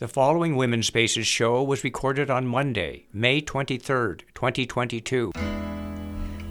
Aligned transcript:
The 0.00 0.08
following 0.08 0.56
Women's 0.56 0.86
Spaces 0.86 1.26
show 1.26 1.62
was 1.62 1.84
recorded 1.84 2.30
on 2.30 2.46
Monday, 2.46 3.04
May 3.12 3.42
23rd, 3.42 4.22
2022. 4.34 5.32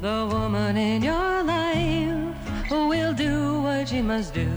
The 0.01 0.29
woman 0.31 0.77
in 0.77 1.01
your 1.01 1.41
life 1.41 2.69
will 2.69 3.11
do 3.11 3.63
what 3.63 3.89
she 3.89 4.03
must 4.03 4.35
do 4.35 4.51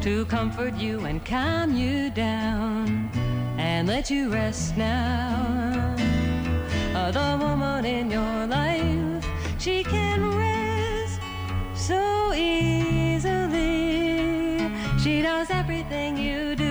to 0.00 0.24
comfort 0.24 0.74
you 0.76 1.00
and 1.00 1.22
calm 1.26 1.76
you 1.76 2.08
down 2.08 3.10
and 3.58 3.86
let 3.86 4.08
you 4.08 4.30
rest 4.32 4.78
now. 4.78 5.96
Uh, 6.94 7.10
the 7.10 7.36
woman 7.44 7.84
in 7.84 8.10
your 8.10 8.46
life, 8.46 9.22
she 9.58 9.84
can 9.84 10.34
rest 10.34 11.20
so 11.74 12.32
easily. 12.32 12.96
She 14.98 15.20
everything 15.50 16.16
you 16.16 16.56
do 16.56 16.65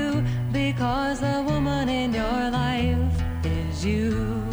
because 0.75 1.21
the 1.21 1.41
woman 1.47 1.87
in 1.87 2.13
your 2.13 2.51
life 2.51 3.23
is 3.45 3.85
you. 3.85 4.43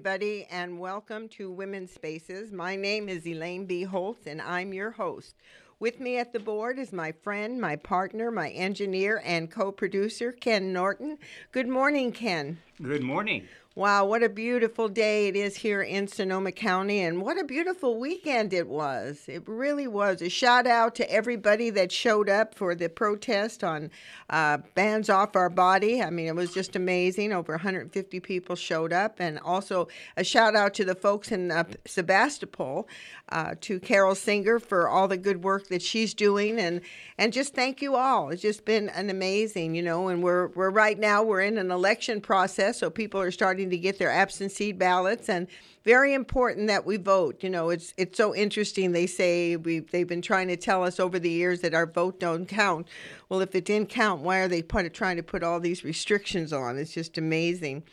everybody, 0.00 0.48
and 0.50 0.80
welcome 0.80 1.28
to 1.28 1.48
Women's 1.48 1.92
Spaces. 1.92 2.50
My 2.50 2.74
name 2.74 3.08
is 3.08 3.24
Elaine 3.24 3.66
B. 3.66 3.84
Holtz, 3.84 4.26
and 4.26 4.42
I'm 4.42 4.74
your 4.74 4.90
host. 4.90 5.36
With 5.78 6.00
me 6.00 6.18
at 6.18 6.32
the 6.32 6.40
board 6.40 6.80
is 6.80 6.92
my 6.92 7.12
friend, 7.12 7.60
my 7.60 7.76
partner, 7.76 8.32
my 8.32 8.50
engineer, 8.50 9.22
and 9.24 9.48
co 9.48 9.70
producer, 9.70 10.32
Ken 10.32 10.72
Norton. 10.72 11.16
Good 11.52 11.68
morning, 11.68 12.10
Ken. 12.10 12.58
Good 12.82 13.04
morning. 13.04 13.46
Wow, 13.76 14.04
what 14.06 14.24
a 14.24 14.28
beautiful 14.28 14.88
day 14.88 15.28
it 15.28 15.36
is 15.36 15.54
here 15.54 15.80
in 15.80 16.08
Sonoma 16.08 16.50
County, 16.50 17.02
and 17.02 17.22
what 17.22 17.38
a 17.38 17.44
beautiful 17.44 18.00
weekend 18.00 18.52
it 18.52 18.66
was. 18.66 19.22
It 19.28 19.44
really 19.46 19.86
was. 19.86 20.20
A 20.22 20.28
shout 20.28 20.66
out 20.66 20.96
to 20.96 21.08
everybody 21.08 21.70
that 21.70 21.92
showed 21.92 22.28
up 22.28 22.52
for 22.52 22.74
the 22.74 22.88
protest 22.88 23.62
on 23.62 23.92
uh, 24.28 24.58
Bans 24.74 25.08
Off 25.08 25.36
Our 25.36 25.48
Body. 25.48 26.02
I 26.02 26.10
mean, 26.10 26.26
it 26.26 26.34
was 26.34 26.52
just 26.52 26.74
amazing. 26.74 27.32
Over 27.32 27.52
150 27.52 28.18
people 28.18 28.56
showed 28.56 28.92
up, 28.92 29.20
and 29.20 29.38
also 29.38 29.86
a 30.16 30.24
shout 30.24 30.56
out 30.56 30.74
to 30.74 30.84
the 30.84 30.96
folks 30.96 31.30
in 31.30 31.52
uh, 31.52 31.62
Sebastopol, 31.86 32.88
uh, 33.32 33.54
to 33.60 33.80
Carol 33.80 34.14
Singer 34.14 34.58
for 34.58 34.88
all 34.88 35.08
the 35.08 35.16
good 35.16 35.42
work 35.42 35.68
that 35.68 35.82
she's 35.82 36.14
doing, 36.14 36.58
and 36.58 36.80
and 37.18 37.32
just 37.32 37.54
thank 37.54 37.80
you 37.80 37.96
all. 37.96 38.30
It's 38.30 38.42
just 38.42 38.64
been 38.64 38.88
an 38.90 39.10
amazing, 39.10 39.74
you 39.74 39.82
know. 39.82 40.08
And 40.08 40.22
we're 40.22 40.48
we're 40.48 40.70
right 40.70 40.98
now 40.98 41.22
we're 41.22 41.42
in 41.42 41.58
an 41.58 41.70
election 41.70 42.20
process, 42.20 42.78
so 42.78 42.90
people 42.90 43.20
are 43.20 43.30
starting 43.30 43.70
to 43.70 43.78
get 43.78 43.98
their 43.98 44.10
absentee 44.10 44.72
ballots 44.72 45.28
and 45.28 45.46
very 45.84 46.12
important 46.12 46.66
that 46.68 46.84
we 46.84 46.96
vote. 46.96 47.42
You 47.42 47.50
know, 47.50 47.70
it's 47.70 47.94
it's 47.96 48.16
so 48.16 48.34
interesting. 48.34 48.92
They 48.92 49.06
say 49.06 49.56
we 49.56 49.80
they've 49.80 50.08
been 50.08 50.22
trying 50.22 50.48
to 50.48 50.56
tell 50.56 50.82
us 50.84 51.00
over 51.00 51.18
the 51.18 51.30
years 51.30 51.60
that 51.60 51.74
our 51.74 51.86
vote 51.86 52.20
don't 52.20 52.46
count. 52.46 52.86
Well, 53.28 53.40
if 53.40 53.54
it 53.54 53.64
didn't 53.64 53.88
count, 53.88 54.22
why 54.22 54.38
are 54.38 54.48
they 54.48 54.62
put, 54.62 54.92
trying 54.92 55.16
to 55.16 55.22
put 55.22 55.42
all 55.42 55.60
these 55.60 55.84
restrictions 55.84 56.52
on? 56.52 56.76
It's 56.78 56.92
just 56.92 57.16
amazing. 57.16 57.84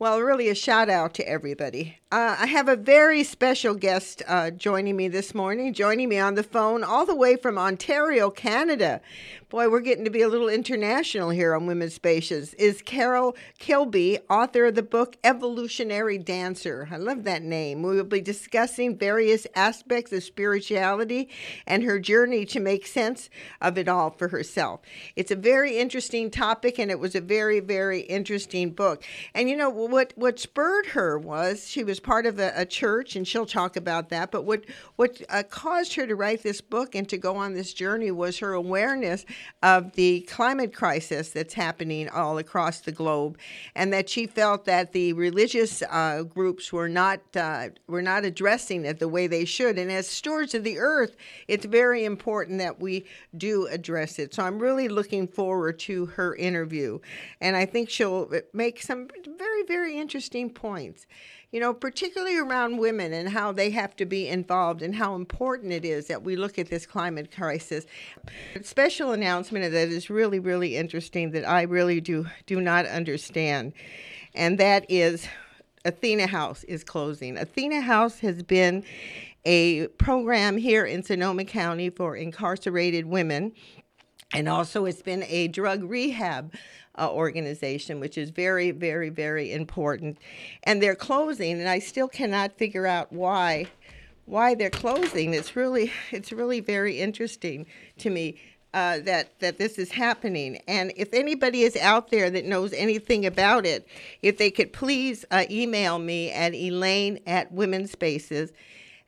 Well, 0.00 0.22
really 0.22 0.48
a 0.48 0.54
shout 0.54 0.88
out 0.88 1.12
to 1.16 1.28
everybody. 1.28 1.98
Uh, 2.10 2.34
I 2.38 2.46
have 2.46 2.68
a 2.68 2.74
very 2.74 3.22
special 3.22 3.74
guest 3.74 4.22
uh, 4.26 4.50
joining 4.50 4.96
me 4.96 5.08
this 5.08 5.34
morning, 5.34 5.74
joining 5.74 6.08
me 6.08 6.18
on 6.18 6.36
the 6.36 6.42
phone 6.42 6.82
all 6.82 7.04
the 7.04 7.14
way 7.14 7.36
from 7.36 7.58
Ontario, 7.58 8.30
Canada. 8.30 9.02
Boy, 9.50 9.68
we're 9.68 9.80
getting 9.80 10.04
to 10.04 10.12
be 10.12 10.22
a 10.22 10.28
little 10.28 10.48
international 10.48 11.30
here 11.30 11.56
on 11.56 11.66
Women's 11.66 11.94
Spaces. 11.94 12.54
Is 12.54 12.82
Carol 12.82 13.34
Kilby, 13.58 14.20
author 14.30 14.66
of 14.66 14.76
the 14.76 14.82
book 14.84 15.16
Evolutionary 15.24 16.18
Dancer. 16.18 16.86
I 16.88 16.98
love 16.98 17.24
that 17.24 17.42
name. 17.42 17.82
We 17.82 17.96
will 17.96 18.04
be 18.04 18.20
discussing 18.20 18.96
various 18.96 19.48
aspects 19.56 20.12
of 20.12 20.22
spirituality 20.22 21.28
and 21.66 21.82
her 21.82 21.98
journey 21.98 22.44
to 22.46 22.60
make 22.60 22.86
sense 22.86 23.28
of 23.60 23.76
it 23.76 23.88
all 23.88 24.10
for 24.10 24.28
herself. 24.28 24.82
It's 25.16 25.32
a 25.32 25.36
very 25.36 25.78
interesting 25.78 26.30
topic, 26.30 26.78
and 26.78 26.88
it 26.88 27.00
was 27.00 27.16
a 27.16 27.20
very, 27.20 27.58
very 27.58 28.02
interesting 28.02 28.70
book. 28.70 29.02
And 29.34 29.50
you 29.50 29.56
know 29.56 29.68
what? 29.68 30.12
What 30.14 30.38
spurred 30.38 30.86
her 30.86 31.18
was 31.18 31.68
she 31.68 31.82
was 31.82 31.98
part 31.98 32.24
of 32.24 32.38
a, 32.38 32.52
a 32.54 32.64
church, 32.64 33.16
and 33.16 33.26
she'll 33.26 33.46
talk 33.46 33.74
about 33.74 34.10
that. 34.10 34.30
But 34.30 34.44
what 34.44 34.64
what 34.94 35.20
uh, 35.28 35.42
caused 35.42 35.94
her 35.94 36.06
to 36.06 36.14
write 36.14 36.44
this 36.44 36.60
book 36.60 36.94
and 36.94 37.08
to 37.08 37.18
go 37.18 37.34
on 37.34 37.54
this 37.54 37.74
journey 37.74 38.12
was 38.12 38.38
her 38.38 38.52
awareness 38.52 39.24
of 39.62 39.92
the 39.92 40.20
climate 40.22 40.74
crisis 40.74 41.30
that's 41.30 41.54
happening 41.54 42.08
all 42.08 42.38
across 42.38 42.80
the 42.80 42.92
globe, 42.92 43.38
and 43.74 43.92
that 43.92 44.08
she 44.08 44.26
felt 44.26 44.64
that 44.64 44.92
the 44.92 45.12
religious 45.12 45.82
uh, 45.90 46.22
groups 46.22 46.72
were 46.72 46.88
not 46.88 47.20
uh, 47.36 47.68
were 47.86 48.02
not 48.02 48.24
addressing 48.24 48.84
it 48.84 48.98
the 48.98 49.08
way 49.08 49.26
they 49.26 49.44
should. 49.44 49.78
And 49.78 49.90
as 49.90 50.06
stewards 50.06 50.54
of 50.54 50.64
the 50.64 50.78
earth, 50.78 51.16
it's 51.48 51.64
very 51.64 52.04
important 52.04 52.58
that 52.58 52.80
we 52.80 53.04
do 53.36 53.66
address 53.66 54.18
it. 54.18 54.34
So 54.34 54.42
I'm 54.42 54.58
really 54.58 54.88
looking 54.88 55.28
forward 55.28 55.78
to 55.80 56.06
her 56.06 56.34
interview, 56.36 56.98
and 57.40 57.56
I 57.56 57.66
think 57.66 57.90
she'll 57.90 58.30
make 58.52 58.82
some 58.82 59.08
very 59.38 59.62
very 59.64 59.98
interesting 59.98 60.50
points 60.50 61.06
you 61.52 61.58
know, 61.58 61.74
particularly 61.74 62.38
around 62.38 62.78
women 62.78 63.12
and 63.12 63.28
how 63.28 63.50
they 63.50 63.70
have 63.70 63.96
to 63.96 64.06
be 64.06 64.28
involved 64.28 64.82
and 64.82 64.94
how 64.94 65.14
important 65.16 65.72
it 65.72 65.84
is 65.84 66.06
that 66.06 66.22
we 66.22 66.36
look 66.36 66.58
at 66.58 66.68
this 66.68 66.86
climate 66.86 67.34
crisis. 67.34 67.86
A 68.54 68.62
special 68.62 69.12
announcement 69.12 69.72
that 69.72 69.88
is 69.88 70.08
really, 70.10 70.38
really 70.38 70.76
interesting 70.76 71.32
that 71.32 71.48
I 71.48 71.62
really 71.62 72.00
do 72.00 72.26
do 72.46 72.60
not 72.60 72.86
understand, 72.86 73.72
and 74.34 74.58
that 74.58 74.86
is 74.88 75.26
Athena 75.84 76.28
House 76.28 76.62
is 76.64 76.84
closing. 76.84 77.36
Athena 77.36 77.80
House 77.80 78.20
has 78.20 78.42
been 78.42 78.84
a 79.44 79.86
program 79.88 80.58
here 80.58 80.84
in 80.84 81.02
Sonoma 81.02 81.44
County 81.44 81.88
for 81.88 82.14
incarcerated 82.14 83.06
women. 83.06 83.52
And 84.32 84.48
also, 84.48 84.84
it's 84.84 85.02
been 85.02 85.24
a 85.24 85.48
drug 85.48 85.82
rehab 85.82 86.54
uh, 86.98 87.10
organization, 87.10 87.98
which 87.98 88.16
is 88.16 88.30
very, 88.30 88.70
very, 88.70 89.08
very 89.08 89.52
important. 89.52 90.18
And 90.64 90.82
they're 90.82 90.94
closing, 90.94 91.58
and 91.58 91.68
I 91.68 91.78
still 91.78 92.08
cannot 92.08 92.52
figure 92.52 92.86
out 92.86 93.12
why 93.12 93.66
why 94.26 94.54
they're 94.54 94.70
closing. 94.70 95.34
It's 95.34 95.56
really 95.56 95.92
it's 96.12 96.32
really 96.32 96.60
very 96.60 97.00
interesting 97.00 97.66
to 97.98 98.10
me. 98.10 98.40
Uh, 98.72 99.00
that 99.00 99.36
that 99.40 99.58
this 99.58 99.78
is 99.78 99.90
happening. 99.90 100.62
And 100.68 100.92
if 100.94 101.12
anybody 101.12 101.62
is 101.62 101.74
out 101.74 102.12
there 102.12 102.30
that 102.30 102.44
knows 102.44 102.72
anything 102.72 103.26
about 103.26 103.66
it, 103.66 103.88
if 104.22 104.38
they 104.38 104.52
could 104.52 104.72
please 104.72 105.24
uh, 105.32 105.44
email 105.50 105.98
me 105.98 106.30
at 106.30 106.54
Elaine 106.54 107.18
at 107.26 107.50
Women's 107.50 107.90
Spaces 107.90 108.52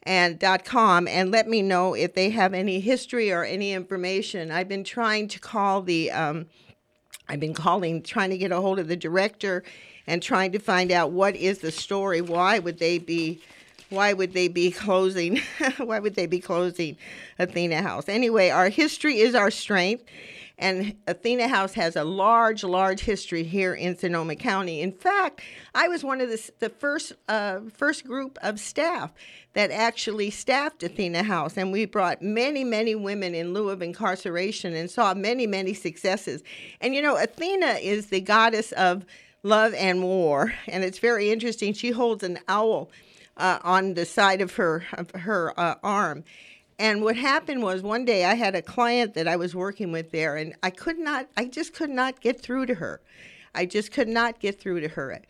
and 0.05 0.43
com 0.65 1.07
and 1.07 1.31
let 1.31 1.49
me 1.49 1.63
know 1.63 1.95
if 1.95 2.15
they 2.15 2.31
have 2.31 2.55
any 2.55 2.81
history 2.81 3.33
or 3.33 3.45
any 3.45 3.73
information. 3.73 4.51
I've 4.51 4.69
been 4.69 4.85
trying 4.85 5.29
to 5.29 5.39
call 5.39 5.83
the 5.83 6.11
um, 6.11 6.47
I've 7.29 7.41
been 7.41 7.55
calling, 7.55 8.03
trying 8.03 8.31
to 8.31 8.39
get 8.39 8.53
a 8.53 8.61
hold 8.61 8.79
of 8.79 8.89
the 8.89 8.97
director 8.97 9.63
and 10.07 10.23
trying 10.23 10.53
to 10.53 10.59
find 10.59 10.91
out 10.91 11.13
what 11.13 11.37
is 11.37 11.59
the 11.59 11.71
story. 11.71 12.21
Why 12.21 12.59
would 12.59 12.79
they 12.79 12.99
be 12.99 13.41
why 13.92 14.12
would 14.12 14.32
they 14.32 14.48
be 14.48 14.70
closing 14.70 15.41
why 15.78 15.98
would 15.98 16.14
they 16.14 16.26
be 16.26 16.41
closing 16.41 16.97
Athena 17.38 17.82
House? 17.82 18.08
Anyway, 18.08 18.48
our 18.50 18.69
history 18.69 19.19
is 19.19 19.34
our 19.34 19.50
strength. 19.50 20.04
And 20.58 20.94
Athena 21.08 21.48
House 21.48 21.72
has 21.75 21.97
a 21.97 22.04
large, 22.04 22.62
large 22.62 23.00
history 23.00 23.42
here 23.42 23.75
in 23.75 23.98
Sonoma 23.98 24.36
County. 24.36 24.80
In 24.80 24.92
fact, 24.92 25.41
I 25.75 25.88
was 25.88 26.04
one 26.04 26.20
of 26.20 26.28
the, 26.28 26.50
the 26.60 26.69
first 26.69 27.14
uh, 27.26 27.60
first 27.75 28.06
group 28.06 28.38
of 28.42 28.60
staff 28.60 29.12
that 29.54 29.72
actually 29.72 30.30
staffed 30.30 30.82
Athena 30.82 31.24
House, 31.24 31.56
and 31.56 31.72
we 31.72 31.84
brought 31.84 32.22
many, 32.22 32.62
many 32.62 32.94
women 32.94 33.34
in 33.34 33.53
lieu 33.53 33.70
of 33.70 33.82
incarceration 33.82 34.74
and 34.74 34.88
saw 34.88 35.14
many, 35.14 35.47
many 35.48 35.74
successes. 35.74 36.44
And 36.80 36.94
you 36.94 37.03
know, 37.03 37.16
Athena 37.16 37.78
is 37.82 38.06
the 38.06 38.20
goddess 38.20 38.70
of 38.72 39.04
love 39.42 39.74
and 39.74 40.03
war, 40.03 40.54
and 40.69 40.84
it's 40.84 41.00
very 41.00 41.30
interesting. 41.30 41.72
She 41.72 41.91
holds 41.91 42.22
an 42.22 42.38
owl 42.47 42.88
uh, 43.42 43.58
on 43.64 43.94
the 43.94 44.06
side 44.06 44.41
of 44.41 44.54
her 44.54 44.84
of 44.94 45.10
her 45.10 45.53
uh, 45.58 45.75
arm. 45.82 46.25
And 46.78 47.03
what 47.03 47.16
happened 47.16 47.62
was 47.62 47.82
one 47.82 48.04
day 48.04 48.25
I 48.25 48.34
had 48.34 48.54
a 48.54 48.62
client 48.62 49.14
that 49.14 49.28
I 49.28 49.36
was 49.36 49.54
working 49.54 49.92
with 49.92 50.10
there, 50.10 50.36
and 50.36 50.54
I 50.62 50.70
could 50.70 50.98
not, 50.98 51.28
I 51.36 51.44
just 51.44 51.74
could 51.74 51.91
not 51.91 52.21
get 52.21 52.41
through 52.41 52.66
to 52.66 52.74
her. 52.74 53.00
I 53.54 53.66
just 53.66 53.92
could 53.92 54.09
not 54.09 54.41
get 54.41 54.59
through 54.60 54.80
to 54.80 54.89
her 54.89 55.21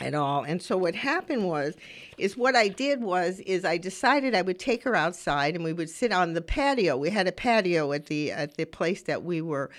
at 0.00 0.14
all. 0.14 0.42
And 0.44 0.62
so 0.62 0.76
what 0.76 0.94
happened 0.94 1.46
was, 1.46 1.74
is 2.18 2.36
what 2.36 2.54
I 2.54 2.68
did 2.68 3.02
was, 3.02 3.40
is 3.40 3.64
I 3.64 3.78
decided 3.78 4.34
I 4.34 4.42
would 4.42 4.58
take 4.58 4.84
her 4.84 4.94
outside 4.94 5.54
and 5.54 5.64
we 5.64 5.72
would 5.72 5.90
sit 5.90 6.12
on 6.12 6.34
the 6.34 6.40
patio. 6.40 6.96
We 6.96 7.10
had 7.10 7.26
a 7.26 7.32
patio 7.32 7.92
at 7.92 8.06
the 8.06 8.32
at 8.32 8.56
the 8.56 8.64
place 8.64 9.02
that 9.02 9.22
we 9.22 9.40
were, 9.40 9.70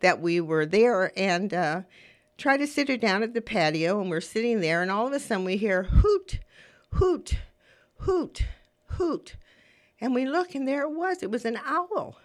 that 0.00 0.20
we 0.20 0.40
were 0.40 0.66
there, 0.66 1.12
and 1.16 1.52
uh, 1.52 1.82
try 2.38 2.56
to 2.56 2.66
sit 2.66 2.88
her 2.88 2.96
down 2.96 3.22
at 3.22 3.34
the 3.34 3.42
patio. 3.42 4.00
And 4.00 4.10
we're 4.10 4.20
sitting 4.20 4.60
there, 4.60 4.80
and 4.82 4.90
all 4.90 5.06
of 5.06 5.12
a 5.12 5.20
sudden 5.20 5.44
we 5.44 5.56
hear 5.56 5.84
hoot, 5.84 6.40
hoot, 6.92 7.38
hoot, 7.98 8.44
hoot. 8.86 9.36
And 10.00 10.14
we 10.14 10.26
look, 10.26 10.54
and 10.54 10.66
there 10.66 10.82
it 10.82 10.92
was. 10.92 11.22
It 11.22 11.30
was 11.30 11.44
an 11.44 11.58
owl. 11.64 12.18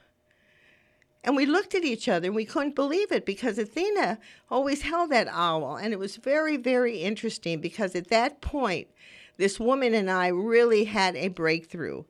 And 1.24 1.36
we 1.36 1.46
looked 1.46 1.76
at 1.76 1.84
each 1.84 2.08
other 2.08 2.28
and 2.28 2.36
we 2.36 2.46
couldn't 2.46 2.76
believe 2.76 3.12
it 3.12 3.26
because 3.26 3.58
Athena 3.58 4.18
always 4.50 4.82
held 4.82 5.12
that 5.12 5.28
owl. 5.30 5.76
And 5.76 5.92
it 5.92 6.00
was 6.00 6.16
very, 6.16 6.56
very 6.56 7.00
interesting 7.00 7.60
because 7.60 7.96
at 7.96 8.08
that 8.08 8.40
point, 8.40 8.88
this 9.38 9.60
woman 9.60 9.94
and 9.94 10.10
I 10.10 10.28
really 10.28 10.86
had 10.86 11.16
a 11.16 11.28
breakthrough. 11.28 12.04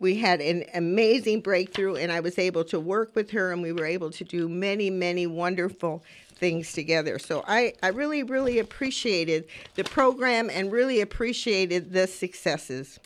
we 0.00 0.16
had 0.16 0.40
an 0.40 0.64
amazing 0.74 1.40
breakthrough, 1.40 1.94
and 1.94 2.10
I 2.10 2.20
was 2.20 2.38
able 2.38 2.64
to 2.64 2.80
work 2.80 3.14
with 3.14 3.30
her, 3.30 3.52
and 3.52 3.62
we 3.62 3.72
were 3.72 3.86
able 3.86 4.10
to 4.10 4.24
do 4.24 4.48
many, 4.48 4.90
many 4.90 5.26
wonderful 5.26 6.02
things 6.34 6.72
together. 6.72 7.18
So 7.18 7.44
I, 7.46 7.74
I 7.82 7.88
really, 7.88 8.22
really 8.22 8.58
appreciated 8.58 9.46
the 9.74 9.84
program 9.84 10.50
and 10.50 10.70
really 10.70 11.00
appreciated 11.00 11.92
the 11.92 12.06
successes. 12.06 12.98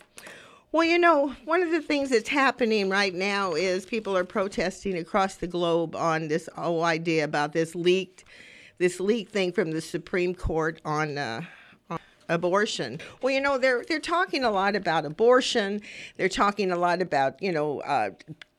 Well, 0.71 0.83
you 0.83 0.99
know, 0.99 1.35
one 1.45 1.63
of 1.63 1.71
the 1.71 1.81
things 1.81 2.11
that's 2.11 2.29
happening 2.29 2.89
right 2.89 3.13
now 3.13 3.53
is 3.53 3.85
people 3.85 4.15
are 4.15 4.23
protesting 4.23 4.97
across 4.97 5.35
the 5.35 5.47
globe 5.47 5.95
on 5.95 6.27
this 6.27 6.47
whole 6.55 6.83
idea 6.83 7.23
about 7.23 7.53
this 7.53 7.73
leaked, 7.73 8.23
this 8.77 8.99
leaked 8.99 9.31
thing 9.31 9.51
from 9.51 9.71
the 9.71 9.81
Supreme 9.81 10.35
Court 10.35 10.79
on. 10.85 11.17
Uh, 11.17 11.41
abortion. 12.29 12.99
Well, 13.23 13.33
you 13.33 13.41
know, 13.41 13.57
they're 13.57 13.83
they're 13.87 13.99
talking 13.99 14.43
a 14.43 14.51
lot 14.51 14.75
about 14.75 15.03
abortion. 15.03 15.81
They're 16.15 16.29
talking 16.29 16.71
a 16.71 16.77
lot 16.77 17.01
about 17.01 17.41
you 17.41 17.51
know 17.51 17.81
uh, 17.81 18.11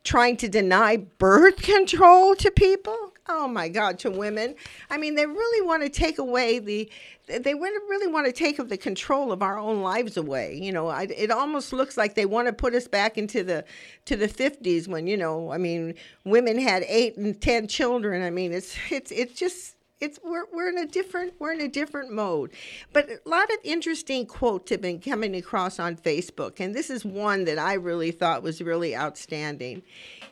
trying 0.03 0.37
to 0.39 0.49
deny 0.49 0.97
birth 0.97 1.63
control 1.63 2.35
to 2.35 2.51
people. 2.51 3.10
Oh 3.33 3.47
my 3.47 3.69
God, 3.69 3.99
to 4.01 4.11
women. 4.11 4.57
I 4.91 4.99
mean, 4.99 5.15
they 5.15 5.25
really 5.25 5.65
want 5.65 5.85
to 5.85 5.89
take 5.89 6.19
away 6.19 6.59
the, 6.59 6.91
they 7.29 7.55
really 7.55 8.13
want 8.13 8.27
to 8.27 8.33
take 8.33 8.57
the 8.57 8.77
control 8.77 9.31
of 9.31 9.41
our 9.41 9.57
own 9.57 9.83
lives 9.83 10.17
away. 10.17 10.59
You 10.61 10.73
know, 10.73 10.89
I, 10.89 11.05
it 11.05 11.31
almost 11.31 11.73
looks 11.73 11.97
like 11.97 12.17
they 12.17 12.27
want 12.27 12.49
to 12.49 12.53
put 12.53 12.75
us 12.75 12.89
back 12.89 13.17
into 13.17 13.45
the, 13.45 13.65
to 14.07 14.17
the 14.17 14.27
50s 14.27 14.89
when, 14.89 15.07
you 15.07 15.17
know, 15.17 15.53
I 15.53 15.59
mean, 15.59 15.95
women 16.25 16.59
had 16.59 16.85
eight 16.89 17.17
and 17.17 17.41
10 17.41 17.69
children. 17.69 18.25
I 18.25 18.31
mean, 18.31 18.53
it's, 18.53 18.77
it's, 18.91 19.13
it's 19.13 19.35
just, 19.35 19.77
it's 20.01 20.19
we're, 20.25 20.47
we're 20.53 20.69
in 20.69 20.79
a 20.79 20.87
different 20.87 21.35
we're 21.39 21.53
in 21.53 21.61
a 21.61 21.69
different 21.69 22.11
mode 22.11 22.51
but 22.93 23.09
a 23.09 23.29
lot 23.29 23.51
of 23.51 23.59
interesting 23.65 24.27
quotes 24.27 24.71
have 24.71 24.81
been 24.81 24.99
coming 24.99 25.35
across 25.35 25.79
on 25.79 25.97
facebook 25.97 26.59
and 26.59 26.75
this 26.75 26.91
is 26.91 27.05
one 27.05 27.45
that 27.45 27.59
i 27.59 27.75
really 27.75 28.11
thought 28.11 28.43
was 28.43 28.63
really 28.63 28.97
outstanding 28.97 29.83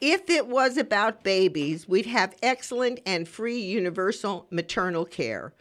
if 0.00 0.28
it 0.30 0.46
was 0.46 0.76
about 0.76 1.22
babies 1.22 1.88
we'd 1.88 2.06
have 2.06 2.34
excellent 2.42 2.98
and 3.04 3.28
free 3.28 3.60
universal 3.60 4.46
maternal 4.50 5.04
care 5.04 5.52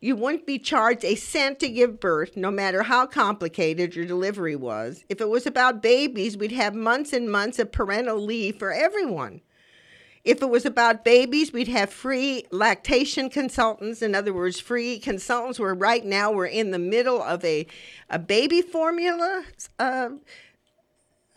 you 0.00 0.14
wouldn't 0.14 0.46
be 0.46 0.60
charged 0.60 1.04
a 1.04 1.16
cent 1.16 1.58
to 1.58 1.68
give 1.68 1.98
birth, 1.98 2.36
no 2.36 2.52
matter 2.52 2.84
how 2.84 3.04
complicated 3.04 3.96
your 3.96 4.06
delivery 4.06 4.54
was. 4.54 5.04
If 5.08 5.20
it 5.20 5.28
was 5.28 5.44
about 5.44 5.82
babies, 5.82 6.36
we'd 6.36 6.52
have 6.52 6.72
months 6.72 7.12
and 7.12 7.28
months 7.28 7.58
of 7.58 7.72
parental 7.72 8.16
leave 8.16 8.60
for 8.60 8.72
everyone. 8.72 9.40
If 10.28 10.42
it 10.42 10.50
was 10.50 10.66
about 10.66 11.06
babies, 11.06 11.54
we'd 11.54 11.68
have 11.68 11.88
free 11.88 12.44
lactation 12.50 13.30
consultants. 13.30 14.02
In 14.02 14.14
other 14.14 14.34
words, 14.34 14.60
free 14.60 14.98
consultants 14.98 15.58
where 15.58 15.72
right 15.72 16.04
now 16.04 16.30
we're 16.30 16.44
in 16.44 16.70
the 16.70 16.78
middle 16.78 17.22
of 17.22 17.42
a, 17.46 17.66
a 18.10 18.18
baby 18.18 18.60
formula 18.60 19.44
uh, 19.78 20.10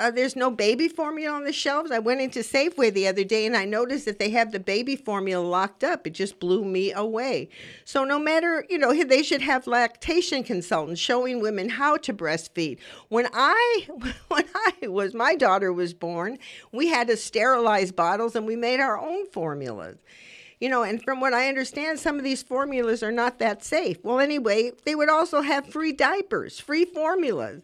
uh, 0.02 0.12
there's 0.12 0.36
no 0.36 0.50
baby 0.50 0.88
formula 0.88 1.36
on 1.36 1.44
the 1.44 1.54
shelves. 1.54 1.92
I 1.92 2.00
went 2.00 2.22
into 2.22 2.40
Safeway 2.40 2.92
the 2.92 3.08
other 3.08 3.24
day 3.24 3.46
and 3.46 3.56
I 3.56 3.66
noticed 3.66 4.06
that 4.06 4.18
they 4.18 4.32
have 4.32 4.52
the 4.52 4.60
baby 4.60 4.96
formula 4.96 5.46
locked 5.46 5.84
up. 5.84 6.08
It 6.08 6.14
just 6.14 6.40
blew 6.40 6.66
me 6.66 6.92
away. 6.92 7.50
So 7.86 8.04
no 8.04 8.18
matter, 8.18 8.66
you 8.70 8.80
know, 8.80 8.92
they 9.04 9.22
should 9.22 9.44
have 9.44 9.68
lactation 9.68 10.44
consultants 10.44 11.00
showing 11.00 11.40
women 11.40 11.70
how 11.70 11.98
to 11.98 12.14
breastfeed. 12.14 12.80
When 13.10 13.28
I 13.32 13.88
when 14.28 14.46
I 14.56 14.88
was 14.88 15.14
my 15.14 15.36
daughter 15.36 15.72
was 15.72 15.94
born, 15.94 16.40
we 16.72 16.88
had 16.88 17.08
to 17.08 17.18
sterilize 17.18 17.92
bottles 17.92 18.36
and 18.36 18.48
we 18.48 18.56
made 18.56 18.80
our 18.80 19.00
own 19.00 19.28
formulas 19.28 19.98
you 20.60 20.70
know, 20.70 20.84
and 20.84 21.04
from 21.04 21.20
what 21.20 21.34
I 21.34 21.50
understand, 21.50 22.00
some 22.00 22.20
of 22.20 22.24
these 22.24 22.44
formulas 22.44 23.02
are 23.02 23.12
not 23.12 23.40
that 23.40 23.64
safe. 23.64 23.98
Well, 24.04 24.20
anyway, 24.20 24.72
they 24.86 24.94
would 24.94 25.10
also 25.10 25.42
have 25.42 25.66
free 25.66 25.92
diapers, 25.92 26.60
free 26.60 26.86
formulas. 26.86 27.64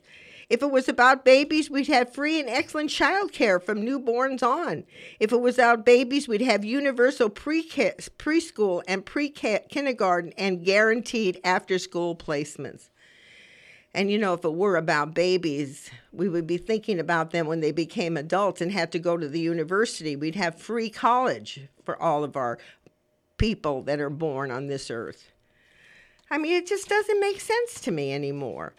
If 0.50 0.62
it 0.62 0.72
was 0.72 0.88
about 0.88 1.26
babies, 1.26 1.70
we'd 1.70 1.88
have 1.88 2.14
free 2.14 2.40
and 2.40 2.48
excellent 2.48 2.90
child 2.90 3.34
care 3.34 3.60
from 3.60 3.82
newborns 3.82 4.42
on. 4.42 4.86
If 5.20 5.34
it 5.34 5.42
was 5.42 5.56
about 5.56 5.86
babies, 5.86 6.28
we'd 6.28 6.42
have 6.42 6.64
universal 6.64 7.30
preschool 7.30 8.82
and 8.88 9.06
pre 9.06 9.30
kindergarten 9.30 10.34
and 10.38 10.64
guaranteed 10.64 11.42
after 11.44 11.78
school 11.78 12.16
placements. 12.16 12.90
And 13.94 14.10
you 14.10 14.18
know, 14.18 14.36
if 14.36 14.46
it 14.46 14.54
were 14.54 14.78
about 14.78 15.14
babies, 15.14 15.90
we 16.14 16.30
would 16.30 16.48
be 16.48 16.58
thinking 16.58 17.00
about 17.00 17.32
them 17.32 17.48
when 17.48 17.60
they 17.60 17.72
became 17.72 18.16
adults 18.16 18.62
and 18.62 18.72
had 18.72 18.92
to 18.94 19.00
go 19.00 19.18
to 19.18 19.28
the 19.28 19.40
university. 19.40 20.16
We'd 20.16 20.36
have 20.36 20.62
free 20.62 20.90
college 20.90 21.68
for 21.84 22.02
all 22.02 22.24
of 22.24 22.38
our 22.38 22.58
people 23.38 23.82
that 23.84 24.00
are 24.00 24.10
born 24.10 24.52
on 24.52 24.68
this 24.68 24.90
earth. 24.90 25.32
I 26.30 26.38
mean, 26.38 26.54
it 26.54 26.68
just 26.68 26.88
doesn't 26.88 27.20
make 27.20 27.42
sense 27.42 27.82
to 27.82 27.92
me 27.92 28.14
anymore. 28.14 28.74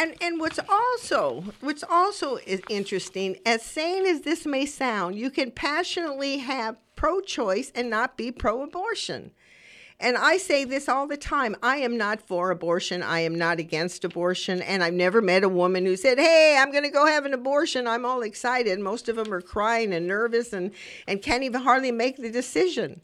And 0.00 0.14
and 0.22 0.40
what's 0.40 0.58
also 0.66 1.44
what's 1.60 1.84
also 1.84 2.36
is 2.46 2.62
interesting, 2.70 3.36
as 3.44 3.62
sane 3.62 4.06
as 4.06 4.22
this 4.22 4.46
may 4.46 4.64
sound, 4.64 5.16
you 5.16 5.28
can 5.28 5.50
passionately 5.50 6.38
have 6.38 6.76
pro-choice 6.96 7.70
and 7.74 7.90
not 7.90 8.16
be 8.16 8.32
pro-abortion. 8.32 9.32
And 10.02 10.16
I 10.16 10.38
say 10.38 10.64
this 10.64 10.88
all 10.88 11.06
the 11.06 11.18
time. 11.18 11.54
I 11.62 11.76
am 11.76 11.98
not 11.98 12.22
for 12.22 12.50
abortion. 12.50 13.02
I 13.02 13.20
am 13.20 13.34
not 13.34 13.58
against 13.58 14.02
abortion. 14.02 14.62
And 14.62 14.82
I've 14.82 14.94
never 14.94 15.20
met 15.20 15.44
a 15.44 15.50
woman 15.50 15.84
who 15.84 15.98
said, 15.98 16.18
Hey, 16.18 16.56
I'm 16.58 16.72
going 16.72 16.84
to 16.84 16.90
go 16.90 17.04
have 17.04 17.26
an 17.26 17.34
abortion. 17.34 17.86
I'm 17.86 18.06
all 18.06 18.22
excited. 18.22 18.78
Most 18.80 19.10
of 19.10 19.16
them 19.16 19.30
are 19.34 19.42
crying 19.42 19.92
and 19.92 20.06
nervous 20.06 20.54
and, 20.54 20.70
and 21.06 21.20
can't 21.20 21.42
even 21.42 21.60
hardly 21.60 21.92
make 21.92 22.16
the 22.16 22.30
decision. 22.30 23.02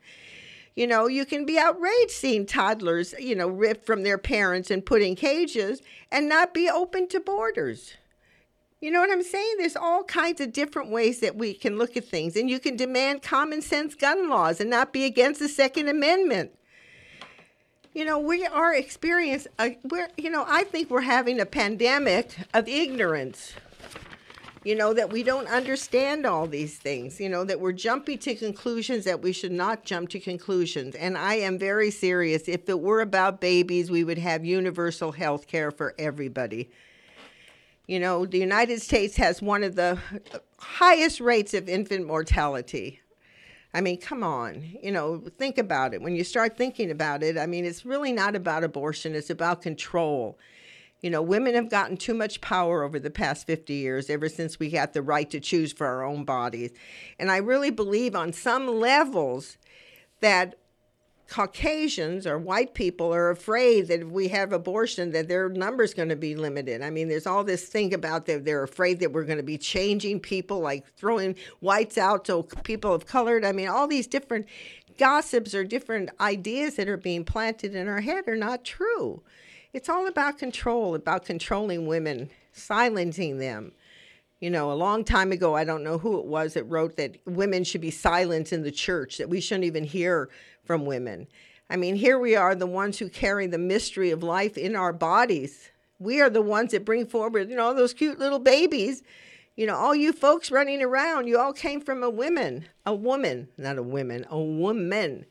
You 0.77 0.87
know, 0.87 1.07
you 1.07 1.25
can 1.25 1.47
be 1.47 1.59
outraged 1.59 2.11
seeing 2.11 2.45
toddlers, 2.45 3.15
you 3.19 3.35
know, 3.35 3.49
ripped 3.49 3.87
from 3.87 4.03
their 4.03 4.19
parents 4.19 4.71
and 4.71 4.85
put 4.85 5.01
in 5.01 5.17
cages 5.17 5.81
and 6.13 6.29
not 6.29 6.53
be 6.53 6.69
open 6.69 7.09
to 7.09 7.19
borders. 7.19 7.95
You 8.83 8.91
know 8.91 9.01
what 9.01 9.11
I'm 9.11 9.23
saying? 9.23 9.55
There's 9.57 9.75
all 9.75 10.05
kinds 10.05 10.39
of 10.43 10.53
different 10.53 10.91
ways 10.91 11.21
that 11.21 11.35
we 11.35 11.55
can 11.55 11.79
look 11.79 11.97
at 11.97 12.05
things. 12.05 12.37
And 12.37 12.51
you 12.51 12.61
can 12.61 12.77
demand 12.77 13.23
common 13.23 13.63
sense 13.63 13.95
gun 13.95 14.29
laws 14.29 14.61
and 14.61 14.69
not 14.69 14.93
be 14.93 15.07
against 15.07 15.41
the 15.41 15.49
Second 15.49 15.89
Amendment. 15.89 16.53
You 17.95 18.05
know, 18.05 18.19
we 18.19 18.45
are 18.45 18.75
experiencing, 18.75 19.51
uh, 19.59 19.71
we're, 19.85 20.11
you 20.19 20.29
know, 20.29 20.45
I 20.47 20.65
think 20.65 20.91
we're 20.91 21.01
having 21.01 21.41
a 21.41 21.47
pandemic 21.47 22.37
of 22.53 22.69
ignorance 22.69 23.55
you 24.67 24.75
know, 24.75 24.93
that 24.93 25.13
we 25.13 25.23
don't 25.23 25.47
understand 25.47 26.27
all 26.27 26.49
these 26.49 26.77
things, 26.77 27.21
you 27.21 27.29
know, 27.29 27.45
that 27.45 27.61
we're 27.61 27.71
jumping 27.71 28.19
to 28.19 28.35
conclusions 28.35 29.05
that 29.05 29.23
we 29.23 29.33
should 29.33 29.53
not 29.53 29.85
jump 29.85 30.09
to 30.09 30.19
conclusions. 30.19 30.97
And 30.97 31.17
I 31.17 31.35
am 31.35 31.57
very 31.57 31.93
serious. 31.93 32.49
If 32.49 32.69
it 32.69 32.81
were 32.81 33.01
about 33.01 33.41
babies, 33.41 33.93
we 33.93 34.03
would 34.03 34.19
have 34.19 34.45
universal 34.45 35.13
health 35.13 35.47
care 35.47 35.71
for 35.71 35.95
everybody. 36.01 36.69
You 37.87 38.01
know, 38.01 38.27
the 38.27 38.39
United 38.39 38.83
States 38.83 39.15
has 39.19 39.41
one 39.41 39.63
of 39.63 39.77
the 39.77 40.01
highest 40.59 41.21
rates 41.21 41.55
of 41.55 41.69
infant 41.69 42.05
mortality. 42.05 42.99
I 43.73 43.81
mean, 43.81 44.01
come 44.01 44.25
on, 44.25 44.65
you 44.83 44.91
know, 44.91 45.23
think 45.39 45.59
about 45.59 45.95
it. 45.95 46.03
When 46.03 46.17
you 46.17 46.25
start 46.25 46.57
thinking 46.57 46.91
about 46.91 47.23
it, 47.23 47.39
I 47.39 47.47
mean, 47.47 47.65
it's 47.65 47.87
really 47.87 48.13
not 48.13 48.35
about 48.35 48.65
abortion, 48.65 49.15
it's 49.15 49.31
about 49.31 49.63
control. 49.63 50.41
You 51.07 51.11
know, 51.11 51.23
women 51.23 51.55
have 51.55 51.71
gotten 51.71 51.97
too 51.97 52.15
much 52.15 52.41
power 52.41 52.83
over 52.83 52.99
the 52.99 53.13
past 53.13 53.47
50 53.47 53.73
years, 53.73 54.11
ever 54.11 54.29
since 54.29 54.59
we 54.59 54.71
got 54.71 54.93
the 54.93 55.03
right 55.03 55.31
to 55.31 55.39
choose 55.39 55.73
for 55.73 55.87
our 55.87 56.03
own 56.03 56.25
bodies. 56.25 56.73
And 57.21 57.31
I 57.31 57.37
really 57.37 57.71
believe 57.71 58.17
on 58.17 58.33
some 58.33 58.67
levels 58.67 59.57
that 60.19 60.59
Caucasians 61.29 62.27
or 62.27 62.41
white 62.41 62.75
people 62.75 63.15
are 63.15 63.31
afraid 63.31 63.87
that 63.87 64.01
if 64.01 64.09
we 64.09 64.27
have 64.27 64.53
abortion, 64.53 65.13
that 65.13 65.29
their 65.29 65.49
number's 65.49 65.95
going 65.95 66.09
to 66.09 66.17
be 66.17 66.35
limited. 66.35 66.83
I 66.83 66.91
mean, 66.91 67.07
there's 67.07 67.29
all 67.29 67.45
this 67.45 67.69
thing 67.69 67.95
about 67.95 68.27
that 68.27 68.45
they're 68.45 68.65
afraid 68.65 68.99
that 68.99 69.13
we're 69.13 69.23
going 69.23 69.37
to 69.37 69.45
be 69.45 69.59
changing 69.59 70.19
people, 70.19 70.59
like 70.59 70.93
throwing 70.97 71.37
whites 71.61 71.97
out 71.97 72.27
so 72.27 72.43
people 72.43 72.93
of 72.93 73.07
color. 73.07 73.41
I 73.45 73.53
mean, 73.53 73.69
all 73.69 73.87
these 73.87 74.09
different 74.09 74.47
gossips 74.99 75.55
or 75.55 75.63
different 75.63 76.11
ideas 76.19 76.75
that 76.75 76.89
are 76.89 76.97
being 76.97 77.25
planted 77.25 77.77
in 77.77 77.87
our 77.87 78.01
head 78.01 78.27
are 78.27 78.35
not 78.35 78.65
true. 78.65 79.23
It's 79.77 79.91
all 79.91 80.07
about 80.07 80.39
control, 80.39 80.95
about 80.95 81.27
controlling 81.27 81.87
women, 81.87 82.31
silencing 82.51 83.37
them. 83.37 83.73
You 84.41 84.49
know, 84.49 84.73
a 84.73 84.73
long 84.73 85.05
time 85.05 85.33
ago, 85.33 85.55
I 85.55 85.65
don't 85.65 85.85
know 85.85 85.99
who 85.99 86.19
it 86.19 86.25
was 86.25 86.55
that 86.55 86.65
wrote 86.65 86.97
that 86.97 87.19
women 87.27 87.63
should 87.63 87.83
be 87.83 87.91
silent 87.91 88.55
in 88.55 88.63
the 88.63 88.73
church, 88.73 89.19
that 89.19 89.29
we 89.29 89.39
shouldn't 89.39 89.65
even 89.65 89.85
hear 89.85 90.31
from 90.65 90.87
women. 90.87 91.27
I 91.69 91.77
mean, 91.77 91.95
here 91.95 92.19
we 92.19 92.35
are, 92.35 92.55
the 92.55 92.67
ones 92.67 92.99
who 92.99 93.11
carry 93.11 93.47
the 93.47 93.59
mystery 93.59 94.11
of 94.11 94.23
life 94.23 94.57
in 94.57 94.77
our 94.77 94.95
bodies. 94.95 95.69
We 95.99 96.23
are 96.23 96.31
the 96.31 96.41
ones 96.41 96.71
that 96.71 96.87
bring 96.87 97.05
forward, 97.05 97.51
you 97.51 97.57
know, 97.57 97.75
those 97.75 97.93
cute 97.93 98.19
little 98.19 98.39
babies. 98.39 99.03
You 99.57 99.67
know, 99.67 99.77
all 99.77 99.95
you 99.95 100.15
folks 100.15 100.51
running 100.51 100.83
around, 100.83 101.27
you 101.27 101.39
all 101.39 101.53
came 101.53 101.83
from 101.83 102.03
a 102.03 102.09
woman, 102.09 102.65
a 102.87 102.95
woman, 102.95 103.49
not 103.59 103.77
a 103.77 103.83
woman, 103.83 104.25
a 104.31 104.41
woman. 104.41 105.27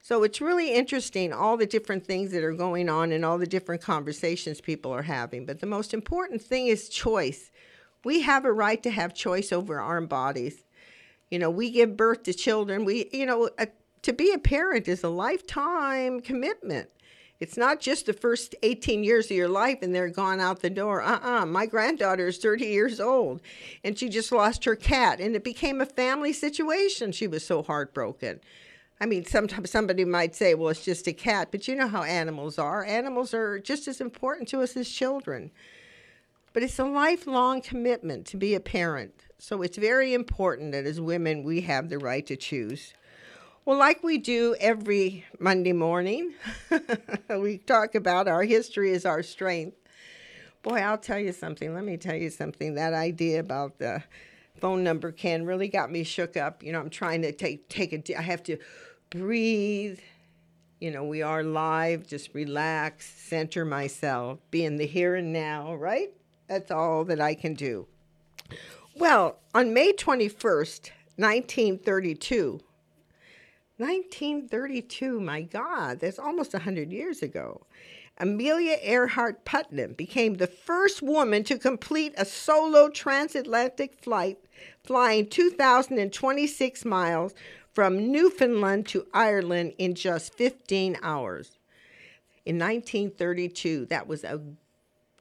So 0.00 0.22
it's 0.22 0.40
really 0.40 0.74
interesting 0.74 1.32
all 1.32 1.56
the 1.56 1.66
different 1.66 2.06
things 2.06 2.30
that 2.32 2.44
are 2.44 2.52
going 2.52 2.88
on 2.88 3.12
and 3.12 3.24
all 3.24 3.38
the 3.38 3.46
different 3.46 3.82
conversations 3.82 4.60
people 4.60 4.92
are 4.92 5.02
having. 5.02 5.44
But 5.44 5.60
the 5.60 5.66
most 5.66 5.92
important 5.92 6.40
thing 6.40 6.68
is 6.68 6.88
choice. 6.88 7.50
We 8.04 8.22
have 8.22 8.44
a 8.44 8.52
right 8.52 8.82
to 8.82 8.90
have 8.90 9.12
choice 9.12 9.52
over 9.52 9.80
our 9.80 10.00
bodies. 10.00 10.64
You 11.30 11.38
know, 11.38 11.50
we 11.50 11.70
give 11.70 11.96
birth 11.96 12.22
to 12.24 12.32
children. 12.32 12.84
We, 12.84 13.08
you 13.12 13.26
know, 13.26 13.50
a, 13.58 13.68
to 14.02 14.12
be 14.12 14.32
a 14.32 14.38
parent 14.38 14.88
is 14.88 15.02
a 15.02 15.08
lifetime 15.08 16.20
commitment. 16.20 16.88
It's 17.40 17.56
not 17.56 17.80
just 17.80 18.06
the 18.06 18.12
first 18.12 18.54
18 18.62 19.04
years 19.04 19.26
of 19.26 19.36
your 19.36 19.48
life 19.48 19.78
and 19.82 19.94
they're 19.94 20.08
gone 20.08 20.40
out 20.40 20.60
the 20.60 20.70
door. 20.70 21.02
Uh 21.02 21.20
uh 21.22 21.46
My 21.46 21.66
granddaughter 21.66 22.28
is 22.28 22.38
30 22.38 22.66
years 22.66 22.98
old 23.00 23.40
and 23.84 23.96
she 23.96 24.08
just 24.08 24.32
lost 24.32 24.64
her 24.64 24.74
cat 24.74 25.20
and 25.20 25.36
it 25.36 25.44
became 25.44 25.80
a 25.80 25.86
family 25.86 26.32
situation. 26.32 27.12
She 27.12 27.28
was 27.28 27.44
so 27.44 27.62
heartbroken. 27.62 28.40
I 29.00 29.06
mean, 29.06 29.24
sometimes 29.24 29.70
somebody 29.70 30.04
might 30.04 30.34
say, 30.34 30.54
well, 30.54 30.70
it's 30.70 30.84
just 30.84 31.06
a 31.06 31.12
cat, 31.12 31.48
but 31.50 31.68
you 31.68 31.76
know 31.76 31.86
how 31.86 32.02
animals 32.02 32.58
are. 32.58 32.84
Animals 32.84 33.32
are 33.32 33.60
just 33.60 33.86
as 33.86 34.00
important 34.00 34.48
to 34.48 34.60
us 34.60 34.76
as 34.76 34.88
children. 34.88 35.52
But 36.52 36.64
it's 36.64 36.78
a 36.78 36.84
lifelong 36.84 37.60
commitment 37.60 38.26
to 38.26 38.36
be 38.36 38.54
a 38.54 38.60
parent. 38.60 39.22
So 39.38 39.62
it's 39.62 39.76
very 39.76 40.14
important 40.14 40.72
that 40.72 40.84
as 40.84 41.00
women, 41.00 41.44
we 41.44 41.60
have 41.60 41.88
the 41.88 41.98
right 41.98 42.26
to 42.26 42.36
choose. 42.36 42.92
Well, 43.64 43.78
like 43.78 44.02
we 44.02 44.18
do 44.18 44.56
every 44.58 45.24
Monday 45.38 45.74
morning, 45.74 46.32
we 47.30 47.58
talk 47.58 47.94
about 47.94 48.26
our 48.26 48.42
history 48.42 48.90
is 48.90 49.04
our 49.04 49.22
strength. 49.22 49.76
Boy, 50.62 50.78
I'll 50.78 50.98
tell 50.98 51.18
you 51.18 51.32
something. 51.32 51.74
Let 51.74 51.84
me 51.84 51.96
tell 51.96 52.16
you 52.16 52.30
something. 52.30 52.74
That 52.74 52.94
idea 52.94 53.38
about 53.38 53.78
the 53.78 54.02
phone 54.56 54.82
number 54.82 55.12
Ken 55.12 55.44
really 55.44 55.68
got 55.68 55.92
me 55.92 56.02
shook 56.02 56.36
up. 56.36 56.62
You 56.62 56.72
know, 56.72 56.80
I'm 56.80 56.90
trying 56.90 57.22
to 57.22 57.30
take 57.30 57.68
take 57.68 57.92
a. 57.92 58.18
I 58.18 58.22
have 58.22 58.42
to 58.44 58.58
breathe. 59.10 59.98
You 60.80 60.90
know, 60.90 61.04
we 61.04 61.22
are 61.22 61.42
live. 61.42 62.06
Just 62.06 62.34
relax, 62.34 63.06
center 63.06 63.64
myself, 63.64 64.38
be 64.50 64.64
in 64.64 64.76
the 64.76 64.86
here 64.86 65.16
and 65.16 65.32
now. 65.32 65.74
Right? 65.74 66.10
That's 66.48 66.70
all 66.70 67.04
that 67.04 67.20
I 67.20 67.34
can 67.34 67.54
do. 67.54 67.86
Well, 68.96 69.38
on 69.54 69.74
May 69.74 69.92
21st, 69.92 70.90
1932, 71.16 72.60
1932, 73.76 75.20
my 75.20 75.42
God, 75.42 76.00
that's 76.00 76.18
almost 76.18 76.52
100 76.52 76.90
years 76.90 77.22
ago. 77.22 77.64
Amelia 78.20 78.76
Earhart 78.82 79.44
Putnam 79.44 79.92
became 79.92 80.34
the 80.34 80.48
first 80.48 81.02
woman 81.02 81.44
to 81.44 81.56
complete 81.56 82.12
a 82.16 82.24
solo 82.24 82.88
transatlantic 82.88 84.02
flight, 84.02 84.38
flying 84.82 85.28
2,026 85.28 86.84
miles 86.84 87.34
from 87.72 88.10
Newfoundland 88.10 88.86
to 88.88 89.06
Ireland 89.12 89.74
in 89.78 89.94
just 89.94 90.34
15 90.34 90.98
hours. 91.02 91.58
In 92.44 92.58
1932, 92.58 93.86
that 93.86 94.06
was 94.06 94.24
a 94.24 94.40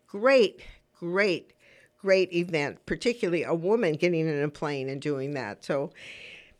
great, 0.07 0.61
great, 0.99 1.53
great 2.01 2.33
event, 2.33 2.85
particularly 2.85 3.43
a 3.43 3.53
woman 3.53 3.93
getting 3.93 4.27
in 4.27 4.43
a 4.43 4.49
plane 4.49 4.89
and 4.89 5.01
doing 5.01 5.33
that. 5.33 5.63
So, 5.63 5.91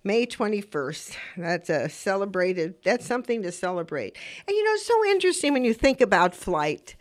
May 0.03 0.25
21st. 0.25 1.17
That's 1.37 1.69
a 1.69 1.89
celebrated, 1.89 2.75
that's 2.83 3.05
something 3.05 3.41
to 3.43 3.51
celebrate. 3.51 4.15
And 4.47 4.55
you 4.55 4.63
know, 4.63 4.71
it's 4.71 4.85
so 4.85 5.05
interesting 5.05 5.53
when 5.53 5.65
you 5.65 5.73
think 5.73 5.99
about 5.99 6.33
flight. 6.33 6.95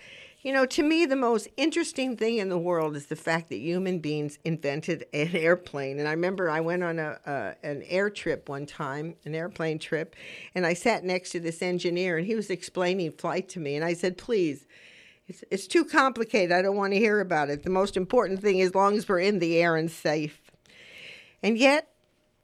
You 0.47 0.53
know, 0.53 0.65
to 0.65 0.85
me, 0.85 1.07
the 1.07 1.17
most 1.17 1.49
interesting 1.57 2.17
thing 2.17 2.39
in 2.39 2.51
the 2.51 2.57
world 2.57 2.95
is 2.95 3.07
the 3.07 3.17
fact 3.17 3.49
that 3.49 3.57
human 3.57 3.99
beings 3.99 4.39
invented 4.45 5.05
an 5.13 5.35
airplane. 5.35 5.99
And 5.99 6.07
I 6.07 6.13
remember 6.13 6.49
I 6.49 6.61
went 6.61 6.85
on 6.85 7.01
a, 7.01 7.57
an 7.65 7.83
air 7.89 8.11
trip 8.11 8.49
one 8.49 8.65
time, 8.65 9.17
an 9.25 9.35
airplane 9.35 9.81
trip, 9.81 10.15
and 10.55 10.65
I 10.65 10.73
sat 10.75 11.03
next 11.03 11.31
to 11.31 11.41
this 11.41 11.63
engineer, 11.63 12.17
and 12.17 12.25
he 12.25 12.37
was 12.37 12.49
explaining 12.49 13.11
flight 13.11 13.49
to 13.49 13.59
me. 13.59 13.75
And 13.75 13.85
I 13.85 13.95
said, 13.95 14.19
please, 14.19 14.69
it's, 15.27 15.43
it's 15.51 15.67
too 15.67 15.85
complicated. 15.85 16.53
I 16.53 16.63
don't 16.63 16.77
want 16.77 16.93
to 16.93 17.01
hear 17.01 17.19
about 17.19 17.51
it. 17.51 17.65
The 17.65 17.71
most 17.71 17.97
important 17.97 18.41
thing, 18.41 18.63
as 18.63 18.73
long 18.73 18.97
as 18.97 19.09
we're 19.09 19.19
in 19.19 19.41
the 19.41 19.59
air 19.61 19.75
and 19.75 19.91
safe. 19.91 20.53
And 21.43 21.59
yet, 21.59 21.89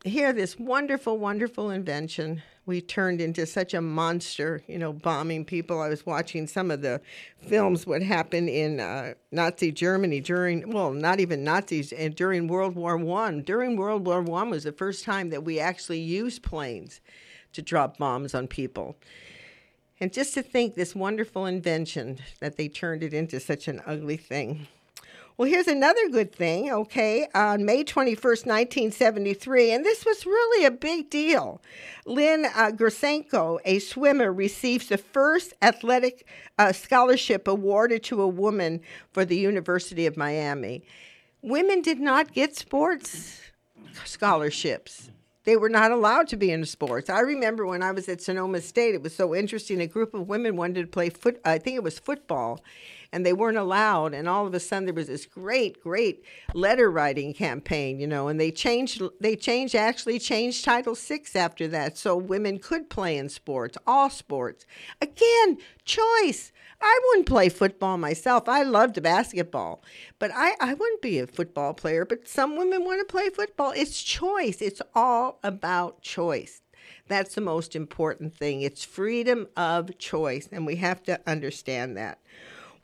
here, 0.04 0.32
this 0.32 0.58
wonderful, 0.58 1.18
wonderful 1.18 1.70
invention, 1.70 2.42
we 2.64 2.80
turned 2.80 3.20
into 3.20 3.44
such 3.44 3.74
a 3.74 3.80
monster, 3.80 4.62
you 4.68 4.78
know, 4.78 4.92
bombing 4.92 5.44
people. 5.44 5.80
I 5.80 5.88
was 5.88 6.06
watching 6.06 6.46
some 6.46 6.70
of 6.70 6.80
the 6.80 7.00
films, 7.40 7.86
what 7.86 8.02
happened 8.02 8.48
in 8.48 8.78
uh, 8.78 9.14
Nazi 9.32 9.72
Germany 9.72 10.20
during, 10.20 10.70
well, 10.70 10.92
not 10.92 11.18
even 11.18 11.42
Nazis, 11.42 11.92
and 11.92 12.14
during 12.14 12.46
World 12.46 12.76
War 12.76 12.96
One. 12.96 13.42
During 13.42 13.76
World 13.76 14.06
War 14.06 14.22
One 14.22 14.50
was 14.50 14.64
the 14.64 14.72
first 14.72 15.04
time 15.04 15.30
that 15.30 15.44
we 15.44 15.58
actually 15.58 16.00
used 16.00 16.42
planes 16.42 17.00
to 17.52 17.62
drop 17.62 17.98
bombs 17.98 18.34
on 18.34 18.46
people. 18.46 18.96
And 19.98 20.12
just 20.12 20.34
to 20.34 20.42
think 20.42 20.74
this 20.74 20.94
wonderful 20.94 21.46
invention 21.46 22.18
that 22.40 22.56
they 22.56 22.68
turned 22.68 23.02
it 23.02 23.12
into 23.12 23.40
such 23.40 23.68
an 23.68 23.82
ugly 23.86 24.16
thing. 24.16 24.66
Well, 25.36 25.48
here's 25.48 25.68
another 25.68 26.08
good 26.10 26.34
thing, 26.34 26.70
okay? 26.70 27.26
On 27.34 27.64
May 27.64 27.84
21st, 27.84 28.46
1973, 28.46 29.72
and 29.72 29.84
this 29.84 30.04
was 30.04 30.26
really 30.26 30.66
a 30.66 30.70
big 30.70 31.08
deal. 31.08 31.62
Lynn 32.04 32.46
uh, 32.54 32.70
a 33.64 33.78
swimmer, 33.78 34.32
receives 34.32 34.88
the 34.88 34.98
first 34.98 35.54
athletic 35.62 36.26
uh, 36.58 36.72
scholarship 36.72 37.48
awarded 37.48 38.02
to 38.04 38.20
a 38.20 38.28
woman 38.28 38.80
for 39.10 39.24
the 39.24 39.36
University 39.36 40.04
of 40.04 40.18
Miami. 40.18 40.82
Women 41.40 41.80
did 41.80 41.98
not 41.98 42.34
get 42.34 42.54
sports 42.54 43.40
scholarships 44.04 45.10
they 45.44 45.56
were 45.56 45.68
not 45.68 45.90
allowed 45.90 46.28
to 46.28 46.36
be 46.36 46.50
in 46.50 46.64
sports. 46.64 47.10
I 47.10 47.20
remember 47.20 47.66
when 47.66 47.82
I 47.82 47.90
was 47.90 48.08
at 48.08 48.22
Sonoma 48.22 48.60
State, 48.60 48.94
it 48.94 49.02
was 49.02 49.14
so 49.14 49.34
interesting. 49.34 49.80
A 49.80 49.86
group 49.86 50.14
of 50.14 50.28
women 50.28 50.56
wanted 50.56 50.82
to 50.82 50.86
play 50.86 51.10
foot. 51.10 51.40
I 51.44 51.58
think 51.58 51.76
it 51.76 51.82
was 51.82 51.98
football, 51.98 52.62
and 53.12 53.24
they 53.24 53.32
weren't 53.32 53.58
allowed. 53.58 54.14
And 54.14 54.28
all 54.28 54.46
of 54.46 54.54
a 54.54 54.60
sudden, 54.60 54.86
there 54.86 54.94
was 54.94 55.08
this 55.08 55.26
great, 55.26 55.82
great 55.82 56.24
letter 56.54 56.90
writing 56.90 57.34
campaign, 57.34 58.00
you 58.00 58.06
know. 58.06 58.28
And 58.28 58.40
they 58.40 58.50
changed. 58.50 59.02
They 59.20 59.36
changed. 59.36 59.74
Actually, 59.74 60.18
changed 60.18 60.64
Title 60.64 60.94
VI 60.94 61.22
after 61.34 61.68
that, 61.68 61.98
so 61.98 62.16
women 62.16 62.58
could 62.58 62.88
play 62.90 63.16
in 63.16 63.28
sports, 63.28 63.76
all 63.86 64.10
sports. 64.10 64.66
Again, 65.00 65.58
choice. 65.84 66.52
I 66.80 67.00
wouldn't 67.06 67.28
play 67.28 67.48
football 67.48 67.96
myself. 67.96 68.48
I 68.48 68.64
loved 68.64 69.00
basketball, 69.02 69.84
but 70.18 70.32
I, 70.34 70.54
I 70.60 70.74
wouldn't 70.74 71.00
be 71.02 71.20
a 71.20 71.28
football 71.28 71.74
player. 71.74 72.04
But 72.04 72.26
some 72.26 72.56
women 72.56 72.84
want 72.84 73.00
to 73.00 73.12
play 73.12 73.30
football. 73.30 73.72
It's 73.76 74.02
choice. 74.02 74.60
It's 74.60 74.82
all 74.94 75.38
about 75.44 76.02
choice. 76.02 76.62
That's 77.08 77.34
the 77.34 77.40
most 77.40 77.76
important 77.76 78.34
thing. 78.34 78.62
It's 78.62 78.84
freedom 78.84 79.48
of 79.56 79.98
choice, 79.98 80.48
and 80.50 80.66
we 80.66 80.76
have 80.76 81.02
to 81.04 81.20
understand 81.26 81.96
that. 81.96 82.18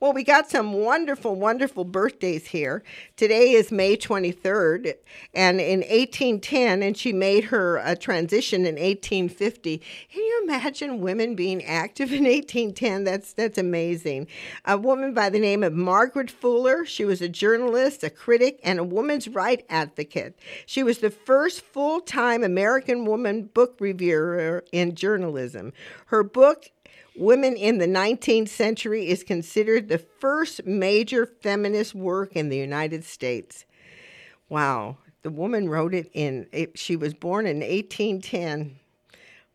Well, 0.01 0.13
we 0.13 0.23
got 0.23 0.49
some 0.49 0.75
wonderful, 0.75 1.35
wonderful 1.35 1.85
birthdays 1.85 2.47
here. 2.47 2.85
Today 3.17 3.51
is 3.51 3.73
May 3.73 3.97
23rd, 3.97 4.95
and 5.35 5.61
in 5.61 5.81
1810, 5.81 6.85
and 6.85 6.97
she 6.97 7.13
made 7.13 7.47
her 7.47 7.79
a 7.79 7.97
transition 7.97 8.61
in 8.61 8.77
1850. 8.77 9.79
Can 9.79 10.23
you 10.23 10.41
imagine 10.45 11.01
women 11.01 11.35
being 11.35 11.65
active 11.65 12.13
in 12.13 12.23
1810? 12.23 13.03
That's 13.03 13.33
that's 13.33 13.59
amazing. 13.59 14.29
A 14.65 14.79
woman 14.79 15.15
by 15.15 15.31
the 15.31 15.41
name 15.41 15.65
of 15.65 15.73
Margaret 15.73 16.31
Fuller. 16.31 16.87
She 16.87 17.05
was 17.05 17.21
a 17.21 17.29
journalist, 17.29 18.05
a 18.05 18.11
critic, 18.11 18.61
and 18.63 18.79
a 18.79 18.85
woman's 18.85 19.27
right 19.27 19.67
advocate. 19.69 20.39
She 20.65 20.85
was 20.85 20.99
the 20.99 21.11
first 21.11 21.63
full-time 21.63 22.45
American 22.45 23.05
woman 23.05 23.47
book 23.47 23.75
reviewer 23.81 24.65
in 24.71 24.95
journalism. 24.95 25.73
Her 26.07 26.23
book 26.23 26.71
Women 27.19 27.57
in 27.57 27.79
the 27.79 27.87
19th 27.87 28.49
Century 28.49 29.09
is 29.09 29.25
considered 29.25 29.89
the 29.89 29.99
first 29.99 30.65
major 30.65 31.27
feminist 31.27 31.93
work 31.93 32.37
in 32.37 32.49
the 32.49 32.57
United 32.57 33.03
States. 33.03 33.65
Wow, 34.49 34.99
the 35.23 35.31
woman 35.31 35.69
wrote 35.69 35.95
it 35.95 36.11
in, 36.13 36.47
it, 36.53 36.79
she 36.79 36.95
was 36.95 37.15
born 37.15 37.47
in 37.47 37.59
1810. 37.59 38.79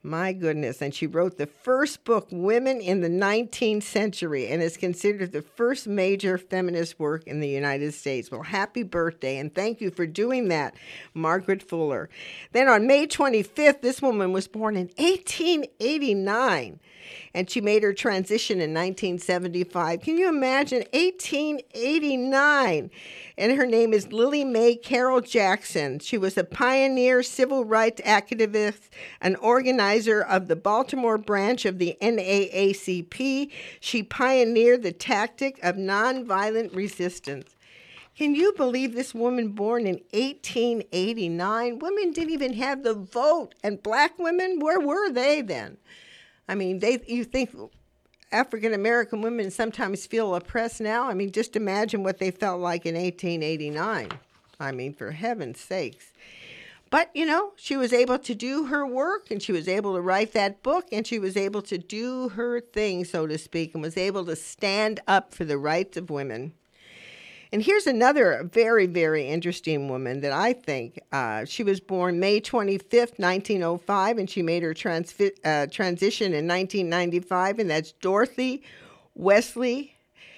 My 0.06 0.34
goodness. 0.34 0.82
And 0.82 0.94
she 0.94 1.08
wrote 1.08 1.38
the 1.38 1.48
first 1.48 2.04
book, 2.04 2.28
Women 2.30 2.82
in 2.82 3.00
the 3.00 3.08
19th 3.08 3.84
Century, 3.84 4.50
and 4.50 4.62
is 4.62 4.76
considered 4.76 5.32
the 5.32 5.42
first 5.42 5.88
major 5.88 6.38
feminist 6.38 7.00
work 7.00 7.24
in 7.26 7.40
the 7.40 7.48
United 7.48 7.94
States. 7.94 8.30
Well, 8.30 8.44
happy 8.44 8.84
birthday, 8.84 9.38
and 9.38 9.56
thank 9.56 9.80
you 9.80 9.90
for 9.90 10.06
doing 10.06 10.50
that, 10.50 10.76
Margaret 11.14 11.64
Fuller. 11.64 12.10
Then 12.52 12.68
on 12.68 12.86
May 12.86 13.08
25th, 13.08 13.80
this 13.80 14.02
woman 14.02 14.34
was 14.34 14.50
born 14.50 14.76
in 14.76 14.88
1889 14.98 16.82
and 17.34 17.50
she 17.50 17.60
made 17.62 17.82
her 17.84 17.94
transition 17.94 18.58
in 18.58 18.74
1975. 18.74 20.02
Can 20.02 20.18
you 20.18 20.30
imagine 20.30 20.84
1889? 20.94 22.92
And 23.38 23.58
her 23.58 23.66
name 23.66 23.94
is 23.94 24.12
Lillie 24.12 24.46
Mae 24.46 24.76
Carroll 24.76 25.22
Jackson. 25.22 25.98
She 26.00 26.18
was 26.18 26.38
a 26.38 26.44
pioneer 26.44 27.24
civil 27.24 27.66
rights 27.66 28.02
activist, 28.02 28.90
an 29.20 29.36
organizer 29.38 30.22
of 30.22 30.48
the 30.48 30.56
Baltimore 30.56 31.18
branch 31.18 31.66
of 31.66 31.80
the 31.80 31.98
NAACP. 32.02 33.52
She 33.80 34.04
pioneered 34.04 34.84
the 34.84 34.92
tactic 34.92 35.58
of 35.64 35.76
nonviolent 35.76 36.76
resistance. 36.76 37.56
Can 38.16 38.36
you 38.36 38.54
believe 38.54 38.94
this 38.94 39.16
woman 39.16 39.50
born 39.50 39.88
in 39.88 39.96
1889? 40.12 41.80
Women 41.80 42.12
didn't 42.12 42.30
even 42.30 42.54
have 42.54 42.84
the 42.84 42.94
vote, 42.94 43.56
and 43.64 43.82
black 43.82 44.20
women, 44.20 44.60
where 44.60 44.80
were 44.80 45.10
they 45.10 45.42
then? 45.42 45.78
I 46.48 46.56
mean, 46.56 46.80
they 46.80 47.00
you 47.08 47.24
think 47.24 47.52
African 48.32 48.74
American 48.74 49.22
women 49.22 49.52
sometimes 49.52 50.06
feel 50.06 50.36
oppressed 50.36 50.82
now? 50.82 51.08
I 51.08 51.14
mean, 51.14 51.32
just 51.32 51.56
imagine 51.56 52.04
what 52.04 52.18
they 52.18 52.32
felt 52.32 52.60
like 52.60 52.86
in 52.86 52.96
1889. 52.96 54.10
I 54.60 54.72
mean, 54.72 54.94
for 54.94 55.12
heaven's 55.12 55.60
sakes. 55.60 56.12
But, 56.90 57.10
you 57.16 57.26
know, 57.26 57.54
she 57.56 57.76
was 57.76 57.92
able 57.92 58.20
to 58.20 58.36
do 58.36 58.66
her 58.66 58.86
work 58.86 59.32
and 59.32 59.42
she 59.42 59.52
was 59.52 59.68
able 59.68 59.96
to 59.96 60.02
write 60.02 60.34
that 60.34 60.62
book 60.62 60.86
and 60.92 61.08
she 61.08 61.18
was 61.18 61.36
able 61.36 61.64
to 61.64 61.80
do 61.80 62.30
her 62.30 62.60
thing, 62.60 63.04
so 63.04 63.26
to 63.26 63.38
speak, 63.40 63.74
and 63.74 63.82
was 63.82 63.98
able 63.98 64.26
to 64.26 64.36
stand 64.36 65.00
up 65.08 65.34
for 65.34 65.44
the 65.44 65.58
rights 65.58 65.98
of 65.98 66.12
women. 66.12 66.54
And 67.54 67.62
here's 67.62 67.86
another 67.86 68.50
very, 68.52 68.88
very 68.88 69.28
interesting 69.28 69.88
woman 69.88 70.22
that 70.22 70.32
I 70.32 70.54
think 70.54 71.00
uh, 71.12 71.46
she 71.46 71.64
was 71.64 71.80
born 71.80 72.20
May 72.20 72.42
25th, 72.42 73.20
1905, 73.20 74.18
and 74.18 74.28
she 74.28 74.42
made 74.42 74.64
her 74.64 74.74
transfi- 74.74 75.38
uh, 75.46 75.68
transition 75.68 76.34
in 76.34 76.48
1995, 76.48 77.60
and 77.60 77.70
that's 77.70 77.92
Dorothy 77.92 78.64
Wesley. 79.14 79.96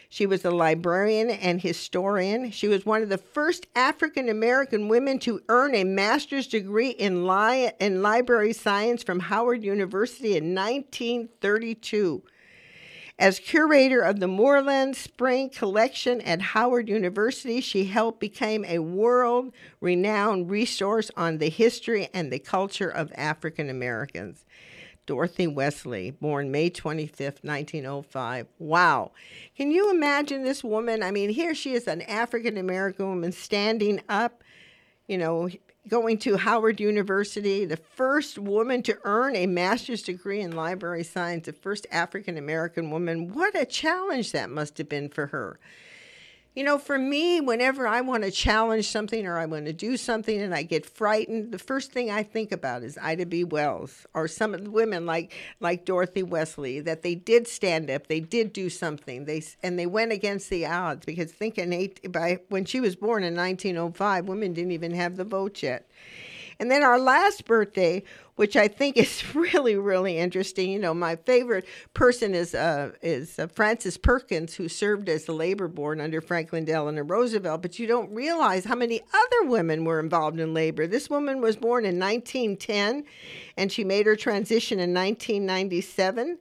She 0.10 0.26
was 0.26 0.44
a 0.44 0.52
librarian 0.52 1.30
and 1.30 1.62
historian. 1.62 2.52
She 2.52 2.68
was 2.68 2.86
one 2.86 3.02
of 3.02 3.08
the 3.08 3.18
first 3.18 3.66
African 3.78 4.28
American 4.28 4.90
women 4.90 5.18
to 5.20 5.42
earn 5.48 5.74
a 5.74 5.86
master's 5.86 6.48
degree 6.48 6.90
in, 6.90 7.26
li- 7.26 7.72
in 7.80 8.02
library 8.02 8.52
science 8.52 9.04
from 9.04 9.22
Howard 9.22 9.64
University 9.64 10.36
in 10.36 10.54
1932. 10.54 12.24
As 13.18 13.40
curator 13.40 14.02
of 14.02 14.20
the 14.20 14.28
Moorland-Spingarn 14.28 15.56
Collection 15.56 16.20
at 16.22 16.42
Howard 16.42 16.90
University, 16.90 17.62
she 17.62 17.86
helped 17.86 18.20
become 18.20 18.66
a 18.66 18.80
world 18.80 19.54
renowned 19.80 20.50
resource 20.52 21.10
on 21.16 21.38
the 21.38 21.48
history 21.50 22.10
and 22.14 22.30
the 22.30 22.40
culture 22.40 22.90
of 22.90 23.14
African 23.16 23.70
Americans. 23.70 24.44
Dorothy 25.06 25.48
Wesley, 25.48 26.12
born 26.12 26.52
May 26.52 26.70
25th, 26.70 27.42
1905. 27.42 28.48
Wow. 28.60 29.12
Can 29.56 29.72
you 29.72 29.92
imagine 29.92 30.44
this 30.44 30.62
woman? 30.62 31.02
I 31.02 31.12
mean, 31.12 31.30
here 31.30 31.56
she 31.56 31.74
is, 31.74 31.88
an 31.88 32.02
African 32.02 32.58
American 32.58 33.08
woman 33.08 33.32
standing 33.32 34.02
up, 34.10 34.44
you 35.08 35.18
know, 35.18 35.48
going 35.88 36.18
to 36.20 36.38
Howard 36.38 36.80
University, 36.80 37.66
the 37.66 37.78
first 37.78 38.38
woman 38.38 38.82
to 38.84 38.98
earn 39.04 39.36
a 39.36 39.46
master's 39.46 40.02
degree 40.02 40.42
in 40.42 40.56
library 40.56 41.04
science, 41.04 41.46
the 41.46 41.54
first 41.54 41.86
African 41.92 42.38
American 42.38 42.92
woman. 42.92 43.34
What 43.34 43.60
a 43.60 43.66
challenge 43.66 44.32
that 44.32 44.50
must 44.50 44.78
have 44.78 44.90
been 44.90 45.10
for 45.10 45.28
her. 45.28 45.60
You 46.56 46.64
know, 46.64 46.78
for 46.78 46.98
me, 46.98 47.42
whenever 47.42 47.86
I 47.86 48.00
want 48.00 48.24
to 48.24 48.32
challenge 48.32 48.88
something 48.88 49.28
or 49.28 49.38
I 49.38 49.46
want 49.46 49.66
to 49.66 49.74
do 49.74 49.98
something 49.98 50.42
and 50.42 50.56
I 50.56 50.64
get 50.64 50.86
frightened, 50.86 51.52
the 51.52 51.60
first 51.60 51.92
thing 51.92 52.10
I 52.10 52.24
think 52.24 52.54
about 52.54 52.82
is 52.82 52.98
Ida 53.02 53.26
B. 53.26 53.44
Wells 53.44 54.08
or 54.14 54.30
some 54.30 54.54
of 54.54 54.64
the 54.64 54.72
women 54.72 55.06
like 55.06 55.34
like 55.60 55.84
Dorothy 55.84 56.24
Wesley 56.24 56.80
that 56.80 57.02
they 57.02 57.14
did 57.14 57.50
stand 57.50 57.92
up, 57.92 58.08
they 58.08 58.22
did 58.22 58.54
do 58.54 58.70
something, 58.70 59.26
they 59.26 59.44
and 59.64 59.78
they 59.78 59.86
went 59.86 60.14
against 60.14 60.50
the 60.50 60.66
odds 60.66 61.06
because 61.06 61.30
thinking 61.30 61.74
eight 61.74 62.10
by 62.10 62.40
when 62.48 62.64
she 62.64 62.80
was 62.80 62.96
born 62.96 63.26
in 63.26 63.36
1905, 63.36 64.26
women 64.30 64.54
didn't 64.54 64.72
even 64.72 64.94
have 64.94 65.18
the 65.18 65.26
vote 65.26 65.62
yet. 65.62 65.90
And 66.60 66.72
then 66.72 66.84
our 66.84 67.00
last 67.00 67.46
birthday, 67.46 68.04
which 68.36 68.56
I 68.56 68.68
think 68.68 68.98
is 69.06 69.36
really, 69.36 69.76
really 69.76 70.18
interesting. 70.18 70.70
You 70.72 70.80
know, 70.80 70.94
my 70.94 71.16
favorite 71.16 71.66
person 71.94 72.34
is 72.34 72.56
uh, 72.56 72.92
is 73.02 73.40
uh, 73.40 73.48
Frances 73.48 73.98
Perkins, 73.98 74.56
who 74.56 74.68
served 74.68 75.10
as 75.10 75.26
the 75.26 75.34
labor 75.34 75.68
board 75.68 76.00
under 76.00 76.22
Franklin 76.22 76.66
Delano 76.66 77.04
Roosevelt. 77.04 77.62
But 77.62 77.80
you 77.80 77.88
don't 77.88 78.12
realize 78.14 78.66
how 78.66 78.76
many 78.76 79.02
other 79.14 79.50
women 79.50 79.86
were 79.86 80.00
involved 80.00 80.40
in 80.40 80.54
labor. 80.54 80.88
This 80.88 81.10
woman 81.10 81.42
was 81.42 81.56
born 81.56 81.86
in 81.86 82.00
1910, 82.00 83.06
and 83.58 83.72
she 83.72 83.84
made 83.84 84.06
her 84.06 84.16
transition 84.16 84.80
in 84.80 84.94
1997. 84.94 86.38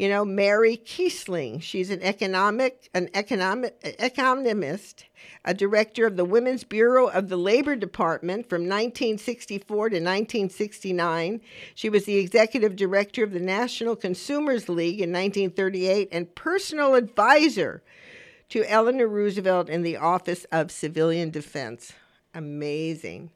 You 0.00 0.08
know, 0.08 0.24
Mary 0.24 0.78
Keyserling. 0.78 1.60
She's 1.60 1.90
an 1.90 2.02
economic, 2.02 2.88
an 2.94 3.10
economic 3.12 3.76
economist, 3.98 5.04
a 5.44 5.52
director 5.52 6.06
of 6.06 6.16
the 6.16 6.24
Women's 6.24 6.64
Bureau 6.64 7.08
of 7.08 7.28
the 7.28 7.36
Labor 7.36 7.76
Department 7.76 8.48
from 8.48 8.62
1964 8.62 9.76
to 9.90 9.96
1969. 9.96 11.42
She 11.74 11.90
was 11.90 12.06
the 12.06 12.16
executive 12.16 12.76
director 12.76 13.22
of 13.22 13.32
the 13.32 13.40
National 13.40 13.94
Consumers 13.94 14.70
League 14.70 15.02
in 15.02 15.12
1938 15.12 16.08
and 16.10 16.34
personal 16.34 16.94
advisor 16.94 17.82
to 18.48 18.64
Eleanor 18.70 19.06
Roosevelt 19.06 19.68
in 19.68 19.82
the 19.82 19.98
Office 19.98 20.46
of 20.50 20.70
Civilian 20.70 21.28
Defense. 21.28 21.92
Amazing 22.32 23.32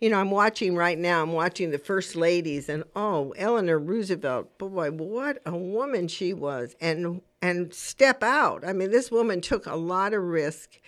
you 0.00 0.10
know, 0.10 0.18
I'm 0.18 0.30
watching 0.30 0.76
right 0.76 0.98
now, 0.98 1.22
I'm 1.22 1.32
watching 1.32 1.70
the 1.70 1.78
First 1.78 2.16
Ladies, 2.16 2.68
and 2.68 2.84
oh, 2.94 3.32
Eleanor 3.36 3.78
Roosevelt, 3.78 4.58
boy, 4.58 4.90
what 4.90 5.40
a 5.46 5.56
woman 5.56 6.08
she 6.08 6.32
was. 6.34 6.74
And 6.80 7.22
and 7.42 7.72
step 7.72 8.22
out. 8.22 8.66
I 8.66 8.72
mean, 8.72 8.90
this 8.90 9.10
woman 9.10 9.40
took 9.40 9.66
a 9.66 9.76
lot 9.76 10.12
of 10.12 10.22
risk 10.22 10.80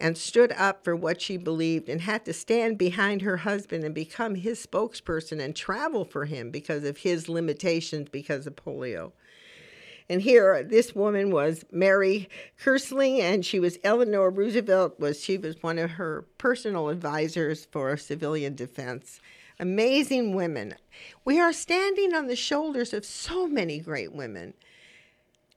and 0.00 0.18
stood 0.18 0.50
up 0.52 0.82
for 0.82 0.96
what 0.96 1.22
she 1.22 1.36
believed 1.36 1.88
and 1.88 2.00
had 2.00 2.24
to 2.24 2.32
stand 2.32 2.76
behind 2.76 3.22
her 3.22 3.38
husband 3.38 3.84
and 3.84 3.94
become 3.94 4.34
his 4.34 4.64
spokesperson 4.66 5.40
and 5.40 5.54
travel 5.54 6.04
for 6.04 6.24
him 6.24 6.50
because 6.50 6.82
of 6.82 6.98
his 6.98 7.28
limitations 7.28 8.08
because 8.10 8.46
of 8.46 8.56
polio. 8.56 9.12
And 10.08 10.22
here, 10.22 10.54
uh, 10.54 10.62
this 10.68 10.94
woman 10.94 11.30
was 11.30 11.64
Mary 11.70 12.28
Keyserling, 12.62 13.20
and 13.20 13.44
she 13.44 13.60
was 13.60 13.78
Eleanor 13.84 14.30
Roosevelt. 14.30 14.98
Was 14.98 15.22
she 15.22 15.38
was 15.38 15.62
one 15.62 15.78
of 15.78 15.92
her 15.92 16.26
personal 16.38 16.88
advisors 16.88 17.66
for 17.66 17.96
civilian 17.96 18.54
defense. 18.54 19.20
Amazing 19.60 20.34
women. 20.34 20.74
We 21.24 21.38
are 21.40 21.52
standing 21.52 22.14
on 22.14 22.26
the 22.26 22.36
shoulders 22.36 22.92
of 22.92 23.04
so 23.04 23.46
many 23.46 23.78
great 23.78 24.12
women. 24.12 24.54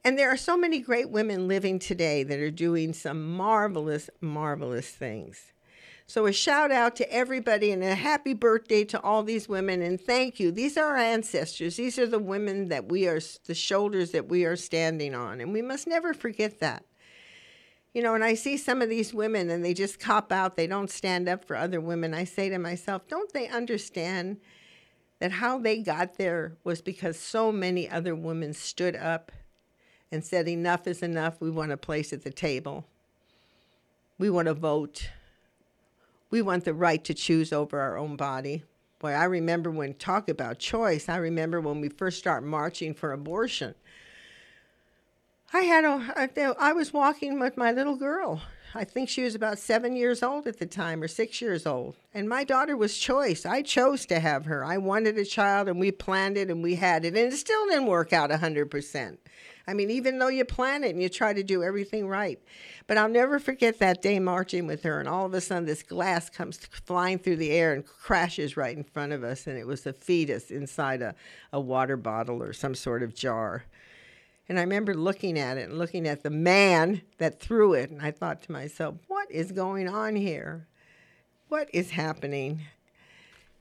And 0.04 0.16
there 0.16 0.30
are 0.30 0.36
so 0.36 0.56
many 0.56 0.78
great 0.78 1.10
women 1.10 1.48
living 1.48 1.80
today 1.80 2.22
that 2.22 2.38
are 2.38 2.50
doing 2.52 2.92
some 2.92 3.36
marvelous, 3.36 4.08
marvelous 4.20 4.88
things. 4.88 5.52
So, 6.08 6.26
a 6.26 6.32
shout 6.32 6.70
out 6.70 6.94
to 6.96 7.12
everybody 7.12 7.72
and 7.72 7.82
a 7.82 7.96
happy 7.96 8.32
birthday 8.32 8.84
to 8.84 9.00
all 9.00 9.24
these 9.24 9.48
women. 9.48 9.82
And 9.82 10.00
thank 10.00 10.38
you. 10.38 10.52
These 10.52 10.76
are 10.76 10.90
our 10.90 10.96
ancestors. 10.96 11.76
These 11.76 11.98
are 11.98 12.06
the 12.06 12.20
women 12.20 12.68
that 12.68 12.88
we 12.88 13.08
are, 13.08 13.20
the 13.46 13.54
shoulders 13.54 14.12
that 14.12 14.28
we 14.28 14.44
are 14.44 14.54
standing 14.54 15.16
on. 15.16 15.40
And 15.40 15.52
we 15.52 15.62
must 15.62 15.88
never 15.88 16.14
forget 16.14 16.60
that. 16.60 16.84
You 17.92 18.02
know, 18.02 18.14
and 18.14 18.22
I 18.22 18.34
see 18.34 18.56
some 18.56 18.82
of 18.82 18.88
these 18.88 19.14
women 19.14 19.50
and 19.50 19.64
they 19.64 19.74
just 19.74 19.98
cop 19.98 20.30
out, 20.30 20.54
they 20.54 20.66
don't 20.66 20.90
stand 20.90 21.28
up 21.28 21.44
for 21.44 21.56
other 21.56 21.80
women. 21.80 22.12
I 22.14 22.24
say 22.24 22.50
to 22.50 22.58
myself, 22.58 23.08
don't 23.08 23.32
they 23.32 23.48
understand 23.48 24.36
that 25.18 25.32
how 25.32 25.58
they 25.58 25.78
got 25.78 26.18
there 26.18 26.58
was 26.62 26.82
because 26.82 27.18
so 27.18 27.50
many 27.50 27.88
other 27.88 28.14
women 28.14 28.52
stood 28.52 28.94
up 28.94 29.32
and 30.12 30.22
said, 30.22 30.46
enough 30.46 30.86
is 30.86 31.02
enough. 31.02 31.40
We 31.40 31.50
want 31.50 31.72
a 31.72 31.76
place 31.78 32.12
at 32.12 32.22
the 32.22 32.30
table, 32.30 32.86
we 34.18 34.30
want 34.30 34.46
to 34.46 34.54
vote 34.54 35.08
we 36.30 36.42
want 36.42 36.64
the 36.64 36.74
right 36.74 37.02
to 37.04 37.14
choose 37.14 37.52
over 37.52 37.80
our 37.80 37.96
own 37.96 38.16
body. 38.16 38.64
Boy, 38.98 39.10
I 39.10 39.24
remember 39.24 39.70
when 39.70 39.94
talk 39.94 40.28
about 40.28 40.58
choice, 40.58 41.08
I 41.08 41.16
remember 41.16 41.60
when 41.60 41.80
we 41.80 41.88
first 41.88 42.18
start 42.18 42.42
marching 42.42 42.94
for 42.94 43.12
abortion. 43.12 43.74
I 45.52 45.60
had 45.60 45.84
a, 45.84 46.56
I 46.58 46.72
was 46.72 46.92
walking 46.92 47.38
with 47.38 47.56
my 47.56 47.72
little 47.72 47.96
girl. 47.96 48.42
I 48.76 48.84
think 48.84 49.08
she 49.08 49.22
was 49.22 49.34
about 49.34 49.58
seven 49.58 49.96
years 49.96 50.22
old 50.22 50.46
at 50.46 50.58
the 50.58 50.66
time, 50.66 51.02
or 51.02 51.08
six 51.08 51.40
years 51.40 51.64
old. 51.64 51.96
And 52.12 52.28
my 52.28 52.44
daughter 52.44 52.76
was 52.76 52.98
choice. 52.98 53.46
I 53.46 53.62
chose 53.62 54.04
to 54.06 54.20
have 54.20 54.44
her. 54.44 54.62
I 54.62 54.76
wanted 54.76 55.16
a 55.16 55.24
child, 55.24 55.68
and 55.68 55.80
we 55.80 55.90
planned 55.90 56.36
it, 56.36 56.50
and 56.50 56.62
we 56.62 56.74
had 56.74 57.06
it. 57.06 57.16
And 57.16 57.32
it 57.32 57.36
still 57.36 57.66
didn't 57.66 57.86
work 57.86 58.12
out 58.12 58.28
100%. 58.28 59.16
I 59.66 59.72
mean, 59.72 59.90
even 59.90 60.18
though 60.18 60.28
you 60.28 60.44
plan 60.44 60.84
it 60.84 60.90
and 60.90 61.02
you 61.02 61.08
try 61.08 61.32
to 61.32 61.42
do 61.42 61.62
everything 61.62 62.06
right. 62.06 62.38
But 62.86 62.98
I'll 62.98 63.08
never 63.08 63.38
forget 63.38 63.78
that 63.78 64.02
day 64.02 64.18
marching 64.20 64.66
with 64.66 64.82
her, 64.82 65.00
and 65.00 65.08
all 65.08 65.24
of 65.24 65.32
a 65.32 65.40
sudden 65.40 65.64
this 65.64 65.82
glass 65.82 66.28
comes 66.28 66.58
flying 66.58 67.18
through 67.18 67.36
the 67.36 67.52
air 67.52 67.72
and 67.72 67.84
crashes 67.84 68.58
right 68.58 68.76
in 68.76 68.84
front 68.84 69.12
of 69.12 69.24
us, 69.24 69.46
and 69.46 69.56
it 69.56 69.66
was 69.66 69.86
a 69.86 69.92
fetus 69.94 70.50
inside 70.50 71.00
a, 71.00 71.14
a 71.50 71.60
water 71.60 71.96
bottle 71.96 72.42
or 72.42 72.52
some 72.52 72.74
sort 72.74 73.02
of 73.02 73.14
jar. 73.14 73.64
And 74.48 74.58
I 74.58 74.62
remember 74.62 74.94
looking 74.94 75.38
at 75.38 75.58
it 75.58 75.68
and 75.68 75.78
looking 75.78 76.06
at 76.06 76.22
the 76.22 76.30
man 76.30 77.02
that 77.18 77.40
threw 77.40 77.72
it, 77.74 77.90
and 77.90 78.00
I 78.00 78.10
thought 78.10 78.42
to 78.42 78.52
myself, 78.52 78.96
what 79.08 79.30
is 79.30 79.52
going 79.52 79.88
on 79.88 80.14
here? 80.14 80.66
What 81.48 81.68
is 81.72 81.90
happening? 81.90 82.62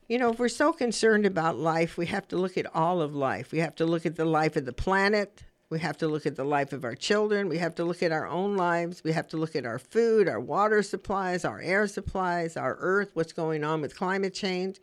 You 0.08 0.20
know, 0.20 0.32
if 0.32 0.40
we're 0.40 0.50
so 0.50 0.72
concerned 0.72 1.26
about 1.26 1.58
life, 1.58 1.98
we 1.98 2.06
have 2.08 2.28
to 2.28 2.38
look 2.38 2.58
at 2.58 2.74
all 2.76 3.02
of 3.02 3.16
life. 3.16 3.52
We 3.52 3.60
have 3.60 3.76
to 3.76 3.86
look 3.86 4.06
at 4.06 4.16
the 4.16 4.26
life 4.26 4.56
of 4.56 4.66
the 4.66 4.74
planet, 4.74 5.44
we 5.70 5.80
have 5.80 5.98
to 5.98 6.08
look 6.08 6.28
at 6.28 6.36
the 6.36 6.44
life 6.44 6.74
of 6.74 6.84
our 6.84 6.96
children. 6.96 7.50
We 7.50 7.58
have 7.58 7.74
to 7.76 7.86
look 7.86 8.04
at 8.04 8.12
our 8.12 8.28
own 8.28 8.56
lives. 8.56 9.04
We 9.04 9.14
have 9.14 9.28
to 9.30 9.38
look 9.38 9.56
at 9.56 9.66
our 9.66 9.80
food, 9.80 10.30
our 10.30 10.40
water 10.40 10.84
supplies, 10.84 11.44
our 11.44 11.60
air 11.60 11.88
supplies, 11.88 12.56
our 12.56 12.78
earth, 12.80 13.12
what's 13.14 13.34
going 13.34 13.64
on 13.64 13.82
with 13.82 13.98
climate 13.98 14.34
change. 14.34 14.80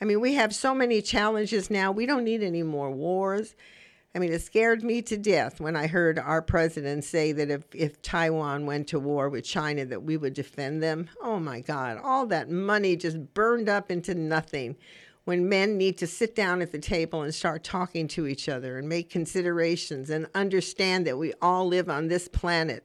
I 0.00 0.06
mean, 0.06 0.20
we 0.20 0.34
have 0.34 0.54
so 0.54 0.74
many 0.74 1.02
challenges 1.02 1.70
now. 1.70 1.92
We 1.92 2.06
don't 2.06 2.24
need 2.24 2.42
any 2.42 2.62
more 2.62 2.90
wars. 2.90 3.54
I 4.14 4.18
mean, 4.18 4.32
it 4.32 4.42
scared 4.42 4.82
me 4.82 5.02
to 5.02 5.16
death 5.16 5.60
when 5.60 5.76
I 5.76 5.86
heard 5.86 6.18
our 6.18 6.42
president 6.42 7.04
say 7.04 7.30
that 7.30 7.48
if, 7.48 7.62
if 7.72 8.02
Taiwan 8.02 8.66
went 8.66 8.88
to 8.88 8.98
war 8.98 9.28
with 9.28 9.44
China, 9.44 9.84
that 9.84 10.02
we 10.02 10.16
would 10.16 10.34
defend 10.34 10.82
them. 10.82 11.08
Oh 11.22 11.38
my 11.38 11.60
God, 11.60 12.00
all 12.02 12.26
that 12.26 12.50
money 12.50 12.96
just 12.96 13.34
burned 13.34 13.68
up 13.68 13.88
into 13.88 14.16
nothing 14.16 14.76
when 15.24 15.48
men 15.48 15.76
need 15.76 15.96
to 15.98 16.08
sit 16.08 16.34
down 16.34 16.60
at 16.60 16.72
the 16.72 16.78
table 16.80 17.22
and 17.22 17.32
start 17.32 17.62
talking 17.62 18.08
to 18.08 18.26
each 18.26 18.48
other 18.48 18.78
and 18.78 18.88
make 18.88 19.10
considerations 19.10 20.10
and 20.10 20.26
understand 20.34 21.06
that 21.06 21.18
we 21.18 21.32
all 21.40 21.68
live 21.68 21.88
on 21.88 22.08
this 22.08 22.26
planet. 22.26 22.84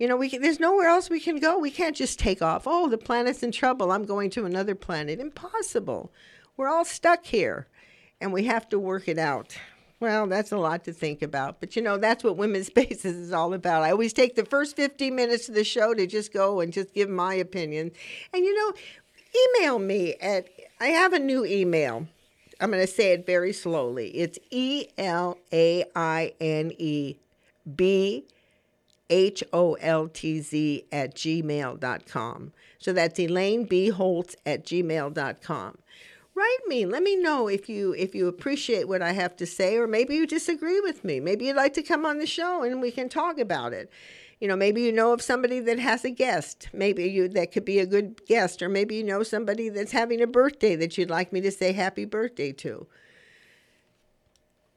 You 0.00 0.08
know, 0.08 0.16
we 0.16 0.28
can, 0.28 0.42
there's 0.42 0.58
nowhere 0.58 0.88
else 0.88 1.08
we 1.08 1.20
can 1.20 1.38
go. 1.38 1.56
We 1.56 1.70
can't 1.70 1.94
just 1.94 2.18
take 2.18 2.42
off. 2.42 2.64
Oh, 2.66 2.88
the 2.88 2.98
planet's 2.98 3.44
in 3.44 3.52
trouble. 3.52 3.92
I'm 3.92 4.04
going 4.04 4.30
to 4.30 4.44
another 4.44 4.74
planet. 4.74 5.20
Impossible. 5.20 6.12
We're 6.56 6.68
all 6.68 6.84
stuck 6.84 7.24
here, 7.24 7.68
and 8.20 8.32
we 8.32 8.44
have 8.46 8.68
to 8.70 8.78
work 8.78 9.06
it 9.06 9.18
out. 9.18 9.56
Well, 9.98 10.26
that's 10.26 10.52
a 10.52 10.58
lot 10.58 10.84
to 10.84 10.92
think 10.92 11.22
about. 11.22 11.60
But 11.60 11.74
you 11.74 11.82
know, 11.82 11.96
that's 11.96 12.22
what 12.22 12.36
Women's 12.36 12.66
Spaces 12.68 13.16
is 13.16 13.32
all 13.32 13.54
about. 13.54 13.82
I 13.82 13.90
always 13.90 14.12
take 14.12 14.36
the 14.36 14.44
first 14.44 14.76
15 14.76 15.14
minutes 15.14 15.48
of 15.48 15.54
the 15.54 15.64
show 15.64 15.94
to 15.94 16.06
just 16.06 16.32
go 16.32 16.60
and 16.60 16.72
just 16.72 16.92
give 16.94 17.08
my 17.08 17.34
opinion. 17.34 17.92
And 18.32 18.44
you 18.44 18.54
know, 18.54 18.72
email 19.58 19.78
me 19.78 20.14
at, 20.20 20.48
I 20.80 20.88
have 20.88 21.12
a 21.12 21.18
new 21.18 21.44
email. 21.44 22.06
I'm 22.60 22.70
going 22.70 22.82
to 22.82 22.86
say 22.92 23.12
it 23.12 23.26
very 23.26 23.52
slowly. 23.52 24.08
It's 24.10 24.38
E 24.50 24.86
L 24.96 25.38
A 25.52 25.84
I 25.94 26.32
N 26.40 26.72
E 26.78 27.16
B 27.74 28.24
H 29.10 29.44
O 29.52 29.74
L 29.74 30.08
T 30.08 30.40
Z 30.40 30.84
at 30.90 31.14
gmail.com. 31.14 32.52
So 32.78 32.92
that's 32.92 33.18
Elaine 33.18 33.64
B. 33.64 33.88
Holtz 33.88 34.36
at 34.46 34.64
gmail.com 34.64 35.76
write 36.36 36.58
me. 36.68 36.84
Let 36.84 37.02
me 37.02 37.16
know 37.16 37.48
if 37.48 37.68
you 37.68 37.94
if 37.94 38.14
you 38.14 38.28
appreciate 38.28 38.86
what 38.86 39.02
i 39.02 39.12
have 39.12 39.34
to 39.36 39.46
say 39.46 39.76
or 39.76 39.86
maybe 39.86 40.14
you 40.14 40.26
disagree 40.26 40.80
with 40.80 41.02
me. 41.02 41.18
Maybe 41.18 41.46
you'd 41.46 41.56
like 41.56 41.74
to 41.74 41.82
come 41.82 42.04
on 42.04 42.18
the 42.18 42.26
show 42.26 42.62
and 42.62 42.80
we 42.80 42.90
can 42.90 43.08
talk 43.08 43.38
about 43.38 43.72
it. 43.72 43.90
You 44.40 44.48
know 44.48 44.56
maybe 44.56 44.82
you 44.82 44.92
know 44.92 45.12
of 45.12 45.22
somebody 45.22 45.60
that 45.60 45.78
has 45.78 46.04
a 46.04 46.10
guest. 46.10 46.68
Maybe 46.72 47.04
you 47.04 47.26
that 47.28 47.52
could 47.52 47.64
be 47.64 47.78
a 47.78 47.86
good 47.86 48.24
guest 48.26 48.62
or 48.62 48.68
maybe 48.68 48.96
you 48.96 49.04
know 49.04 49.22
somebody 49.22 49.70
that's 49.70 49.92
having 49.92 50.20
a 50.20 50.26
birthday 50.26 50.76
that 50.76 50.98
you'd 50.98 51.10
like 51.10 51.32
me 51.32 51.40
to 51.40 51.50
say 51.50 51.72
happy 51.72 52.04
birthday 52.04 52.52
to. 52.52 52.86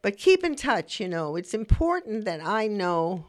But 0.02 0.18
keep 0.18 0.46
in 0.46 0.56
touch 0.56 1.02
you 1.02 1.10
know. 1.10 1.36
It's 1.36 1.54
important 1.54 2.24
that 2.24 2.40
i 2.42 2.68
know 2.68 3.26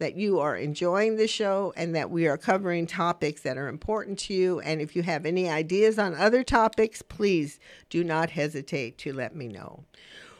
that 0.00 0.16
you 0.16 0.40
are 0.40 0.56
enjoying 0.56 1.16
the 1.16 1.28
show 1.28 1.72
and 1.76 1.94
that 1.94 2.10
we 2.10 2.26
are 2.26 2.36
covering 2.36 2.86
topics 2.86 3.42
that 3.42 3.56
are 3.56 3.68
important 3.68 4.18
to 4.18 4.34
you. 4.34 4.58
And 4.60 4.80
if 4.80 4.96
you 4.96 5.02
have 5.02 5.24
any 5.24 5.48
ideas 5.48 5.98
on 5.98 6.14
other 6.14 6.42
topics, 6.42 7.02
please 7.02 7.60
do 7.88 8.02
not 8.02 8.30
hesitate 8.30 8.98
to 8.98 9.12
let 9.12 9.36
me 9.36 9.46
know. 9.46 9.84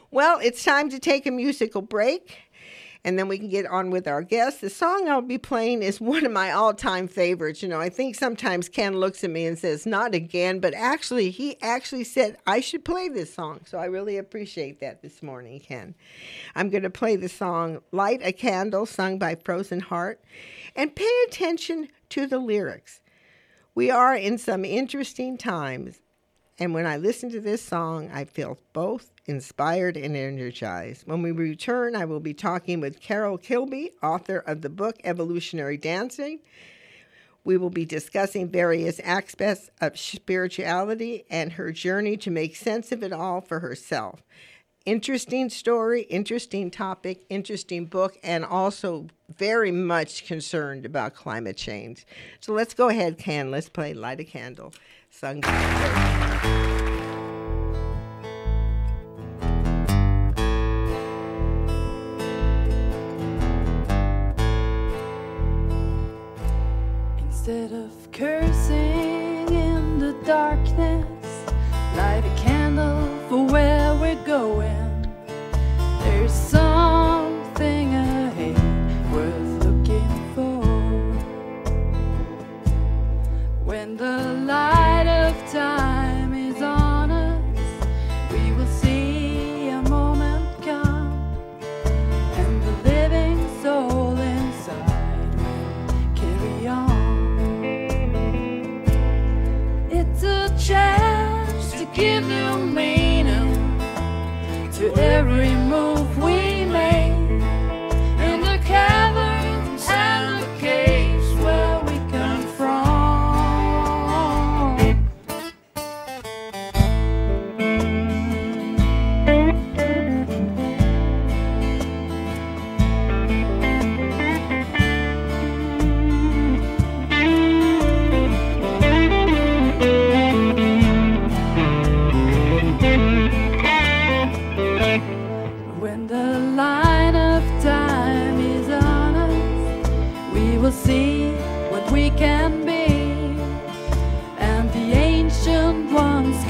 Well, 0.09 0.39
it's 0.43 0.63
time 0.63 0.89
to 0.89 0.99
take 0.99 1.25
a 1.25 1.31
musical 1.31 1.81
break 1.81 2.37
and 3.03 3.17
then 3.17 3.27
we 3.27 3.39
can 3.39 3.49
get 3.49 3.65
on 3.65 3.89
with 3.89 4.07
our 4.07 4.21
guest. 4.21 4.61
The 4.61 4.69
song 4.69 5.09
I'll 5.09 5.21
be 5.21 5.37
playing 5.37 5.81
is 5.81 5.99
one 5.99 6.25
of 6.25 6.31
my 6.31 6.51
all 6.51 6.73
time 6.73 7.07
favorites. 7.07 7.63
You 7.63 7.69
know, 7.69 7.79
I 7.79 7.89
think 7.89 8.15
sometimes 8.15 8.69
Ken 8.69 8.95
looks 8.95 9.23
at 9.23 9.31
me 9.31 9.45
and 9.45 9.57
says, 9.57 9.85
Not 9.85 10.13
again, 10.13 10.59
but 10.59 10.73
actually, 10.73 11.31
he 11.31 11.59
actually 11.61 12.03
said 12.03 12.37
I 12.45 12.59
should 12.59 12.85
play 12.85 13.09
this 13.09 13.33
song. 13.33 13.61
So 13.65 13.79
I 13.79 13.85
really 13.85 14.17
appreciate 14.17 14.79
that 14.81 15.01
this 15.01 15.23
morning, 15.23 15.59
Ken. 15.59 15.95
I'm 16.55 16.69
going 16.69 16.83
to 16.83 16.89
play 16.89 17.15
the 17.15 17.29
song 17.29 17.79
Light 17.91 18.21
a 18.23 18.31
Candle, 18.31 18.85
sung 18.85 19.17
by 19.17 19.35
Frozen 19.35 19.81
Heart, 19.81 20.21
and 20.75 20.95
pay 20.95 21.11
attention 21.27 21.87
to 22.09 22.27
the 22.27 22.39
lyrics. 22.39 23.01
We 23.73 23.89
are 23.89 24.15
in 24.15 24.37
some 24.37 24.65
interesting 24.65 25.37
times, 25.37 26.01
and 26.59 26.73
when 26.73 26.85
I 26.85 26.97
listen 26.97 27.31
to 27.31 27.39
this 27.39 27.63
song, 27.63 28.11
I 28.13 28.25
feel 28.25 28.59
both 28.73 29.10
inspired 29.25 29.97
and 29.97 30.15
energized. 30.15 31.07
When 31.07 31.21
we 31.21 31.31
return, 31.31 31.95
I 31.95 32.05
will 32.05 32.19
be 32.19 32.33
talking 32.33 32.79
with 32.79 32.99
Carol 32.99 33.37
Kilby, 33.37 33.91
author 34.01 34.39
of 34.39 34.61
the 34.61 34.69
book 34.69 34.97
Evolutionary 35.03 35.77
Dancing. 35.77 36.39
We 37.43 37.57
will 37.57 37.69
be 37.69 37.85
discussing 37.85 38.49
various 38.49 38.99
aspects 38.99 39.69
of 39.79 39.97
spirituality 39.97 41.25
and 41.29 41.53
her 41.53 41.71
journey 41.71 42.17
to 42.17 42.29
make 42.29 42.55
sense 42.55 42.91
of 42.91 43.03
it 43.03 43.11
all 43.11 43.41
for 43.41 43.59
herself. 43.59 44.21
Interesting 44.85 45.49
story, 45.49 46.03
interesting 46.03 46.71
topic, 46.71 47.25
interesting 47.29 47.85
book, 47.85 48.17
and 48.23 48.43
also 48.43 49.07
very 49.29 49.71
much 49.71 50.25
concerned 50.25 50.85
about 50.85 51.13
climate 51.13 51.57
change. 51.57 52.05
So 52.39 52.53
let's 52.53 52.73
go 52.73 52.89
ahead, 52.89 53.19
Ken. 53.19 53.51
Let's 53.51 53.69
play 53.69 53.93
Light 53.93 54.19
a 54.19 54.23
Candle, 54.23 54.73
sung 55.11 55.41
cursing 68.21 69.51
in 69.51 69.97
the 69.97 70.13
darkness, 70.23 71.07
light 71.97 72.23
a 72.23 72.35
candle 72.39 73.07
for 73.27 73.43
where 73.47 73.95
we're 73.95 74.23
going. 74.25 74.70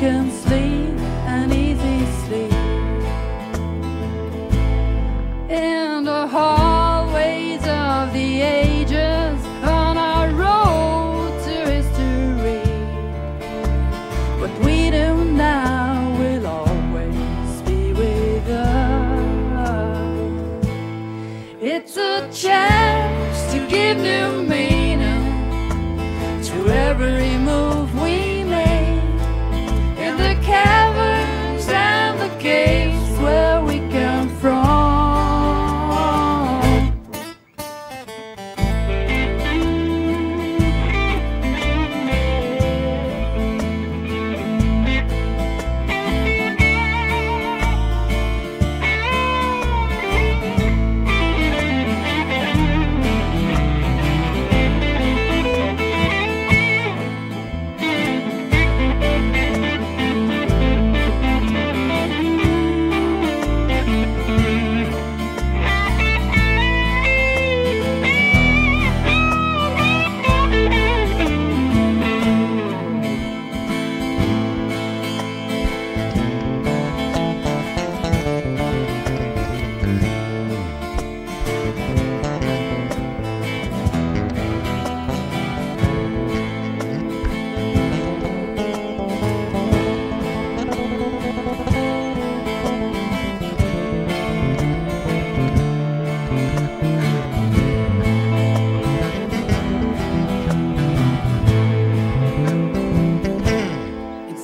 can 0.02 0.32
sleep. 0.32 0.81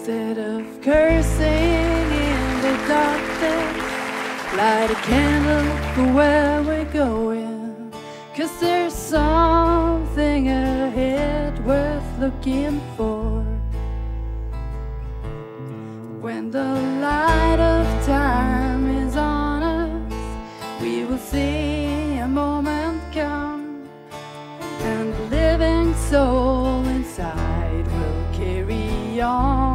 Instead 0.07 0.37
of 0.37 0.81
cursing 0.81 2.07
in 2.29 2.61
the 2.61 2.73
darkness, 2.87 4.55
light 4.55 4.89
a 4.89 4.95
candle 5.03 5.67
for 5.93 6.13
where 6.13 6.63
we're 6.63 6.93
going. 6.93 7.91
Cause 8.33 8.57
there's 8.61 8.93
something 8.93 10.47
ahead 10.47 11.59
worth 11.65 12.19
looking 12.19 12.79
for. 12.95 13.43
When 16.21 16.51
the 16.51 16.73
light 17.01 17.59
of 17.59 18.05
time 18.05 18.87
is 19.05 19.17
on 19.17 19.61
us, 19.61 20.81
we 20.81 21.03
will 21.03 21.17
see 21.17 22.15
a 22.19 22.27
moment 22.29 23.01
come, 23.11 23.85
and 24.83 25.13
the 25.13 25.23
living 25.23 25.93
soul 25.95 26.85
inside 26.85 27.85
will 27.87 28.25
carry 28.31 29.19
on. 29.19 29.66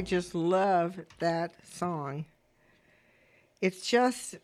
I 0.00 0.02
just 0.02 0.34
love 0.34 0.98
that 1.18 1.52
song. 1.62 2.24
It's 3.60 3.86
just 3.86 4.36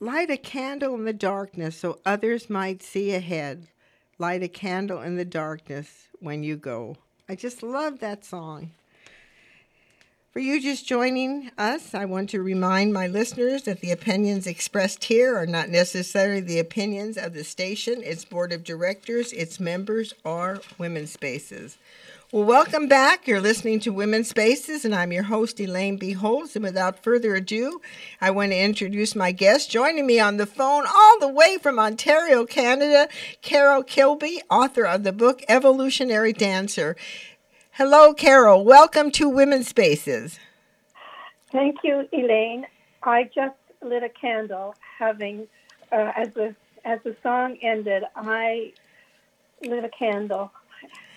light 0.00 0.30
a 0.30 0.38
candle 0.38 0.94
in 0.94 1.04
the 1.04 1.12
darkness 1.12 1.76
so 1.76 1.98
others 2.06 2.48
might 2.48 2.82
see 2.82 3.12
ahead. 3.12 3.68
Light 4.18 4.42
a 4.42 4.48
candle 4.48 5.02
in 5.02 5.16
the 5.16 5.24
darkness 5.26 6.08
when 6.18 6.42
you 6.42 6.56
go. 6.56 6.96
I 7.28 7.34
just 7.34 7.62
love 7.62 7.98
that 7.98 8.24
song. 8.24 8.70
For 10.32 10.38
you 10.38 10.62
just 10.62 10.86
joining 10.86 11.50
us, 11.58 11.92
I 11.92 12.06
want 12.06 12.30
to 12.30 12.40
remind 12.40 12.94
my 12.94 13.06
listeners 13.06 13.64
that 13.64 13.82
the 13.82 13.90
opinions 13.90 14.46
expressed 14.46 15.04
here 15.04 15.36
are 15.36 15.46
not 15.46 15.68
necessarily 15.68 16.40
the 16.40 16.58
opinions 16.58 17.18
of 17.18 17.34
the 17.34 17.44
station, 17.44 18.02
its 18.02 18.24
board 18.24 18.50
of 18.50 18.64
directors, 18.64 19.34
its 19.34 19.60
members, 19.60 20.14
or 20.24 20.62
women's 20.78 21.12
spaces. 21.12 21.76
Well, 22.32 22.44
welcome 22.44 22.86
back. 22.86 23.26
You're 23.26 23.40
listening 23.40 23.80
to 23.80 23.92
Women's 23.92 24.28
Spaces, 24.28 24.84
and 24.84 24.94
I'm 24.94 25.10
your 25.10 25.24
host, 25.24 25.58
Elaine 25.58 25.96
B. 25.96 26.12
Holtz. 26.12 26.54
And 26.54 26.64
without 26.64 27.02
further 27.02 27.34
ado, 27.34 27.80
I 28.20 28.30
want 28.30 28.52
to 28.52 28.56
introduce 28.56 29.16
my 29.16 29.32
guest. 29.32 29.68
Joining 29.68 30.06
me 30.06 30.20
on 30.20 30.36
the 30.36 30.46
phone, 30.46 30.84
all 30.86 31.18
the 31.18 31.26
way 31.26 31.58
from 31.60 31.80
Ontario, 31.80 32.46
Canada, 32.46 33.08
Carol 33.42 33.82
Kilby, 33.82 34.40
author 34.48 34.86
of 34.86 35.02
the 35.02 35.10
book 35.10 35.42
Evolutionary 35.48 36.32
Dancer. 36.32 36.94
Hello, 37.72 38.14
Carol. 38.14 38.64
Welcome 38.64 39.10
to 39.10 39.28
Women's 39.28 39.66
Spaces. 39.66 40.38
Thank 41.50 41.78
you, 41.82 42.08
Elaine. 42.12 42.64
I 43.02 43.28
just 43.34 43.56
lit 43.82 44.04
a 44.04 44.08
candle, 44.08 44.76
having 45.00 45.48
uh, 45.90 46.12
as 46.16 46.28
the 46.34 46.54
as 46.84 47.00
the 47.02 47.16
song 47.24 47.58
ended. 47.60 48.04
I 48.14 48.72
lit 49.62 49.84
a 49.84 49.88
candle 49.88 50.52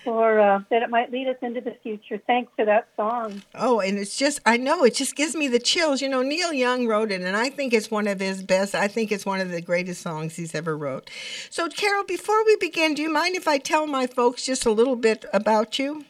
for 0.04 0.38
uh, 0.38 0.60
that 0.70 0.82
it 0.82 0.90
might 0.90 1.10
lead 1.10 1.26
us 1.28 1.36
into 1.42 1.60
the 1.60 1.74
future. 1.82 2.20
Thanks 2.26 2.52
for 2.54 2.64
that 2.64 2.86
song. 2.96 3.42
Oh, 3.54 3.80
and 3.80 3.98
it's 3.98 4.16
just, 4.16 4.40
I 4.46 4.56
know, 4.56 4.84
it 4.84 4.94
just 4.94 5.16
gives 5.16 5.34
me 5.34 5.48
the 5.48 5.58
chills. 5.58 6.02
You 6.02 6.08
know, 6.08 6.22
Neil 6.22 6.52
Young 6.52 6.86
wrote 6.86 7.10
it, 7.10 7.22
and 7.22 7.36
I 7.36 7.50
think 7.50 7.72
it's 7.72 7.90
one 7.90 8.06
of 8.06 8.20
his 8.20 8.42
best. 8.42 8.74
I 8.74 8.86
think 8.86 9.10
it's 9.10 9.26
one 9.26 9.40
of 9.40 9.50
the 9.50 9.60
greatest 9.60 10.02
songs 10.02 10.36
he's 10.36 10.54
ever 10.54 10.76
wrote. 10.76 11.10
So, 11.50 11.68
Carol, 11.68 12.04
before 12.04 12.44
we 12.44 12.56
begin, 12.56 12.94
do 12.94 13.02
you 13.02 13.12
mind 13.12 13.34
if 13.34 13.48
I 13.48 13.58
tell 13.58 13.86
my 13.86 14.06
folks 14.06 14.44
just 14.44 14.66
a 14.66 14.70
little 14.70 14.96
bit 14.96 15.24
about 15.32 15.78
you? 15.78 16.04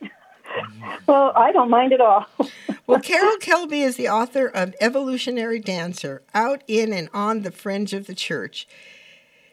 Well, 1.06 1.32
I 1.36 1.52
don't 1.52 1.68
mind 1.68 1.92
at 1.92 2.00
all. 2.00 2.26
Well, 2.86 3.00
Carol 3.00 3.36
Kilby 3.38 3.82
is 3.82 3.96
the 3.96 4.08
author 4.08 4.46
of 4.46 4.72
Evolutionary 4.80 5.58
Dancer 5.58 6.22
Out, 6.32 6.62
In, 6.68 6.92
and 6.92 7.08
On 7.12 7.42
the 7.42 7.50
Fringe 7.50 7.92
of 7.92 8.06
the 8.06 8.14
Church. 8.14 8.68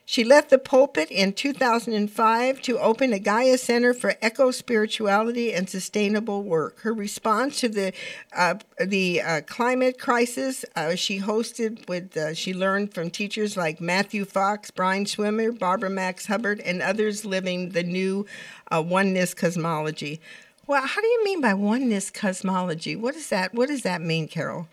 She 0.06 0.26
left 0.26 0.50
the 0.50 0.58
pulpit 0.58 1.10
in 1.10 1.32
2005 1.32 2.62
to 2.64 2.80
open 2.80 3.14
a 3.14 3.20
Gaia 3.20 3.58
Center 3.58 3.94
for 3.94 4.16
Eco 4.22 4.52
Spirituality 4.52 5.54
and 5.54 5.70
Sustainable 5.70 6.44
Work. 6.44 6.82
Her 6.82 6.94
response 6.94 7.62
to 7.62 7.70
the 7.70 7.94
uh, 8.36 8.56
the 8.78 9.22
uh, 9.22 9.42
climate 9.48 9.98
crisis, 9.98 10.66
uh, 10.76 10.96
she 10.96 11.20
hosted 11.20 11.88
with 11.88 12.18
uh, 12.18 12.34
she 12.34 12.54
learned 12.54 12.94
from 12.94 13.12
teachers 13.12 13.56
like 13.56 13.80
Matthew 13.80 14.26
Fox, 14.26 14.72
Brian 14.72 15.06
Swimme, 15.06 15.58
Barbara 15.58 15.90
Marx 15.90 16.26
Hubbard, 16.26 16.60
and 16.60 16.82
others 16.82 17.24
living 17.24 17.70
the 17.70 17.84
new 17.84 18.26
uh, 18.72 18.82
oneness 18.86 19.34
cosmology. 19.34 20.20
Well, 20.68 20.86
how 20.86 21.00
do 21.00 21.08
you 21.08 21.24
mean 21.24 21.40
by 21.40 21.54
oneness 21.54 22.12
cosmology? 22.12 22.98
What 22.98 23.16
is 23.16 23.30
that? 23.30 23.54
What 23.54 23.70
does 23.70 23.84
that 23.84 24.02
mean, 24.02 24.28
Carol? 24.28 24.68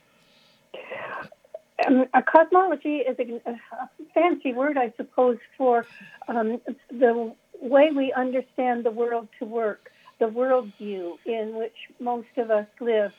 Um, 1.86 2.06
a 2.14 2.22
cosmology 2.22 2.96
is 2.96 3.16
a, 3.18 3.50
a 3.50 3.88
fancy 4.14 4.52
word, 4.52 4.76
I 4.76 4.92
suppose, 4.96 5.38
for 5.56 5.86
um, 6.28 6.60
the 6.90 7.34
way 7.60 7.90
we 7.94 8.12
understand 8.12 8.84
the 8.84 8.90
world 8.90 9.28
to 9.38 9.44
work, 9.44 9.90
the 10.18 10.26
worldview 10.26 11.16
in 11.24 11.54
which 11.54 11.74
most 11.98 12.28
of 12.36 12.50
us 12.50 12.66
live, 12.80 13.12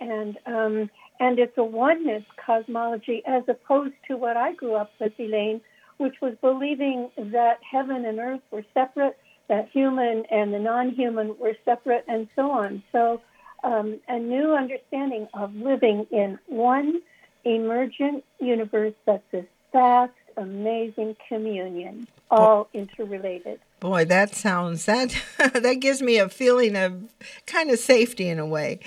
and 0.00 0.38
um, 0.46 0.90
and 1.20 1.38
it's 1.38 1.56
a 1.58 1.64
oneness 1.64 2.24
cosmology 2.44 3.22
as 3.26 3.42
opposed 3.48 3.94
to 4.06 4.16
what 4.16 4.36
I 4.36 4.52
grew 4.54 4.74
up 4.74 4.92
with, 5.00 5.12
Elaine, 5.18 5.60
which 5.98 6.16
was 6.22 6.34
believing 6.40 7.10
that 7.16 7.58
heaven 7.68 8.04
and 8.04 8.18
earth 8.18 8.40
were 8.50 8.64
separate, 8.72 9.18
that 9.48 9.68
human 9.72 10.24
and 10.30 10.54
the 10.54 10.58
non-human 10.60 11.36
were 11.38 11.56
separate, 11.64 12.04
and 12.08 12.28
so 12.36 12.50
on. 12.50 12.82
So, 12.92 13.20
um, 13.64 13.98
a 14.08 14.18
new 14.18 14.54
understanding 14.54 15.26
of 15.34 15.54
living 15.54 16.06
in 16.12 16.38
one 16.46 17.00
emergent 17.48 18.24
universe 18.40 18.94
that's 19.06 19.22
this 19.32 19.46
vast, 19.72 20.12
amazing 20.36 21.16
communion, 21.28 22.06
all 22.30 22.68
interrelated. 22.72 23.60
Boy, 23.80 24.04
that 24.06 24.34
sounds 24.34 24.86
that 24.86 25.14
that 25.38 25.80
gives 25.80 26.02
me 26.02 26.18
a 26.18 26.28
feeling 26.28 26.76
of 26.76 27.12
kind 27.46 27.70
of 27.70 27.78
safety 27.78 28.28
in 28.28 28.38
a 28.38 28.46
way. 28.46 28.80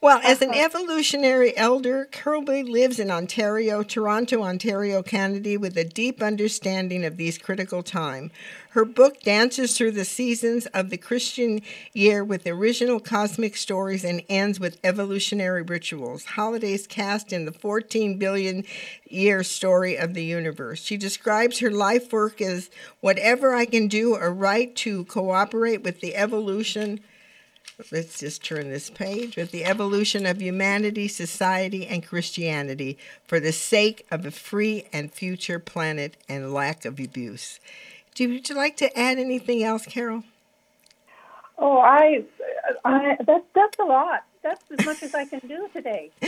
Well, 0.00 0.20
as 0.24 0.40
an 0.40 0.50
uh-huh. 0.50 0.64
evolutionary 0.64 1.56
elder, 1.56 2.08
Kirby 2.10 2.62
lives 2.62 2.98
in 2.98 3.10
Ontario, 3.10 3.82
Toronto, 3.82 4.42
Ontario, 4.42 5.02
Canada, 5.02 5.58
with 5.58 5.76
a 5.76 5.84
deep 5.84 6.22
understanding 6.22 7.04
of 7.04 7.18
these 7.18 7.36
critical 7.36 7.82
time. 7.82 8.30
Her 8.72 8.84
book 8.84 9.22
dances 9.22 9.76
through 9.76 9.92
the 9.92 10.04
seasons 10.04 10.66
of 10.66 10.90
the 10.90 10.98
Christian 10.98 11.62
year 11.94 12.22
with 12.22 12.46
original 12.46 13.00
cosmic 13.00 13.56
stories 13.56 14.04
and 14.04 14.22
ends 14.28 14.60
with 14.60 14.78
evolutionary 14.84 15.62
rituals. 15.62 16.26
Holidays 16.26 16.86
cast 16.86 17.32
in 17.32 17.46
the 17.46 17.52
14 17.52 18.18
billion 18.18 18.64
year 19.08 19.42
story 19.42 19.96
of 19.96 20.12
the 20.12 20.22
universe. 20.22 20.82
She 20.82 20.98
describes 20.98 21.60
her 21.60 21.70
life 21.70 22.12
work 22.12 22.42
as 22.42 22.68
whatever 23.00 23.54
I 23.54 23.64
can 23.64 23.88
do 23.88 24.14
or 24.14 24.34
write 24.34 24.76
to 24.76 25.06
cooperate 25.06 25.82
with 25.82 26.00
the 26.00 26.14
evolution. 26.14 27.00
Let's 27.90 28.18
just 28.18 28.44
turn 28.44 28.68
this 28.68 28.90
page 28.90 29.36
with 29.36 29.50
the 29.50 29.64
evolution 29.64 30.26
of 30.26 30.42
humanity, 30.42 31.08
society, 31.08 31.86
and 31.86 32.04
Christianity 32.04 32.98
for 33.26 33.40
the 33.40 33.52
sake 33.52 34.04
of 34.10 34.26
a 34.26 34.30
free 34.30 34.88
and 34.92 35.10
future 35.10 35.58
planet 35.58 36.18
and 36.28 36.52
lack 36.52 36.84
of 36.84 37.00
abuse. 37.00 37.60
Do 38.18 38.28
would 38.28 38.48
you 38.48 38.56
like 38.56 38.76
to 38.78 38.98
add 38.98 39.20
anything 39.20 39.62
else, 39.62 39.86
Carol? 39.86 40.24
Oh, 41.56 41.78
I, 41.78 42.24
I 42.84 43.16
that's 43.24 43.44
that's 43.54 43.78
a 43.78 43.84
lot. 43.84 44.24
That's 44.42 44.62
as 44.70 44.86
much 44.86 45.02
as 45.02 45.14
I 45.14 45.24
can 45.24 45.40
do 45.40 45.68
today. 45.72 46.10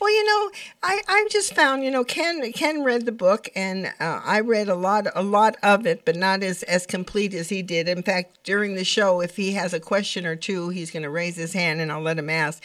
well, 0.00 0.10
you 0.10 0.24
know, 0.24 0.50
I 0.82 1.00
I 1.08 1.26
just 1.30 1.54
found 1.54 1.84
you 1.84 1.90
know 1.90 2.04
Ken 2.04 2.52
Ken 2.52 2.82
read 2.82 3.06
the 3.06 3.12
book 3.12 3.48
and 3.56 3.86
uh, 3.98 4.20
I 4.24 4.40
read 4.40 4.68
a 4.68 4.74
lot 4.74 5.06
a 5.14 5.22
lot 5.22 5.56
of 5.62 5.86
it, 5.86 6.04
but 6.04 6.16
not 6.16 6.42
as 6.42 6.62
as 6.64 6.86
complete 6.86 7.34
as 7.34 7.48
he 7.48 7.62
did. 7.62 7.88
In 7.88 8.02
fact, 8.02 8.44
during 8.44 8.74
the 8.74 8.84
show, 8.84 9.20
if 9.20 9.36
he 9.36 9.52
has 9.52 9.72
a 9.72 9.80
question 9.80 10.26
or 10.26 10.36
two, 10.36 10.68
he's 10.68 10.90
going 10.90 11.02
to 11.02 11.10
raise 11.10 11.36
his 11.36 11.54
hand 11.54 11.80
and 11.80 11.90
I'll 11.90 12.02
let 12.02 12.18
him 12.18 12.30
ask. 12.30 12.62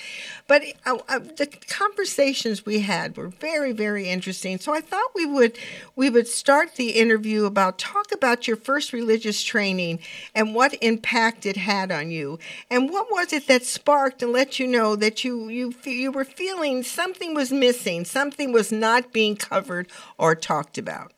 But 0.48 0.64
uh, 0.86 0.98
uh, 1.08 1.20
the 1.20 1.48
conversations 1.70 2.66
we 2.66 2.80
had 2.80 3.16
were 3.16 3.30
very 3.30 3.72
very 3.72 4.10
interesting. 4.10 4.60
So 4.60 4.74
I 4.74 4.82
thought 4.82 5.12
we 5.16 5.26
would 5.26 5.58
we 5.96 6.10
would 6.10 6.28
start 6.28 6.76
the 6.76 6.92
interview 6.92 7.46
about 7.46 7.78
talk 7.78 8.12
about 8.12 8.48
your 8.48 8.58
first 8.58 8.94
religious 8.94 9.42
training 9.44 10.00
and 10.36 10.54
what 10.54 10.74
impact 10.82 11.46
it 11.46 11.58
had 11.58 11.92
on 11.92 12.12
you, 12.12 12.40
and 12.70 12.90
what 12.90 13.08
was 13.10 13.32
it 13.32 13.48
that 13.48 13.64
sparked 13.64 14.22
let 14.28 14.60
you 14.60 14.68
know 14.68 14.96
that 14.96 15.24
you 15.24 15.50
you 15.50 15.74
you 15.84 16.12
were 16.12 16.26
feeling 16.26 16.84
something 16.84 17.34
was 17.34 17.52
missing, 17.52 18.06
something 18.06 18.52
was 18.52 18.72
not 18.72 19.12
being 19.12 19.36
covered 19.36 19.90
or 20.18 20.36
talked 20.36 20.78
about. 20.78 21.14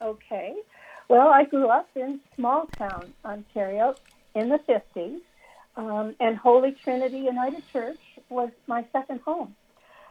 Okay. 0.00 0.54
Well, 1.08 1.28
I 1.28 1.44
grew 1.44 1.68
up 1.68 1.88
in 1.94 2.20
small 2.36 2.66
town 2.78 3.12
Ontario 3.24 3.96
in 4.34 4.48
the 4.48 4.58
50s, 4.58 5.20
um, 5.76 6.14
and 6.20 6.36
Holy 6.36 6.72
Trinity 6.72 7.18
United 7.18 7.64
Church 7.72 7.98
was 8.28 8.50
my 8.66 8.84
second 8.92 9.20
home. 9.20 9.54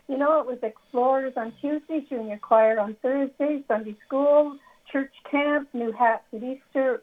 You 0.08 0.18
know, 0.18 0.40
it 0.42 0.46
was 0.48 0.58
explorers 0.62 1.34
on 1.38 1.54
Tuesday, 1.62 2.06
junior 2.10 2.38
choir 2.38 2.80
on 2.80 2.96
Thursday, 3.02 3.64
Sunday 3.68 3.96
school, 4.06 4.58
church 4.92 5.14
camp, 5.30 5.70
new 5.74 5.92
hats 5.92 6.24
at 6.34 6.44
Easter. 6.44 7.02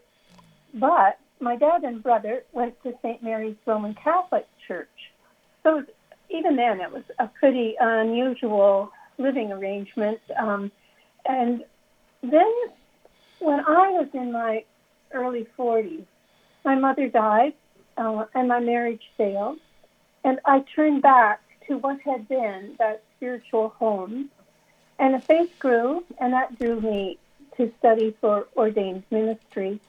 But 0.73 1.17
my 1.39 1.55
dad 1.55 1.83
and 1.83 2.03
brother 2.03 2.43
went 2.51 2.81
to 2.83 2.93
St. 3.01 3.23
Mary's 3.23 3.55
Roman 3.65 3.95
Catholic. 3.95 4.45
So 5.67 5.83
even 6.29 6.55
then, 6.55 6.79
it 6.79 6.93
was 6.93 7.03
a 7.19 7.27
pretty 7.27 7.75
unusual 7.77 8.89
living 9.17 9.51
arrangement. 9.51 10.19
Um, 10.39 10.71
and 11.27 11.65
then, 12.21 12.53
when 13.39 13.59
I 13.59 13.89
was 13.89 14.07
in 14.13 14.31
my 14.31 14.63
early 15.13 15.45
40s, 15.59 16.05
my 16.63 16.75
mother 16.75 17.09
died 17.09 17.53
uh, 17.97 18.25
and 18.33 18.47
my 18.47 18.61
marriage 18.61 19.01
failed. 19.17 19.57
And 20.23 20.39
I 20.45 20.63
turned 20.73 21.01
back 21.01 21.41
to 21.67 21.77
what 21.79 21.99
had 21.99 22.29
been 22.29 22.75
that 22.79 23.03
spiritual 23.17 23.69
home. 23.77 24.29
And 24.99 25.15
the 25.15 25.23
faith 25.27 25.49
grew, 25.59 26.05
and 26.21 26.31
that 26.31 26.57
drew 26.57 26.79
me 26.79 27.19
to 27.57 27.71
study 27.79 28.15
for 28.21 28.47
ordained 28.55 29.03
ministry. 29.11 29.81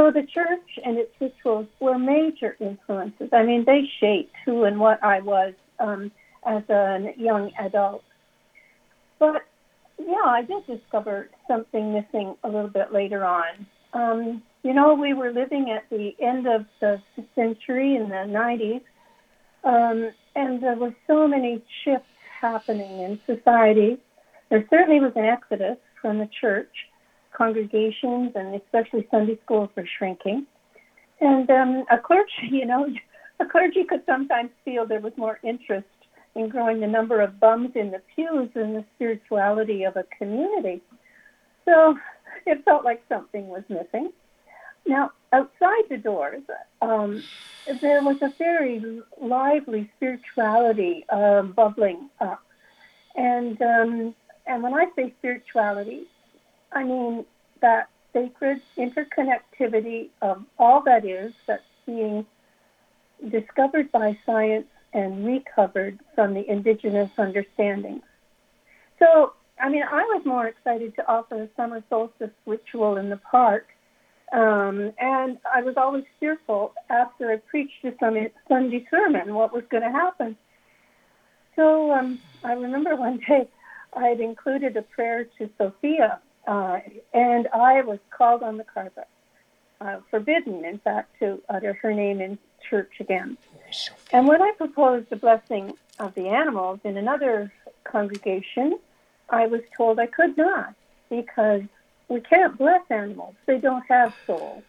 So 0.00 0.10
the 0.10 0.26
church 0.32 0.78
and 0.82 0.96
its 0.96 1.12
rituals 1.20 1.66
were 1.78 1.98
major 1.98 2.56
influences. 2.58 3.28
I 3.34 3.42
mean, 3.42 3.64
they 3.66 3.82
shaped 4.00 4.34
who 4.46 4.64
and 4.64 4.80
what 4.80 4.98
I 5.04 5.20
was 5.20 5.52
um, 5.78 6.10
as 6.46 6.62
a 6.70 7.12
young 7.18 7.50
adult. 7.60 8.02
But 9.18 9.42
yeah, 9.98 10.24
I 10.24 10.40
did 10.40 10.66
discover 10.66 11.28
something 11.46 11.92
missing 11.92 12.34
a 12.44 12.48
little 12.48 12.70
bit 12.70 12.94
later 12.94 13.26
on. 13.26 13.66
Um, 13.92 14.42
you 14.62 14.72
know, 14.72 14.94
we 14.94 15.12
were 15.12 15.32
living 15.32 15.70
at 15.70 15.84
the 15.90 16.12
end 16.18 16.46
of 16.46 16.64
the 16.80 17.02
century 17.34 17.94
in 17.94 18.08
the 18.08 18.24
90s, 18.24 18.80
um, 19.64 20.12
and 20.34 20.62
there 20.62 20.76
were 20.76 20.94
so 21.06 21.28
many 21.28 21.62
shifts 21.84 22.08
happening 22.40 23.00
in 23.00 23.20
society. 23.26 23.98
There 24.48 24.66
certainly 24.70 25.00
was 25.00 25.12
an 25.14 25.26
exodus 25.26 25.76
from 26.00 26.16
the 26.16 26.28
church 26.40 26.72
congregations 27.40 28.32
and 28.34 28.54
especially 28.54 29.08
Sunday 29.10 29.38
schools 29.44 29.70
were 29.74 29.88
shrinking. 29.98 30.46
And 31.22 31.48
um, 31.50 31.84
a 31.90 31.96
clergy, 31.96 32.30
you 32.50 32.66
know, 32.66 32.86
a 33.40 33.46
clergy 33.46 33.84
could 33.84 34.02
sometimes 34.04 34.50
feel 34.64 34.86
there 34.86 35.00
was 35.00 35.14
more 35.16 35.38
interest 35.42 35.86
in 36.34 36.50
growing 36.50 36.80
the 36.80 36.86
number 36.86 37.22
of 37.22 37.40
bums 37.40 37.70
in 37.74 37.90
the 37.90 38.02
pews 38.14 38.50
than 38.54 38.74
the 38.74 38.84
spirituality 38.94 39.84
of 39.84 39.96
a 39.96 40.04
community. 40.18 40.82
So 41.64 41.96
it 42.46 42.62
felt 42.64 42.84
like 42.84 43.02
something 43.08 43.48
was 43.48 43.62
missing. 43.70 44.12
Now, 44.86 45.12
outside 45.32 45.84
the 45.88 45.96
doors, 45.96 46.42
um, 46.82 47.22
there 47.80 48.02
was 48.02 48.16
a 48.20 48.32
very 48.38 49.02
lively 49.20 49.90
spirituality 49.96 51.06
uh, 51.08 51.42
bubbling 51.42 52.10
up. 52.20 52.42
And, 53.16 53.60
um, 53.62 54.14
and 54.46 54.62
when 54.62 54.74
I 54.74 54.86
say 54.94 55.14
spirituality, 55.18 56.06
I 56.72 56.84
mean 56.84 57.24
that 57.60 57.88
sacred 58.12 58.60
interconnectivity 58.76 60.08
of 60.22 60.44
all 60.58 60.82
that 60.82 61.04
is 61.04 61.32
that's 61.46 61.62
being 61.86 62.26
discovered 63.28 63.90
by 63.92 64.18
science 64.24 64.66
and 64.92 65.26
recovered 65.26 65.98
from 66.14 66.34
the 66.34 66.48
indigenous 66.50 67.10
understandings. 67.18 68.02
So, 68.98 69.34
I 69.60 69.68
mean, 69.68 69.82
I 69.82 70.02
was 70.02 70.22
more 70.24 70.46
excited 70.46 70.94
to 70.96 71.08
offer 71.08 71.42
a 71.42 71.48
summer 71.56 71.82
solstice 71.88 72.30
ritual 72.46 72.96
in 72.96 73.10
the 73.10 73.16
park. 73.16 73.68
Um, 74.32 74.92
and 74.98 75.38
I 75.52 75.62
was 75.62 75.74
always 75.76 76.04
fearful 76.18 76.72
after 76.88 77.30
I 77.30 77.36
preached 77.36 77.84
a 77.84 77.92
Sunday 78.48 78.86
sermon 78.90 79.34
what 79.34 79.52
was 79.52 79.64
going 79.70 79.82
to 79.82 79.90
happen. 79.90 80.36
So 81.56 81.92
um, 81.92 82.18
I 82.44 82.52
remember 82.52 82.96
one 82.96 83.18
day 83.28 83.48
I 83.92 84.06
had 84.06 84.20
included 84.20 84.76
a 84.76 84.82
prayer 84.82 85.24
to 85.38 85.50
Sophia 85.58 86.20
uh, 86.50 86.80
and 87.14 87.46
I 87.54 87.80
was 87.82 88.00
called 88.10 88.42
on 88.42 88.56
the 88.56 88.64
carpet, 88.64 89.06
uh, 89.80 90.00
forbidden, 90.10 90.64
in 90.64 90.78
fact, 90.78 91.16
to 91.20 91.40
utter 91.48 91.74
her 91.74 91.94
name 91.94 92.20
in 92.20 92.38
church 92.68 92.94
again. 92.98 93.38
And 94.12 94.26
when 94.26 94.42
I 94.42 94.50
proposed 94.56 95.10
the 95.10 95.16
blessing 95.16 95.74
of 96.00 96.12
the 96.16 96.26
animals 96.26 96.80
in 96.82 96.96
another 96.96 97.52
congregation, 97.84 98.80
I 99.28 99.46
was 99.46 99.60
told 99.76 100.00
I 100.00 100.06
could 100.06 100.36
not 100.36 100.74
because 101.08 101.62
we 102.08 102.20
can't 102.20 102.58
bless 102.58 102.82
animals. 102.90 103.36
They 103.46 103.58
don't 103.58 103.84
have 103.88 104.12
souls. 104.26 104.64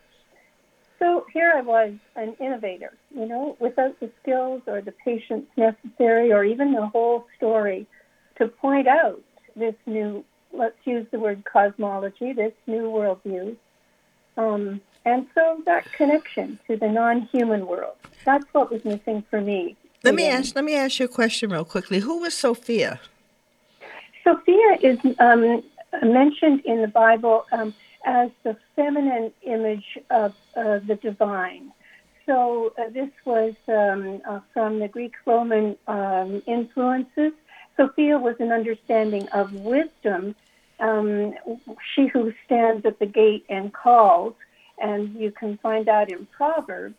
So 0.99 1.25
here 1.33 1.51
I 1.55 1.61
was, 1.61 1.93
an 2.15 2.35
innovator, 2.39 2.93
you 3.09 3.25
know, 3.25 3.57
without 3.59 3.99
the 3.99 4.11
skills 4.21 4.61
or 4.67 4.81
the 4.81 4.93
patience 5.03 5.47
necessary 5.57 6.31
or 6.31 6.43
even 6.43 6.73
the 6.73 6.85
whole 6.85 7.25
story 7.37 7.87
to 8.37 8.47
point 8.47 8.87
out 8.87 9.19
this 9.55 9.73
new 9.87 10.23
let's 10.53 10.77
use 10.85 11.05
the 11.11 11.19
word 11.19 11.43
cosmology, 11.45 12.33
this 12.33 12.53
new 12.67 12.83
worldview. 12.83 13.55
Um, 14.37 14.81
and 15.05 15.27
so 15.33 15.61
that 15.65 15.91
connection 15.93 16.59
to 16.67 16.77
the 16.77 16.87
non-human 16.87 17.65
world, 17.67 17.95
that's 18.25 18.45
what 18.53 18.71
was 18.71 18.83
missing 18.85 19.23
for 19.29 19.41
me. 19.41 19.75
Let 20.03 20.15
me 20.15 20.27
ask. 20.27 20.55
Let 20.55 20.65
me 20.65 20.75
ask 20.75 20.99
you 20.99 21.05
a 21.05 21.09
question 21.09 21.51
real 21.51 21.65
quickly. 21.65 21.99
Who 21.99 22.19
was 22.19 22.33
Sophia? 22.33 22.99
Sophia 24.23 24.77
is 24.81 24.97
um, 25.19 25.63
mentioned 26.01 26.61
in 26.65 26.81
the 26.81 26.87
Bible 26.87 27.45
um, 27.51 27.73
as 28.05 28.31
the 28.43 28.57
feminine 28.75 29.31
image 29.43 29.99
of 30.09 30.33
uh, 30.55 30.79
the 30.79 30.95
divine. 30.95 31.71
So 32.25 32.73
uh, 32.77 32.89
this 32.89 33.09
was 33.25 33.53
um, 33.67 34.21
uh, 34.27 34.39
from 34.53 34.79
the 34.79 34.87
Greek 34.87 35.13
Roman 35.25 35.75
um, 35.87 36.41
influences, 36.47 37.33
Sophia 37.77 38.17
was 38.17 38.35
an 38.39 38.51
understanding 38.51 39.27
of 39.29 39.53
wisdom, 39.53 40.35
um, 40.81 41.33
she 41.93 42.07
who 42.07 42.33
stands 42.45 42.85
at 42.85 42.99
the 42.99 43.05
gate 43.05 43.45
and 43.49 43.71
calls, 43.71 44.33
and 44.79 45.13
you 45.15 45.31
can 45.31 45.57
find 45.57 45.85
that 45.85 46.11
in 46.11 46.25
Proverbs. 46.25 46.95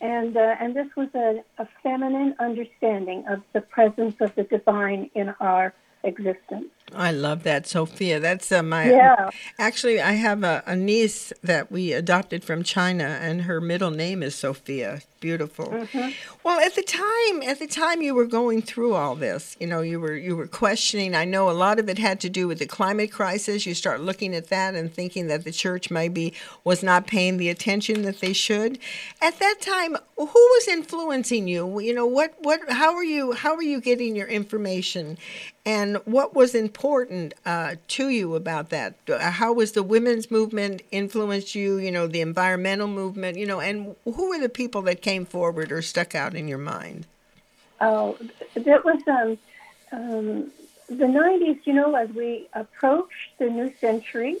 And, 0.00 0.36
uh, 0.36 0.56
and 0.58 0.74
this 0.74 0.88
was 0.96 1.08
a, 1.14 1.42
a 1.58 1.68
feminine 1.82 2.34
understanding 2.38 3.26
of 3.28 3.42
the 3.52 3.60
presence 3.60 4.16
of 4.20 4.34
the 4.34 4.44
divine 4.44 5.10
in 5.14 5.28
our 5.40 5.74
existence. 6.02 6.68
I 6.94 7.12
love 7.12 7.42
that, 7.44 7.66
Sophia. 7.66 8.20
That's 8.20 8.50
uh, 8.50 8.62
my. 8.62 8.90
Yeah. 8.90 9.30
Actually, 9.58 10.00
I 10.00 10.12
have 10.12 10.42
a, 10.42 10.62
a, 10.66 10.76
niece 10.76 11.32
that 11.42 11.70
we 11.70 11.92
adopted 11.92 12.42
from 12.42 12.62
China, 12.62 13.18
and 13.20 13.42
her 13.42 13.60
middle 13.60 13.90
name 13.90 14.22
is 14.22 14.34
Sophia. 14.34 15.02
Beautiful. 15.20 15.66
Mm-hmm. 15.66 16.10
Well, 16.42 16.58
at 16.60 16.74
the 16.74 16.82
time, 16.82 17.42
at 17.42 17.58
the 17.58 17.66
time 17.66 18.00
you 18.00 18.14
were 18.14 18.24
going 18.24 18.62
through 18.62 18.94
all 18.94 19.14
this, 19.14 19.54
you 19.60 19.66
know, 19.66 19.82
you 19.82 20.00
were 20.00 20.14
you 20.14 20.34
were 20.34 20.46
questioning. 20.46 21.14
I 21.14 21.26
know 21.26 21.50
a 21.50 21.52
lot 21.52 21.78
of 21.78 21.90
it 21.90 21.98
had 21.98 22.20
to 22.20 22.30
do 22.30 22.48
with 22.48 22.58
the 22.58 22.66
climate 22.66 23.12
crisis. 23.12 23.66
You 23.66 23.74
start 23.74 24.00
looking 24.00 24.34
at 24.34 24.48
that 24.48 24.74
and 24.74 24.92
thinking 24.92 25.26
that 25.26 25.44
the 25.44 25.52
church 25.52 25.90
maybe 25.90 26.32
was 26.64 26.82
not 26.82 27.06
paying 27.06 27.36
the 27.36 27.50
attention 27.50 28.02
that 28.02 28.20
they 28.20 28.32
should. 28.32 28.78
At 29.20 29.38
that 29.40 29.60
time, 29.60 29.96
who 30.16 30.24
was 30.26 30.68
influencing 30.68 31.46
you? 31.46 31.80
You 31.80 31.94
know, 31.94 32.06
what 32.06 32.34
what 32.40 32.60
how 32.70 32.94
are 32.94 33.04
you 33.04 33.32
how 33.32 33.54
are 33.54 33.62
you 33.62 33.82
getting 33.82 34.16
your 34.16 34.28
information, 34.28 35.18
and 35.66 35.98
what 36.06 36.34
was 36.34 36.54
important? 36.54 36.79
Important 36.80 37.34
uh, 37.44 37.74
to 37.88 38.08
you 38.08 38.34
about 38.34 38.70
that? 38.70 38.94
Uh, 39.06 39.18
how 39.18 39.52
was 39.52 39.72
the 39.72 39.82
women's 39.82 40.30
movement 40.30 40.80
influenced 40.90 41.54
you? 41.54 41.76
You 41.76 41.90
know, 41.90 42.06
the 42.06 42.22
environmental 42.22 42.88
movement. 42.88 43.36
You 43.36 43.44
know, 43.44 43.60
and 43.60 43.94
who 44.04 44.30
were 44.30 44.38
the 44.38 44.48
people 44.48 44.80
that 44.82 45.02
came 45.02 45.26
forward 45.26 45.72
or 45.72 45.82
stuck 45.82 46.14
out 46.14 46.34
in 46.34 46.48
your 46.48 46.58
mind? 46.58 47.06
Oh, 47.82 48.16
that 48.54 48.82
was 48.82 49.02
um, 49.06 49.38
um, 49.92 50.50
the 50.88 51.04
'90s. 51.04 51.60
You 51.64 51.74
know, 51.74 51.94
as 51.94 52.08
we 52.10 52.48
approached 52.54 53.38
the 53.38 53.50
new 53.50 53.70
century, 53.78 54.38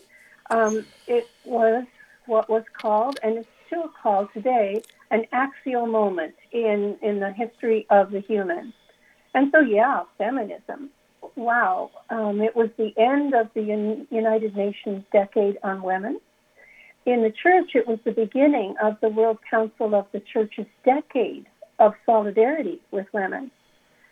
um, 0.48 0.86
it 1.06 1.28
was 1.44 1.84
what 2.24 2.48
was 2.48 2.64
called, 2.72 3.20
and 3.22 3.36
it's 3.36 3.48
still 3.66 3.90
called 4.02 4.32
today, 4.32 4.82
an 5.10 5.26
axial 5.32 5.86
moment 5.86 6.36
in 6.52 6.96
in 7.02 7.20
the 7.20 7.32
history 7.32 7.86
of 7.90 8.12
the 8.12 8.20
human. 8.20 8.72
And 9.34 9.52
so, 9.52 9.60
yeah, 9.60 10.04
feminism 10.16 10.90
wow, 11.36 11.90
um, 12.10 12.40
it 12.40 12.54
was 12.54 12.70
the 12.76 12.92
end 12.96 13.34
of 13.34 13.48
the 13.54 14.06
United 14.10 14.56
Nations 14.56 15.04
Decade 15.12 15.58
on 15.62 15.82
Women. 15.82 16.20
In 17.06 17.22
the 17.22 17.30
church, 17.30 17.70
it 17.74 17.86
was 17.86 17.98
the 18.04 18.12
beginning 18.12 18.74
of 18.82 18.96
the 19.00 19.08
World 19.08 19.38
Council 19.50 19.94
of 19.94 20.06
the 20.12 20.20
Church's 20.20 20.66
Decade 20.84 21.46
of 21.78 21.94
Solidarity 22.04 22.80
with 22.90 23.06
Women. 23.12 23.50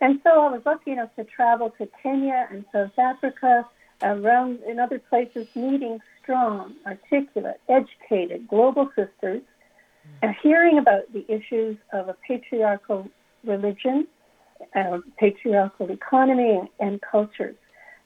And 0.01 0.19
so 0.23 0.29
I 0.29 0.51
was 0.51 0.61
lucky 0.65 0.91
enough 0.91 1.13
to 1.15 1.23
travel 1.23 1.71
to 1.77 1.87
Kenya 2.01 2.47
and 2.49 2.65
South 2.71 2.97
Africa, 2.97 3.67
around 4.01 4.59
in 4.67 4.79
other 4.79 4.99
places, 4.99 5.47
meeting 5.55 5.99
strong, 6.21 6.73
articulate, 6.85 7.59
educated 7.67 8.47
global 8.47 8.89
sisters, 8.95 9.41
and 10.21 10.35
hearing 10.41 10.77
about 10.77 11.11
the 11.13 11.25
issues 11.31 11.77
of 11.93 12.09
a 12.09 12.15
patriarchal 12.27 13.09
religion 13.43 14.07
uh, 14.75 14.99
patriarchal 15.17 15.91
economy 15.91 16.57
and, 16.57 16.69
and 16.79 17.01
cultures. 17.01 17.55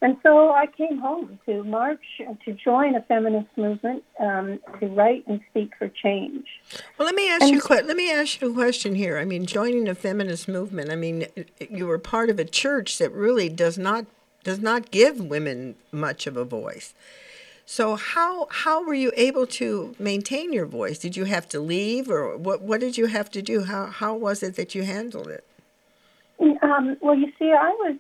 And 0.04 0.18
so 0.22 0.52
I 0.52 0.66
came 0.66 0.98
home 0.98 1.40
to 1.46 1.64
march, 1.64 2.04
to 2.44 2.52
join 2.52 2.96
a 2.96 3.02
feminist 3.04 3.48
movement, 3.56 4.04
um, 4.20 4.60
to 4.82 4.88
write 4.88 5.26
and 5.28 5.40
speak 5.50 5.72
for 5.80 5.88
change. 5.88 6.46
Well, 6.98 7.06
let 7.06 7.16
me 7.16 7.30
ask 7.30 7.44
and, 7.44 7.52
you. 7.52 7.62
Let 7.70 7.96
me 7.96 8.12
ask 8.12 8.42
you 8.42 8.52
a 8.52 8.54
question 8.54 8.96
here. 8.96 9.18
I 9.18 9.24
mean, 9.24 9.46
joining 9.46 9.88
a 9.88 9.96
feminist 9.96 10.50
movement. 10.50 10.92
I 10.92 10.98
mean, 10.98 11.28
you 11.70 11.88
were 11.88 12.00
part 12.00 12.30
of 12.30 12.38
a 12.38 12.44
church 12.44 12.98
that 12.98 13.14
really 13.14 13.48
does 13.48 13.78
not 13.78 14.06
does 14.44 14.60
not 14.60 14.92
give 14.92 15.22
women 15.22 15.76
much 15.94 16.28
of 16.28 16.36
a 16.36 16.44
voice. 16.44 16.94
So 17.66 17.96
how 17.96 18.48
how 18.52 18.84
were 18.86 18.94
you 18.94 19.14
able 19.16 19.48
to 19.48 19.96
maintain 19.98 20.52
your 20.52 20.66
voice? 20.66 21.00
Did 21.00 21.16
you 21.16 21.24
have 21.24 21.48
to 21.48 21.62
leave, 21.62 22.10
or 22.10 22.36
what 22.36 22.62
what 22.62 22.82
did 22.82 22.98
you 22.98 23.06
have 23.06 23.32
to 23.32 23.42
do? 23.42 23.64
How 23.64 23.86
how 23.86 24.16
was 24.16 24.44
it 24.44 24.56
that 24.56 24.76
you 24.76 24.84
handled 24.84 25.30
it? 25.30 25.46
Um, 26.62 26.98
well, 27.02 27.16
you 27.16 27.28
see, 27.40 27.54
I 27.58 27.70
was 27.70 27.98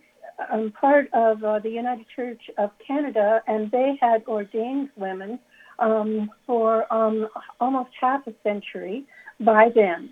um, 0.51 0.73
part 0.79 1.07
of 1.13 1.43
uh, 1.43 1.59
the 1.59 1.69
United 1.69 2.05
Church 2.15 2.41
of 2.57 2.71
Canada, 2.85 3.41
and 3.47 3.71
they 3.71 3.97
had 4.01 4.23
ordained 4.27 4.89
women 4.95 5.39
um, 5.79 6.29
for 6.45 6.91
um, 6.93 7.27
almost 7.59 7.91
half 7.99 8.25
a 8.27 8.33
century 8.43 9.05
by 9.39 9.69
then. 9.73 10.09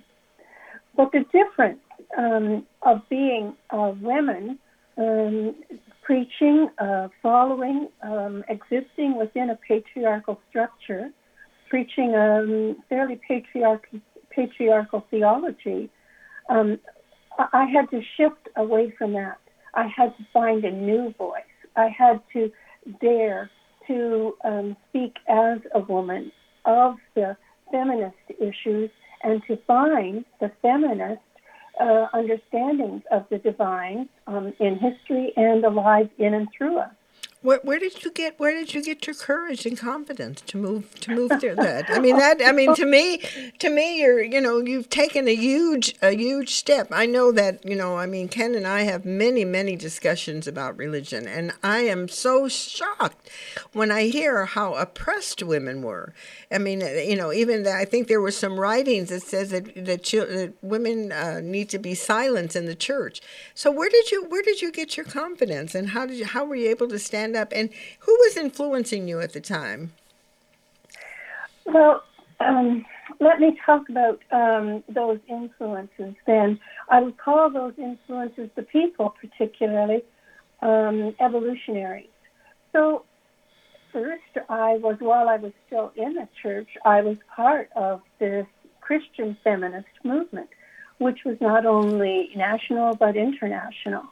But 0.95 1.11
the 1.11 1.25
difference 1.31 1.79
um, 2.17 2.65
of 2.83 3.01
being 3.09 3.55
uh, 3.69 3.93
women 4.01 4.59
um, 4.97 5.55
preaching, 6.03 6.69
uh, 6.79 7.07
following, 7.21 7.87
um, 8.03 8.43
existing 8.49 9.17
within 9.17 9.49
a 9.49 9.57
patriarchal 9.67 10.39
structure, 10.49 11.09
preaching 11.69 12.13
a 12.15 12.73
fairly 12.89 13.19
patriarchal, 13.27 13.99
patriarchal 14.29 15.05
theology, 15.09 15.89
um, 16.49 16.77
I 17.53 17.65
had 17.65 17.89
to 17.91 18.01
shift 18.17 18.49
away 18.55 18.93
from 18.97 19.13
that. 19.13 19.37
I 19.73 19.87
had 19.87 20.15
to 20.17 20.25
find 20.33 20.63
a 20.65 20.71
new 20.71 21.13
voice. 21.17 21.43
I 21.75 21.87
had 21.87 22.21
to 22.33 22.51
dare 22.99 23.49
to 23.87 24.35
um, 24.43 24.77
speak 24.89 25.15
as 25.27 25.59
a 25.73 25.79
woman 25.79 26.31
of 26.65 26.95
the 27.15 27.37
feminist 27.71 28.15
issues 28.39 28.89
and 29.23 29.41
to 29.47 29.57
find 29.67 30.25
the 30.39 30.51
feminist 30.61 31.21
uh, 31.79 32.07
understandings 32.13 33.03
of 33.11 33.25
the 33.29 33.37
divine 33.37 34.09
um, 34.27 34.53
in 34.59 34.77
history 34.77 35.33
and 35.35 35.63
alive 35.63 36.09
in 36.17 36.33
and 36.33 36.47
through 36.55 36.77
us. 36.77 36.91
Where, 37.43 37.59
where 37.63 37.79
did 37.79 38.03
you 38.03 38.11
get 38.11 38.39
where 38.39 38.53
did 38.53 38.75
you 38.75 38.83
get 38.83 39.07
your 39.07 39.15
courage 39.15 39.65
and 39.65 39.75
confidence 39.75 40.41
to 40.41 40.57
move 40.57 40.93
to 40.99 41.15
move 41.15 41.31
through 41.39 41.55
that? 41.55 41.89
I 41.89 41.97
mean 41.97 42.17
that 42.19 42.39
I 42.45 42.51
mean 42.51 42.75
to 42.75 42.85
me 42.85 43.23
to 43.57 43.69
me 43.71 43.99
you're 43.99 44.21
you 44.21 44.39
know 44.39 44.59
you've 44.59 44.89
taken 44.89 45.27
a 45.27 45.33
huge 45.33 45.95
a 46.03 46.11
huge 46.11 46.53
step. 46.53 46.89
I 46.91 47.07
know 47.07 47.31
that 47.31 47.65
you 47.65 47.75
know 47.75 47.97
I 47.97 48.05
mean 48.05 48.27
Ken 48.27 48.53
and 48.53 48.67
I 48.67 48.83
have 48.83 49.05
many 49.05 49.43
many 49.43 49.75
discussions 49.75 50.47
about 50.47 50.77
religion 50.77 51.27
and 51.27 51.51
I 51.63 51.79
am 51.79 52.07
so 52.07 52.47
shocked 52.47 53.27
when 53.73 53.89
I 53.89 54.03
hear 54.03 54.45
how 54.45 54.75
oppressed 54.75 55.41
women 55.41 55.81
were. 55.81 56.13
I 56.51 56.59
mean 56.59 56.81
you 56.81 57.15
know 57.15 57.33
even 57.33 57.63
that 57.63 57.75
I 57.75 57.85
think 57.85 58.07
there 58.07 58.21
were 58.21 58.29
some 58.29 58.59
writings 58.59 59.09
that 59.09 59.23
says 59.23 59.49
that 59.49 59.65
that, 59.83 60.03
that 60.03 60.53
women 60.61 61.11
uh, 61.11 61.39
need 61.41 61.69
to 61.69 61.79
be 61.79 61.95
silenced 61.95 62.55
in 62.55 62.67
the 62.67 62.75
church. 62.75 63.19
So 63.55 63.71
where 63.71 63.89
did 63.89 64.11
you 64.11 64.25
where 64.25 64.43
did 64.43 64.61
you 64.61 64.71
get 64.71 64.95
your 64.95 65.07
confidence 65.07 65.73
and 65.73 65.89
how 65.89 66.05
did 66.05 66.17
you 66.17 66.25
how 66.25 66.45
were 66.45 66.55
you 66.55 66.69
able 66.69 66.87
to 66.89 66.99
stand 66.99 67.30
stand 67.31 67.41
up. 67.41 67.53
And 67.55 67.69
who 67.99 68.13
was 68.13 68.37
influencing 68.37 69.07
you 69.07 69.19
at 69.19 69.33
the 69.33 69.41
time? 69.41 69.93
Well, 71.65 72.03
um, 72.39 72.85
let 73.19 73.39
me 73.39 73.57
talk 73.65 73.87
about 73.89 74.19
um, 74.31 74.83
those 74.89 75.19
influences 75.29 76.15
then. 76.25 76.59
I 76.89 77.01
would 77.01 77.17
call 77.17 77.49
those 77.51 77.73
influences 77.77 78.49
the 78.55 78.63
people, 78.63 79.13
particularly 79.21 80.03
um, 80.61 81.15
evolutionaries. 81.19 82.07
So, 82.73 83.03
first, 83.93 84.21
I 84.49 84.77
was, 84.77 84.97
while 84.99 85.29
I 85.29 85.37
was 85.37 85.51
still 85.67 85.91
in 85.95 86.13
the 86.13 86.27
church, 86.41 86.69
I 86.85 87.01
was 87.01 87.17
part 87.35 87.69
of 87.75 88.01
this 88.19 88.47
Christian 88.79 89.37
feminist 89.43 89.87
movement, 90.03 90.49
which 90.97 91.19
was 91.25 91.37
not 91.41 91.65
only 91.65 92.29
national 92.35 92.95
but 92.95 93.15
international. 93.15 94.03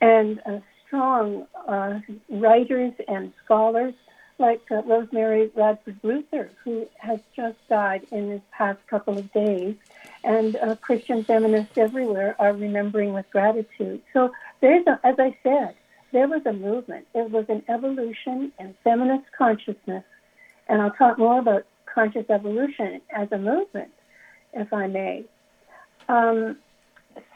And 0.00 0.40
uh, 0.46 0.58
strong 0.92 1.46
uh, 1.66 2.00
writers 2.28 2.92
and 3.08 3.32
scholars 3.42 3.94
like 4.38 4.60
uh, 4.70 4.82
Rosemary 4.82 5.50
Radford 5.54 5.98
Ruether, 6.02 6.50
who 6.62 6.86
has 6.98 7.18
just 7.34 7.56
died 7.68 8.06
in 8.10 8.28
this 8.28 8.42
past 8.50 8.78
couple 8.88 9.16
of 9.16 9.32
days, 9.32 9.74
and 10.22 10.56
uh, 10.56 10.76
Christian 10.76 11.24
feminists 11.24 11.78
everywhere 11.78 12.36
are 12.38 12.52
remembering 12.52 13.14
with 13.14 13.24
gratitude. 13.30 14.02
So 14.12 14.32
there's, 14.60 14.86
a, 14.86 15.00
as 15.02 15.14
I 15.18 15.34
said, 15.42 15.74
there 16.12 16.28
was 16.28 16.42
a 16.44 16.52
movement. 16.52 17.06
It 17.14 17.30
was 17.30 17.46
an 17.48 17.62
evolution 17.68 18.52
in 18.58 18.74
feminist 18.84 19.24
consciousness, 19.36 20.04
and 20.68 20.82
I'll 20.82 20.90
talk 20.90 21.18
more 21.18 21.38
about 21.38 21.64
conscious 21.86 22.28
evolution 22.28 23.00
as 23.16 23.32
a 23.32 23.38
movement, 23.38 23.92
if 24.52 24.70
I 24.74 24.88
may. 24.88 25.24
Um, 26.10 26.58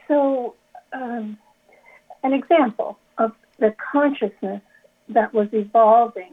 so, 0.08 0.56
um, 0.92 1.38
an 2.22 2.34
example 2.34 2.98
the 3.58 3.74
consciousness 3.92 4.62
that 5.08 5.32
was 5.32 5.48
evolving 5.52 6.32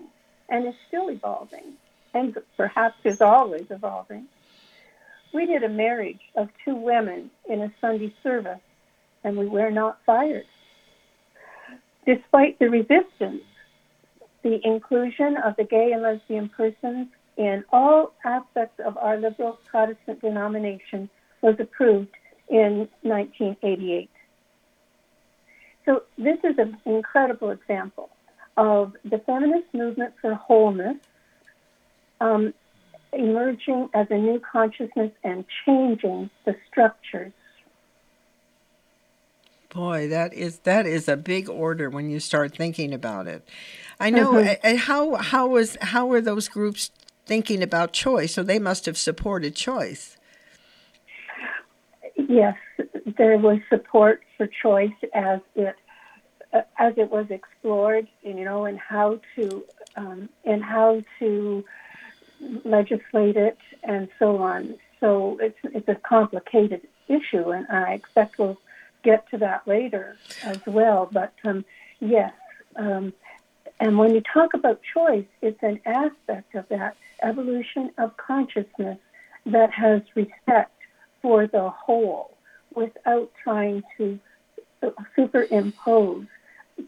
and 0.50 0.68
is 0.68 0.74
still 0.88 1.10
evolving 1.10 1.74
and 2.14 2.38
perhaps 2.58 2.98
is 3.04 3.22
always 3.22 3.70
evolving. 3.70 4.26
We 5.34 5.46
did 5.46 5.64
a 5.64 5.70
marriage 5.70 6.22
of 6.36 6.50
two 6.64 6.76
women 6.76 7.32
in 7.50 7.62
a 7.62 7.74
Sunday 7.82 8.14
service 8.22 8.60
and 9.24 9.38
we 9.38 9.48
were 9.48 9.72
not 9.72 10.00
fired. 10.06 10.46
Despite 12.06 12.60
the 12.60 12.70
resistance, 12.70 13.44
the 14.44 14.60
inclusion 14.66 15.38
of 15.38 15.56
the 15.56 15.64
gay 15.64 15.94
and 15.94 16.02
lesbian 16.02 16.50
persons 16.50 17.08
in 17.38 17.64
all 17.72 18.14
aspects 18.26 18.80
of 18.86 18.98
our 18.98 19.18
liberal 19.18 19.58
Protestant 19.66 20.22
denomination 20.22 21.10
was 21.42 21.56
approved 21.60 22.16
in 22.50 22.90
1988. 23.02 24.10
So 25.86 26.04
this 26.18 26.38
is 26.44 26.58
an 26.58 26.78
incredible 26.86 27.52
example 27.52 28.10
of 28.58 28.94
the 29.04 29.20
feminist 29.20 29.74
movement 29.74 30.14
for 30.22 30.34
wholeness 30.36 30.98
um, 32.22 32.54
emerging 33.12 33.90
as 33.94 34.08
a 34.10 34.18
new 34.18 34.40
consciousness 34.40 35.12
and 35.24 35.46
changing 35.66 36.30
the 36.46 36.56
structures. 36.70 37.32
Boy, 39.70 40.08
that 40.08 40.34
is 40.34 40.60
that 40.60 40.86
is 40.86 41.08
a 41.08 41.18
big 41.18 41.50
order 41.50 41.90
when 41.90 42.10
you 42.10 42.20
start 42.20 42.56
thinking 42.56 42.94
about 42.94 43.26
it. 43.28 43.48
I 44.00 44.12
know. 44.12 44.34
Mm-hmm. 44.34 44.76
How 44.78 45.16
how 45.16 45.48
was 45.48 45.78
how 45.82 46.06
were 46.06 46.22
those 46.22 46.48
groups 46.48 46.92
thinking 47.26 47.64
about 47.64 47.92
choice? 47.92 48.36
So 48.36 48.44
they 48.44 48.60
must 48.60 48.86
have 48.86 48.98
supported 48.98 49.56
choice. 49.56 50.16
Yes, 52.16 52.56
there 53.18 53.38
was 53.38 53.60
support 53.70 54.22
for 54.38 54.48
choice 54.48 54.92
as 55.14 55.40
it 55.56 55.76
uh, 56.54 56.62
as 56.78 56.94
it 56.98 57.10
was 57.10 57.26
explored, 57.32 58.08
you 58.22 58.46
know, 58.46 58.66
and 58.66 58.80
how 58.80 59.20
to 59.36 59.64
um, 59.96 60.30
and 60.46 60.64
how 60.64 61.02
to 61.20 61.66
legislate 62.64 63.38
it 63.38 63.58
and 63.84 64.08
so 64.20 64.38
on. 64.38 64.76
So 65.00 65.38
it's 65.42 65.58
it's 65.64 65.88
a 65.88 65.96
complicated 65.96 66.82
issue, 67.08 67.50
and 67.50 67.66
I 67.70 67.94
expect 67.94 68.38
we'll 68.38 68.60
get 69.04 69.30
to 69.32 69.38
that 69.40 69.68
later 69.68 70.18
as 70.44 70.60
well. 70.66 71.10
But 71.12 71.34
um, 71.44 71.66
yes, 72.00 72.32
um, 72.76 73.14
and 73.80 73.98
when 73.98 74.14
you 74.14 74.22
talk 74.22 74.54
about 74.54 74.82
choice, 74.94 75.26
it's 75.42 75.62
an 75.64 75.80
aspect 75.86 76.56
of 76.56 76.68
that 76.70 76.96
evolution 77.22 77.92
of 77.98 78.16
consciousness 78.18 79.00
that 79.46 79.72
has 79.72 80.02
respect 80.16 80.72
for 81.24 81.48
the 81.48 81.72
whole 81.72 82.38
without 82.76 83.32
trying 83.44 83.82
to 83.98 84.20
superimpose 85.16 86.28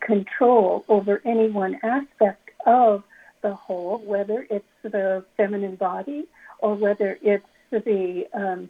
control 0.02 0.86
over 0.90 1.22
any 1.26 1.50
one 1.50 1.80
aspect 1.82 2.50
of 2.66 3.04
the 3.42 3.54
whole, 3.54 4.00
whether 4.00 4.46
it's 4.50 4.66
the 4.84 5.24
feminine 5.38 5.76
body 5.76 6.26
or 6.60 6.76
whether 6.76 7.18
it's 7.22 7.46
the 7.72 8.26
um, 8.34 8.70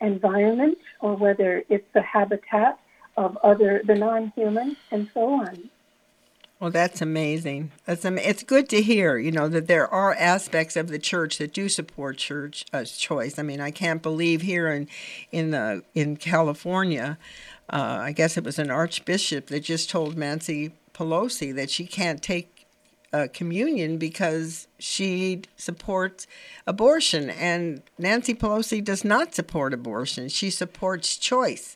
environment 0.00 0.78
or 1.00 1.16
whether 1.16 1.64
it's 1.68 1.86
the 1.92 2.02
habitat 2.02 2.78
of 3.16 3.36
other 3.38 3.82
the 3.86 3.94
non-human 3.94 4.76
and 4.90 5.10
so 5.14 5.34
on. 5.34 5.70
Well, 6.60 6.70
that's 6.70 7.02
amazing. 7.02 7.72
That's 7.84 8.04
am- 8.04 8.16
it's 8.16 8.42
good 8.42 8.68
to 8.70 8.80
hear, 8.80 9.18
you 9.18 9.32
know, 9.32 9.48
that 9.48 9.66
there 9.66 9.88
are 9.88 10.14
aspects 10.14 10.76
of 10.76 10.88
the 10.88 10.98
church 10.98 11.38
that 11.38 11.52
do 11.52 11.68
support 11.68 12.16
church 12.16 12.64
uh, 12.72 12.84
choice. 12.84 13.38
I 13.38 13.42
mean, 13.42 13.60
I 13.60 13.70
can't 13.70 14.02
believe 14.02 14.42
here 14.42 14.68
in 14.68 14.88
in 15.32 15.50
the 15.50 15.82
in 15.94 16.16
California, 16.16 17.18
uh, 17.70 17.98
I 18.00 18.12
guess 18.12 18.36
it 18.36 18.44
was 18.44 18.58
an 18.58 18.70
archbishop 18.70 19.48
that 19.48 19.60
just 19.60 19.90
told 19.90 20.16
Nancy 20.16 20.72
Pelosi 20.94 21.54
that 21.54 21.70
she 21.70 21.86
can't 21.86 22.22
take 22.22 22.66
uh, 23.12 23.26
communion 23.32 23.98
because 23.98 24.66
she 24.78 25.42
supports 25.56 26.26
abortion, 26.66 27.30
and 27.30 27.82
Nancy 27.98 28.34
Pelosi 28.34 28.82
does 28.82 29.04
not 29.04 29.34
support 29.34 29.74
abortion. 29.74 30.28
She 30.28 30.50
supports 30.50 31.16
choice 31.16 31.74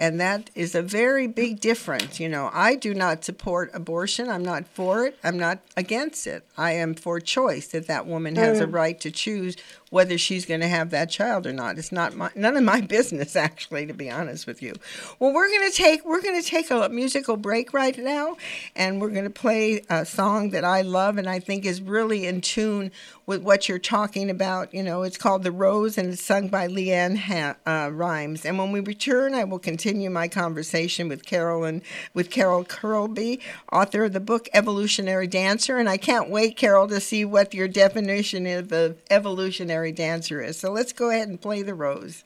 And 0.00 0.18
that 0.18 0.48
is 0.54 0.74
a 0.74 0.80
very 0.80 1.26
big 1.26 1.60
difference. 1.60 2.18
You 2.18 2.30
know, 2.30 2.48
I 2.54 2.74
do 2.74 2.94
not 2.94 3.22
support 3.22 3.70
abortion. 3.74 4.30
I'm 4.30 4.42
not 4.42 4.66
for 4.66 5.04
it. 5.04 5.18
I'm 5.22 5.38
not 5.38 5.58
against 5.76 6.26
it. 6.26 6.42
I 6.56 6.72
am 6.72 6.94
for 6.94 7.20
choice 7.20 7.66
that 7.68 7.86
that 7.88 8.06
woman 8.06 8.34
has 8.36 8.60
a 8.60 8.66
right 8.66 8.98
to 8.98 9.10
choose 9.10 9.56
whether 9.90 10.16
she's 10.16 10.46
going 10.46 10.60
to 10.60 10.68
have 10.68 10.90
that 10.90 11.10
child 11.10 11.46
or 11.46 11.52
not. 11.52 11.76
It's 11.76 11.92
not 11.92 12.14
my, 12.14 12.30
none 12.34 12.56
of 12.56 12.62
my 12.62 12.80
business, 12.96 13.36
actually, 13.36 13.84
to 13.86 13.92
be 13.92 14.10
honest 14.10 14.46
with 14.46 14.62
you. 14.62 14.74
Well, 15.18 15.34
we're 15.34 15.48
going 15.48 15.70
to 15.70 15.76
take 15.76 16.04
we're 16.06 16.22
going 16.22 16.40
to 16.40 16.48
take 16.48 16.70
a 16.70 16.88
musical 16.88 17.36
break 17.36 17.74
right 17.74 17.98
now, 17.98 18.36
and 18.74 19.02
we're 19.02 19.10
going 19.10 19.24
to 19.24 19.30
play 19.30 19.82
a 19.90 20.06
song 20.06 20.50
that 20.50 20.64
I 20.64 20.80
love 20.80 21.18
and 21.18 21.28
I 21.28 21.40
think 21.40 21.66
is 21.66 21.82
really 21.82 22.26
in 22.26 22.40
tune 22.40 22.90
with 23.26 23.42
what 23.42 23.68
you're 23.68 23.78
talking 23.78 24.30
about. 24.30 24.72
You 24.72 24.82
know, 24.82 25.02
it's 25.02 25.18
called 25.18 25.42
"The 25.42 25.52
Rose" 25.52 25.98
and 25.98 26.12
it's 26.12 26.22
sung 26.22 26.48
by 26.48 26.68
LeAnn 26.68 27.18
ha- 27.18 27.56
uh, 27.66 27.90
Rimes. 27.90 28.46
And 28.46 28.58
when 28.58 28.72
we 28.72 28.80
return, 28.80 29.34
I 29.34 29.44
will 29.44 29.58
continue 29.58 29.89
my 29.92 30.28
conversation 30.28 31.08
with 31.08 31.24
Carol 31.24 31.64
and 31.64 31.82
with 32.14 32.30
Carol 32.30 32.64
Kilby, 32.64 33.40
author 33.72 34.04
of 34.04 34.12
the 34.12 34.20
book 34.20 34.48
Evolutionary 34.52 35.26
Dancer. 35.26 35.78
And 35.78 35.88
I 35.88 35.96
can't 35.96 36.30
wait, 36.30 36.56
Carol, 36.56 36.88
to 36.88 37.00
see 37.00 37.24
what 37.24 37.54
your 37.54 37.68
definition 37.68 38.46
of 38.46 38.72
evolutionary 39.10 39.92
dancer 39.92 40.40
is. 40.40 40.58
So 40.58 40.70
let's 40.70 40.92
go 40.92 41.10
ahead 41.10 41.28
and 41.28 41.40
play 41.40 41.62
"The 41.62 41.74
Rose." 41.74 42.24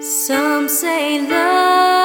Some 0.00 0.68
say 0.68 1.20
love 1.28 2.01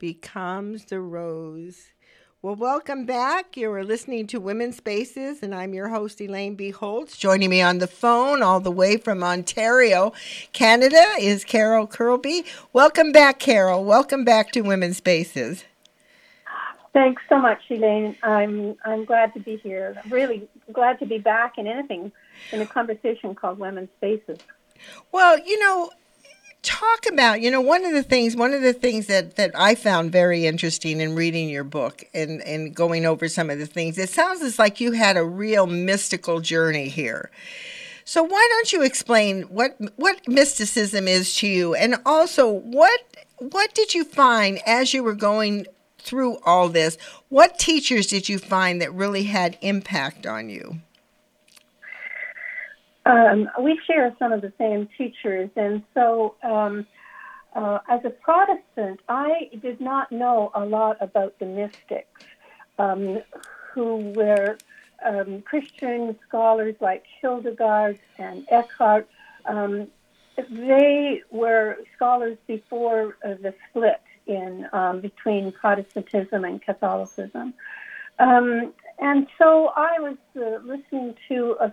becomes 0.00 0.86
the 0.86 0.98
rose. 0.98 1.90
Well, 2.40 2.56
welcome 2.56 3.04
back. 3.04 3.54
You 3.54 3.70
are 3.70 3.84
listening 3.84 4.26
to 4.28 4.40
Women's 4.40 4.78
Spaces, 4.78 5.42
and 5.42 5.54
I'm 5.54 5.74
your 5.74 5.90
host, 5.90 6.22
Elaine 6.22 6.54
B. 6.54 6.70
Holtz. 6.70 7.18
Joining 7.18 7.50
me 7.50 7.60
on 7.60 7.78
the 7.78 7.86
phone, 7.86 8.42
all 8.42 8.60
the 8.60 8.70
way 8.70 8.96
from 8.96 9.22
Ontario, 9.22 10.14
Canada, 10.54 11.04
is 11.20 11.44
Carol 11.44 11.86
Kilby. 11.86 12.46
Welcome 12.72 13.12
back, 13.12 13.40
Carol. 13.40 13.84
Welcome 13.84 14.24
back 14.24 14.52
to 14.52 14.62
Women's 14.62 14.96
Spaces. 14.96 15.64
Thanks 16.94 17.20
so 17.28 17.38
much, 17.38 17.60
Elaine. 17.68 18.16
I'm 18.22 18.76
I'm 18.86 19.04
glad 19.04 19.34
to 19.34 19.40
be 19.40 19.58
here. 19.58 20.00
I'm 20.02 20.10
really 20.10 20.48
glad 20.72 20.98
to 21.00 21.06
be 21.06 21.18
back 21.18 21.58
in 21.58 21.66
anything 21.66 22.10
in 22.52 22.62
a 22.62 22.66
conversation 22.66 23.34
called 23.34 23.58
Women's 23.58 23.90
Spaces. 23.98 24.38
Well, 25.12 25.38
you 25.38 25.58
know, 25.58 25.90
talk 26.62 27.06
about 27.10 27.40
you 27.40 27.50
know 27.50 27.60
one 27.60 27.84
of 27.84 27.92
the 27.92 28.02
things 28.02 28.36
one 28.36 28.52
of 28.52 28.60
the 28.60 28.72
things 28.72 29.06
that 29.06 29.36
that 29.36 29.50
I 29.54 29.74
found 29.74 30.12
very 30.12 30.46
interesting 30.46 31.00
in 31.00 31.14
reading 31.14 31.48
your 31.48 31.64
book 31.64 32.04
and 32.12 32.42
and 32.42 32.74
going 32.74 33.06
over 33.06 33.28
some 33.28 33.50
of 33.50 33.58
the 33.58 33.66
things. 33.66 33.98
It 33.98 34.10
sounds 34.10 34.42
as 34.42 34.58
like 34.58 34.80
you 34.80 34.92
had 34.92 35.16
a 35.16 35.24
real 35.24 35.66
mystical 35.66 36.40
journey 36.40 36.88
here. 36.88 37.30
So 38.04 38.22
why 38.22 38.46
don't 38.50 38.72
you 38.72 38.82
explain 38.82 39.42
what 39.42 39.76
what 39.96 40.26
mysticism 40.28 41.08
is 41.08 41.34
to 41.36 41.46
you, 41.46 41.74
and 41.74 41.96
also 42.04 42.50
what 42.50 43.00
what 43.38 43.74
did 43.74 43.94
you 43.94 44.04
find 44.04 44.60
as 44.66 44.92
you 44.92 45.02
were 45.02 45.14
going 45.14 45.66
through 45.98 46.38
all 46.44 46.68
this? 46.68 46.98
What 47.28 47.58
teachers 47.58 48.06
did 48.06 48.28
you 48.28 48.38
find 48.38 48.82
that 48.82 48.92
really 48.92 49.24
had 49.24 49.56
impact 49.60 50.26
on 50.26 50.50
you? 50.50 50.80
Um, 53.10 53.48
we 53.60 53.80
share 53.86 54.14
some 54.18 54.32
of 54.32 54.40
the 54.40 54.52
same 54.58 54.88
teachers, 54.96 55.50
and 55.56 55.82
so 55.94 56.34
um, 56.42 56.86
uh, 57.54 57.78
as 57.88 58.00
a 58.04 58.10
Protestant, 58.10 59.00
I 59.08 59.50
did 59.60 59.80
not 59.80 60.12
know 60.12 60.50
a 60.54 60.64
lot 60.64 60.96
about 61.00 61.38
the 61.38 61.46
mystics, 61.46 62.24
um, 62.78 63.20
who 63.72 64.12
were 64.16 64.58
um, 65.04 65.42
Christian 65.42 66.16
scholars 66.28 66.76
like 66.80 67.04
Hildegard 67.20 67.98
and 68.18 68.46
Eckhart. 68.50 69.08
Um, 69.46 69.88
they 70.48 71.22
were 71.30 71.78
scholars 71.96 72.38
before 72.46 73.16
uh, 73.24 73.34
the 73.42 73.54
split 73.68 74.00
in 74.26 74.68
um, 74.72 75.00
between 75.00 75.52
Protestantism 75.52 76.44
and 76.44 76.62
Catholicism. 76.62 77.54
And 79.00 79.26
so 79.38 79.72
I 79.76 79.98
was 79.98 80.16
uh, 80.36 80.58
listening 80.62 81.14
to 81.28 81.56
a, 81.58 81.72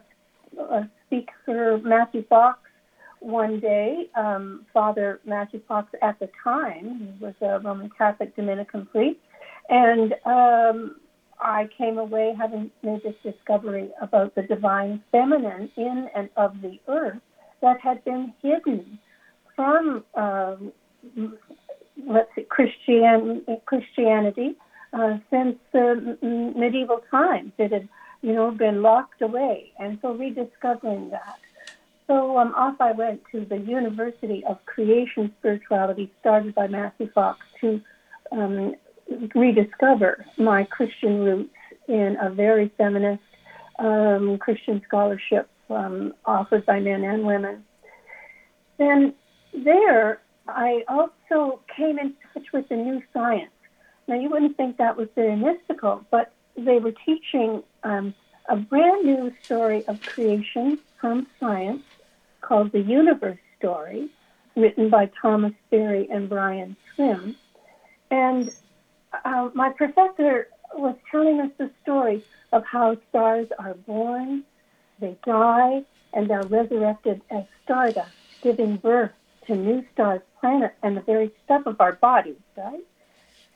a, 0.59 0.89
speaker, 1.05 1.79
Matthew 1.83 2.25
Fox, 2.27 2.59
one 3.19 3.59
day. 3.59 4.09
Um, 4.15 4.65
Father 4.73 5.19
Matthew 5.25 5.61
Fox, 5.67 5.89
at 6.01 6.19
the 6.19 6.29
time, 6.43 7.15
he 7.19 7.25
was 7.25 7.33
a 7.41 7.59
Roman 7.59 7.89
Catholic 7.97 8.35
Dominican 8.35 8.85
priest, 8.87 9.19
and 9.69 10.13
um, 10.25 10.97
I 11.39 11.69
came 11.77 11.97
away 11.97 12.35
having 12.37 12.71
made 12.83 13.01
this 13.03 13.15
discovery 13.23 13.89
about 14.01 14.35
the 14.35 14.43
divine 14.43 15.03
feminine 15.11 15.69
in 15.77 16.09
and 16.15 16.29
of 16.35 16.61
the 16.61 16.79
earth 16.87 17.19
that 17.61 17.79
had 17.81 18.03
been 18.05 18.33
hidden 18.41 18.99
from, 19.55 20.03
um, 20.15 20.71
let's 22.05 22.29
say, 22.35 22.43
Christian, 22.43 23.45
Christianity 23.65 24.55
uh, 24.93 25.17
since 25.29 25.57
uh, 25.73 25.95
medieval 26.21 27.01
times. 27.11 27.51
It 27.57 27.71
had, 27.71 27.89
you 28.27 28.33
know, 28.33 28.51
been 28.51 28.81
locked 28.81 29.21
away, 29.21 29.71
and 29.79 29.99
so 30.01 30.11
rediscovering 30.11 31.11
that. 31.11 31.39
So 32.07 32.37
um, 32.37 32.53
off 32.55 32.75
I 32.81 32.91
went 32.91 33.21
to 33.31 33.45
the 33.45 33.55
University 33.57 34.43
of 34.43 34.57
Creation 34.65 35.33
Spirituality, 35.39 36.11
started 36.19 36.53
by 36.53 36.67
Matthew 36.67 37.09
Fox, 37.13 37.39
to 37.61 37.79
um, 38.33 38.75
rediscover 39.33 40.25
my 40.37 40.65
Christian 40.65 41.21
roots 41.21 41.55
in 41.87 42.17
a 42.21 42.29
very 42.29 42.69
feminist 42.77 43.23
um, 43.79 44.37
Christian 44.39 44.81
scholarship 44.85 45.49
um, 45.69 46.13
offered 46.25 46.65
by 46.65 46.81
men 46.81 47.05
and 47.05 47.25
women. 47.25 47.63
Then 48.77 49.13
there, 49.53 50.19
I 50.49 50.83
also 50.89 51.61
came 51.77 51.97
in 51.97 52.13
touch 52.33 52.47
with 52.51 52.67
the 52.67 52.75
new 52.75 53.01
science. 53.13 53.51
Now, 54.09 54.15
you 54.19 54.29
wouldn't 54.29 54.57
think 54.57 54.75
that 54.77 54.97
was 54.97 55.07
very 55.15 55.37
mystical, 55.37 56.05
but 56.11 56.33
they 56.57 56.79
were 56.79 56.93
teaching 57.05 57.63
um, 57.83 58.13
a 58.49 58.55
brand 58.55 59.05
new 59.05 59.33
story 59.43 59.85
of 59.87 60.01
creation 60.01 60.79
from 60.99 61.27
science 61.39 61.83
called 62.41 62.71
The 62.71 62.81
Universe 62.81 63.39
Story, 63.59 64.09
written 64.55 64.89
by 64.89 65.11
Thomas 65.21 65.53
Berry 65.69 66.07
and 66.09 66.29
Brian 66.29 66.75
Swimme. 66.95 67.35
And 68.09 68.51
uh, 69.25 69.49
my 69.53 69.69
professor 69.69 70.47
was 70.73 70.95
telling 71.11 71.39
us 71.41 71.51
the 71.57 71.69
story 71.83 72.23
of 72.51 72.63
how 72.65 72.97
stars 73.09 73.47
are 73.59 73.73
born, 73.73 74.43
they 74.99 75.17
die, 75.25 75.83
and 76.13 76.29
they're 76.29 76.43
resurrected 76.43 77.21
as 77.29 77.43
stardust, 77.63 78.11
giving 78.41 78.77
birth 78.77 79.11
to 79.45 79.55
new 79.55 79.83
stars, 79.93 80.21
planets, 80.39 80.75
and 80.83 80.95
the 80.95 81.01
very 81.01 81.31
stuff 81.45 81.65
of 81.65 81.79
our 81.79 81.93
bodies, 81.93 82.35
right? 82.55 82.83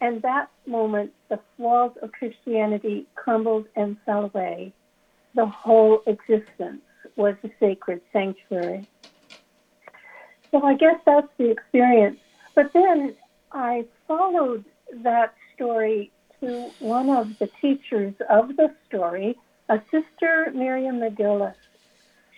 And 0.02 0.22
that 0.24 0.50
moment, 0.66 1.14
the 1.30 1.40
walls 1.60 1.94
of 2.02 2.12
Christianity 2.12 3.06
crumbled 3.16 3.68
and 3.76 3.98
fell 4.06 4.26
away. 4.26 4.74
The 5.36 5.46
whole 5.46 6.02
existence 6.08 6.82
was 7.16 7.36
a 7.44 7.52
sacred 7.60 8.02
sanctuary. 8.12 8.88
So 10.50 10.64
I 10.64 10.74
guess 10.74 11.00
that's 11.06 11.30
the 11.38 11.52
experience. 11.52 12.20
But 12.56 12.74
then 12.74 13.16
I 13.52 13.86
followed 14.08 14.66
that 15.04 15.36
story 15.56 16.12
to 16.42 16.72
one 16.80 17.10
of 17.10 17.38
the 17.38 17.48
teachers 17.62 18.16
of 18.28 18.58
the 18.58 18.74
story, 18.88 19.38
a 19.70 19.80
sister 19.92 20.52
Miriam 20.54 21.00
MacGillis. 21.00 21.54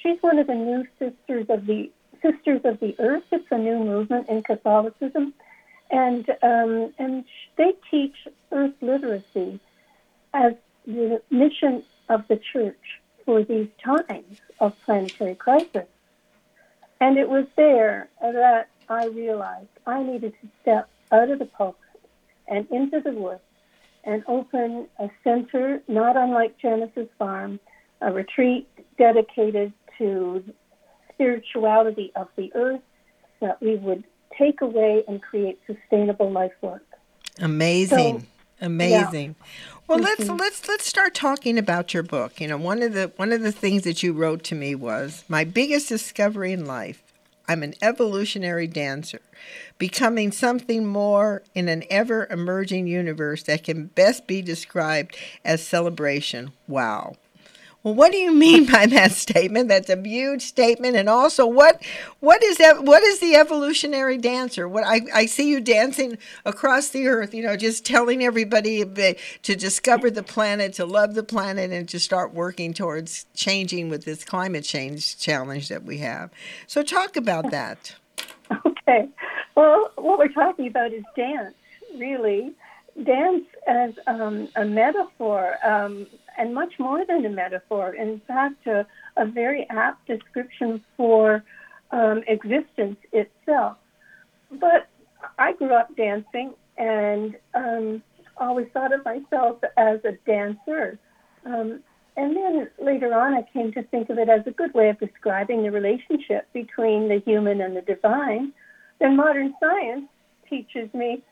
She's 0.01 0.22
one 0.22 0.38
of 0.38 0.47
the 0.47 0.55
new 0.55 0.86
sisters 0.99 1.45
of 1.49 1.66
the 1.66 1.89
Sisters 2.22 2.61
of 2.64 2.80
the 2.80 2.95
Earth. 2.99 3.24
It's 3.32 3.45
a 3.51 3.57
new 3.57 3.80
movement 3.80 4.30
in 4.30 4.43
Catholicism, 4.43 5.34
and 5.94 6.28
um, 6.41 6.91
and 6.98 7.24
they 7.56 7.74
teach 7.89 8.16
Earth 8.52 8.74
literacy 8.82 9.60
as 10.34 10.54
the 10.86 11.22
mission 11.30 11.84
of 12.10 12.28
the 12.28 12.39
Church 12.52 13.00
for 13.26 13.44
these 13.44 13.70
times 13.84 14.41
of 14.60 14.74
planetary 14.84 15.36
crisis. 15.36 15.88
And 17.00 17.18
it 17.18 17.30
was 17.30 17.46
there 17.56 18.10
that 18.22 18.70
I 18.89 19.06
realized 19.06 19.70
I 19.86 20.04
needed 20.04 20.34
to 20.41 20.48
step 20.62 20.89
out 21.12 21.30
of 21.30 21.39
the 21.39 21.46
pulpit 21.46 21.80
and 22.48 22.68
into 22.72 23.00
the 23.00 23.12
woods 23.12 23.41
and 24.04 24.24
open 24.28 24.88
a 25.00 25.10
center 25.24 25.82
not 25.88 26.18
unlike 26.18 26.58
Genesis 26.58 27.08
Farm, 27.18 27.60
a 28.02 28.12
retreat 28.12 28.68
dedicated 28.98 29.72
to 29.98 30.44
spirituality 31.14 32.12
of 32.16 32.28
the 32.36 32.52
earth 32.56 32.82
that 33.39 33.62
we 33.62 33.76
would 33.76 34.04
take 34.38 34.61
away 34.61 35.03
and 35.07 35.21
create 35.21 35.59
sustainable 35.67 36.31
life 36.31 36.53
work. 36.61 36.86
Amazing. 37.39 38.19
So, 38.19 38.25
Amazing. 38.61 39.36
Yeah. 39.38 39.77
Well, 39.88 39.99
let's 39.99 40.29
let's 40.29 40.67
let's 40.69 40.88
start 40.88 41.13
talking 41.13 41.57
about 41.57 41.93
your 41.93 42.03
book. 42.03 42.39
You 42.39 42.47
know, 42.47 42.57
one 42.57 42.81
of 42.81 42.93
the 42.93 43.11
one 43.17 43.34
of 43.34 43.41
the 43.41 43.51
things 43.51 43.84
that 43.84 44.01
you 44.01 44.13
wrote 44.13 44.43
to 44.45 44.55
me 44.55 44.73
was 44.73 45.25
my 45.27 45.43
biggest 45.43 45.89
discovery 45.89 46.53
in 46.53 46.65
life 46.65 47.03
I'm 47.47 47.61
an 47.63 47.73
evolutionary 47.81 48.67
dancer, 48.67 49.19
becoming 49.77 50.31
something 50.31 50.86
more 50.86 51.43
in 51.53 51.67
an 51.67 51.84
ever 51.89 52.27
emerging 52.29 52.88
universe 52.88 53.43
that 53.43 53.63
can 53.63 53.88
best 53.88 54.27
be 54.27 54.41
described 54.41 55.17
as 55.43 55.65
celebration. 55.65 56.53
Wow. 56.67 57.15
Well, 57.84 57.95
what 57.95 58.13
do 58.13 58.17
you 58.17 58.34
mean 58.34 58.65
by 58.71 58.86
that 58.88 59.11
statement? 59.11 59.67
That's 59.67 59.89
a 59.89 60.01
huge 60.01 60.41
statement, 60.41 60.95
and 60.95 61.09
also, 61.09 61.45
what 61.45 61.81
what 62.19 62.41
is 62.43 62.57
that? 62.57 62.84
What 62.84 63.03
is 63.03 63.19
the 63.19 63.36
evolutionary 63.36 64.17
dancer? 64.17 64.67
What 64.67 64.86
I, 64.86 65.01
I 65.13 65.25
see 65.25 65.49
you 65.49 65.59
dancing 65.59 66.17
across 66.45 66.89
the 66.89 67.07
earth, 67.07 67.34
you 67.34 67.43
know, 67.43 67.57
just 67.57 67.86
telling 67.86 68.23
everybody 68.23 68.86
to 68.86 69.55
discover 69.55 70.09
the 70.09 70.23
planet, 70.23 70.73
to 70.73 70.86
love 70.86 71.13
the 71.13 71.23
planet, 71.23 71.71
and 71.71 71.88
to 71.89 71.99
start 71.99 72.34
working 72.34 72.73
towards 72.73 73.25
changing 73.34 73.89
with 73.89 74.05
this 74.05 74.23
climate 74.23 74.63
change 74.63 75.17
challenge 75.17 75.67
that 75.67 75.84
we 75.84 75.97
have. 75.97 76.31
So, 76.67 76.84
talk 76.84 77.15
about 77.15 77.51
that. 77.51 77.95
Okay. 78.65 79.07
Well, 79.55 79.91
what 79.95 80.19
we're 80.19 80.27
talking 80.27 80.67
about 80.67 80.91
is 80.91 81.05
dance, 81.15 81.55
really. 81.97 82.53
Dance 83.01 83.45
as 83.65 83.93
um, 84.07 84.49
a 84.57 84.65
metaphor. 84.65 85.55
Um, 85.63 86.05
and 86.38 86.53
much 86.53 86.73
more 86.79 87.05
than 87.05 87.25
a 87.25 87.29
metaphor. 87.29 87.93
In 87.93 88.21
fact, 88.27 88.65
a, 88.67 88.86
a 89.17 89.25
very 89.25 89.67
apt 89.69 90.07
description 90.07 90.84
for 90.97 91.43
um, 91.91 92.23
existence 92.27 92.97
itself. 93.11 93.77
But 94.51 94.88
I 95.38 95.53
grew 95.53 95.73
up 95.73 95.95
dancing 95.95 96.53
and 96.77 97.36
um, 97.53 98.01
always 98.38 98.67
thought 98.73 98.93
of 98.93 99.05
myself 99.05 99.59
as 99.77 99.99
a 100.03 100.13
dancer. 100.25 100.97
Um, 101.45 101.81
and 102.15 102.36
then 102.36 102.69
later 102.81 103.13
on, 103.13 103.34
I 103.34 103.43
came 103.53 103.71
to 103.73 103.84
think 103.84 104.09
of 104.09 104.17
it 104.17 104.29
as 104.29 104.45
a 104.45 104.51
good 104.51 104.73
way 104.73 104.89
of 104.89 104.99
describing 104.99 105.63
the 105.63 105.71
relationship 105.71 106.47
between 106.53 107.09
the 107.09 107.21
human 107.25 107.61
and 107.61 107.75
the 107.75 107.81
divine. 107.81 108.53
Then 108.99 109.15
modern 109.15 109.53
science 109.59 110.07
teaches 110.49 110.93
me 110.93 111.23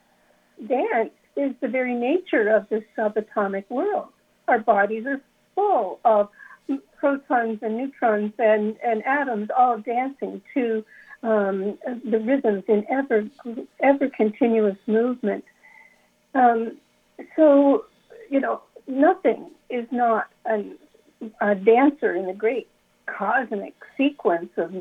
dance 0.68 1.12
is 1.36 1.54
the 1.62 1.68
very 1.68 1.96
nature 1.96 2.50
of 2.50 2.68
the 2.70 2.84
subatomic 2.98 3.70
world 3.70 4.10
our 4.52 4.60
bodies 4.60 5.06
are 5.06 5.22
full 5.56 6.00
of 6.06 6.30
protons 7.00 7.60
and 7.62 7.78
neutrons 7.78 8.34
and, 8.38 8.76
and 8.86 9.04
atoms 9.06 9.50
all 9.58 9.80
dancing 9.80 10.42
to 10.54 10.86
um, 11.24 11.78
the 12.06 12.20
rhythms 12.20 12.64
in 12.68 12.86
ever 12.90 13.28
ever 13.80 14.10
continuous 14.10 14.78
movement. 14.88 15.44
Um, 16.34 16.78
so, 17.36 17.86
you 18.30 18.40
know, 18.40 18.62
nothing 18.88 19.52
is 19.70 19.86
not 19.92 20.28
an, 20.46 20.78
a 21.40 21.56
dancer 21.56 22.16
in 22.16 22.26
the 22.28 22.34
great 22.34 22.68
cosmic 23.06 23.76
sequence 23.98 24.50
of 24.58 24.74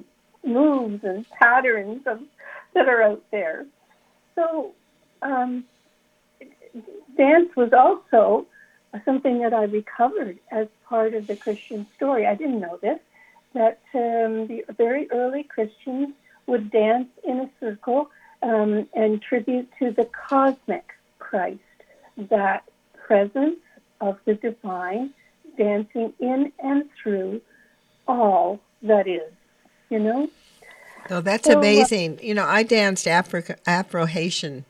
moves 0.45 1.05
and 1.05 1.27
patterns 1.31 2.03
of, 2.07 2.21
that 2.75 2.89
are 2.89 3.03
out 3.03 3.23
there. 3.31 3.67
So, 4.35 4.73
um, 5.23 5.65
dance 7.17 7.51
was 7.57 7.73
also 7.73 8.47
something 9.05 9.41
that 9.41 9.55
I 9.55 9.65
recovered 9.65 10.39
as 10.51 10.67
part 10.89 11.15
of 11.15 11.27
the 11.27 11.37
Christian 11.37 11.87
story. 11.97 12.27
I 12.27 12.35
didn't 12.35 12.61
know 12.61 12.79
this, 12.81 12.99
that 13.55 13.81
um, 13.95 14.47
the 14.47 14.65
very 14.77 15.11
early 15.11 15.43
Christians 15.45 16.15
would 16.47 16.71
dance 16.71 17.09
in 17.25 17.41
a 17.41 17.51
circle 17.61 18.11
um, 18.43 18.89
and 18.95 19.21
tribute 19.23 19.69
to 19.79 19.93
the 19.93 20.07
cosmic 20.07 20.93
Christ, 21.19 21.61
that 22.17 22.65
presence 23.07 23.59
of 24.01 24.19
the 24.25 24.35
divine 24.35 25.13
dancing 25.57 26.13
in 26.19 26.53
and 26.59 26.89
through 27.01 27.41
all 28.09 28.61
that 28.83 29.07
is, 29.07 29.33
you 29.91 29.99
know? 29.99 30.29
Oh, 31.11 31.21
that's 31.21 31.47
So, 31.47 31.55
uh, 31.55 31.59
amazing. 31.59 32.21
You 32.23 32.35
know, 32.35 32.47
I 32.47 32.63
danced 32.63 33.07
Afro 33.07 34.07
Haitian 34.07 34.65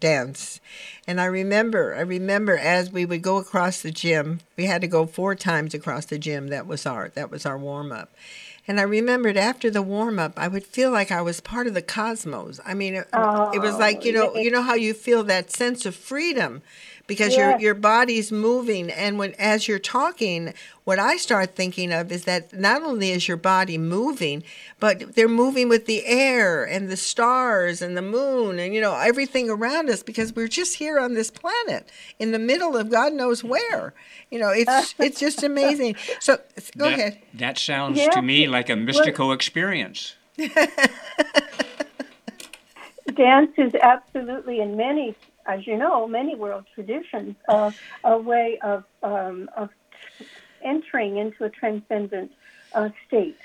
dance. 0.00 0.60
And 1.06 1.20
I 1.20 1.26
remember, 1.26 1.94
I 1.94 2.00
remember 2.00 2.56
as 2.56 2.90
we 2.90 3.04
would 3.04 3.22
go 3.22 3.36
across 3.38 3.80
the 3.82 3.90
gym, 3.90 4.40
we 4.56 4.66
had 4.66 4.80
to 4.80 4.86
go 4.88 5.06
four 5.06 5.34
times 5.34 5.74
across 5.74 6.06
the 6.06 6.18
gym. 6.18 6.48
That 6.48 6.66
was 6.66 6.86
our, 6.86 7.10
that 7.10 7.30
was 7.30 7.46
our 7.46 7.58
warm 7.58 7.92
up. 7.92 8.10
And 8.68 8.80
I 8.80 8.82
remembered 8.82 9.36
after 9.36 9.70
the 9.70 9.82
warm 9.82 10.18
up, 10.18 10.32
I 10.36 10.48
would 10.48 10.64
feel 10.66 10.90
like 10.90 11.12
I 11.12 11.22
was 11.22 11.40
part 11.40 11.66
of 11.66 11.74
the 11.74 11.82
cosmos. 11.82 12.60
I 12.64 12.74
mean, 12.74 12.94
it, 12.96 13.08
it 13.54 13.60
was 13.60 13.78
like 13.78 13.98
oh, 14.02 14.04
you 14.06 14.12
know, 14.12 14.32
Oh, 14.34 14.38
you 14.38 14.50
know 14.50 14.62
how 14.62 14.74
you 14.74 14.92
feel 14.94 15.22
that 15.24 15.50
sense 15.52 15.86
of 15.86 15.94
freedom, 15.94 16.62
because 17.06 17.36
Yes. 17.36 17.38
your 17.38 17.60
your 17.60 17.74
body's 17.74 18.32
moving. 18.32 18.90
And 18.90 19.18
when 19.18 19.34
as 19.38 19.68
you're 19.68 19.78
talking, 19.78 20.52
what 20.84 20.98
I 20.98 21.16
start 21.16 21.54
thinking 21.54 21.92
of 21.92 22.10
is 22.10 22.24
that 22.24 22.52
not 22.52 22.82
only 22.82 23.10
is 23.10 23.28
your 23.28 23.36
body 23.36 23.78
moving, 23.78 24.42
but 24.80 25.14
they're 25.14 25.28
moving 25.28 25.68
with 25.68 25.86
the 25.86 26.04
air 26.06 26.64
and 26.64 26.88
the 26.88 26.96
stars 26.96 27.80
and 27.82 27.96
the 27.96 28.02
moon 28.02 28.58
and 28.58 28.74
you 28.74 28.80
know 28.80 28.94
everything 28.96 29.48
around 29.48 29.90
us 29.90 30.02
because 30.02 30.34
we're 30.34 30.48
just 30.48 30.76
here 30.76 30.98
on 30.98 31.14
this 31.14 31.30
planet 31.30 31.88
in 32.18 32.32
the 32.32 32.38
middle 32.40 32.76
of 32.76 32.90
God 32.90 33.12
knows 33.12 33.44
where. 33.44 33.94
You 34.30 34.40
know, 34.40 34.50
it's 34.50 34.94
it's 34.98 35.20
just 35.20 35.42
amazing. 35.50 35.94
So 36.18 36.38
go 36.76 36.86
that, 36.86 36.98
ahead. 36.98 37.18
That 37.34 37.58
sounds 37.58 37.98
Yeah. 37.98 38.10
to 38.10 38.22
me 38.22 38.48
like 38.48 38.55
a 38.68 38.76
mystical 38.76 39.32
experience. 39.32 40.16
dance 43.16 43.52
is 43.56 43.74
absolutely 43.74 44.60
in 44.60 44.76
many, 44.76 45.16
as 45.46 45.66
you 45.66 45.76
know, 45.76 46.06
many 46.06 46.36
world 46.36 46.64
traditions, 46.74 47.34
uh, 47.48 47.70
a 48.04 48.18
way 48.18 48.58
of 48.62 48.84
um, 49.02 49.48
of 49.56 49.70
entering 50.62 51.16
into 51.16 51.44
a 51.44 51.50
transcendent 51.50 52.30
uh, 52.74 52.90
state. 53.06 53.38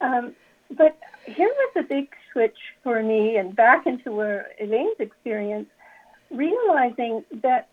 Um, 0.00 0.34
but 0.70 0.98
here 1.24 1.48
was 1.48 1.72
a 1.76 1.82
big 1.82 2.08
switch 2.32 2.58
for 2.82 3.02
me, 3.02 3.36
and 3.36 3.54
back 3.54 3.86
into 3.86 4.12
where 4.12 4.50
Elaine's 4.60 4.98
experience, 4.98 5.68
realizing 6.30 7.24
that 7.42 7.68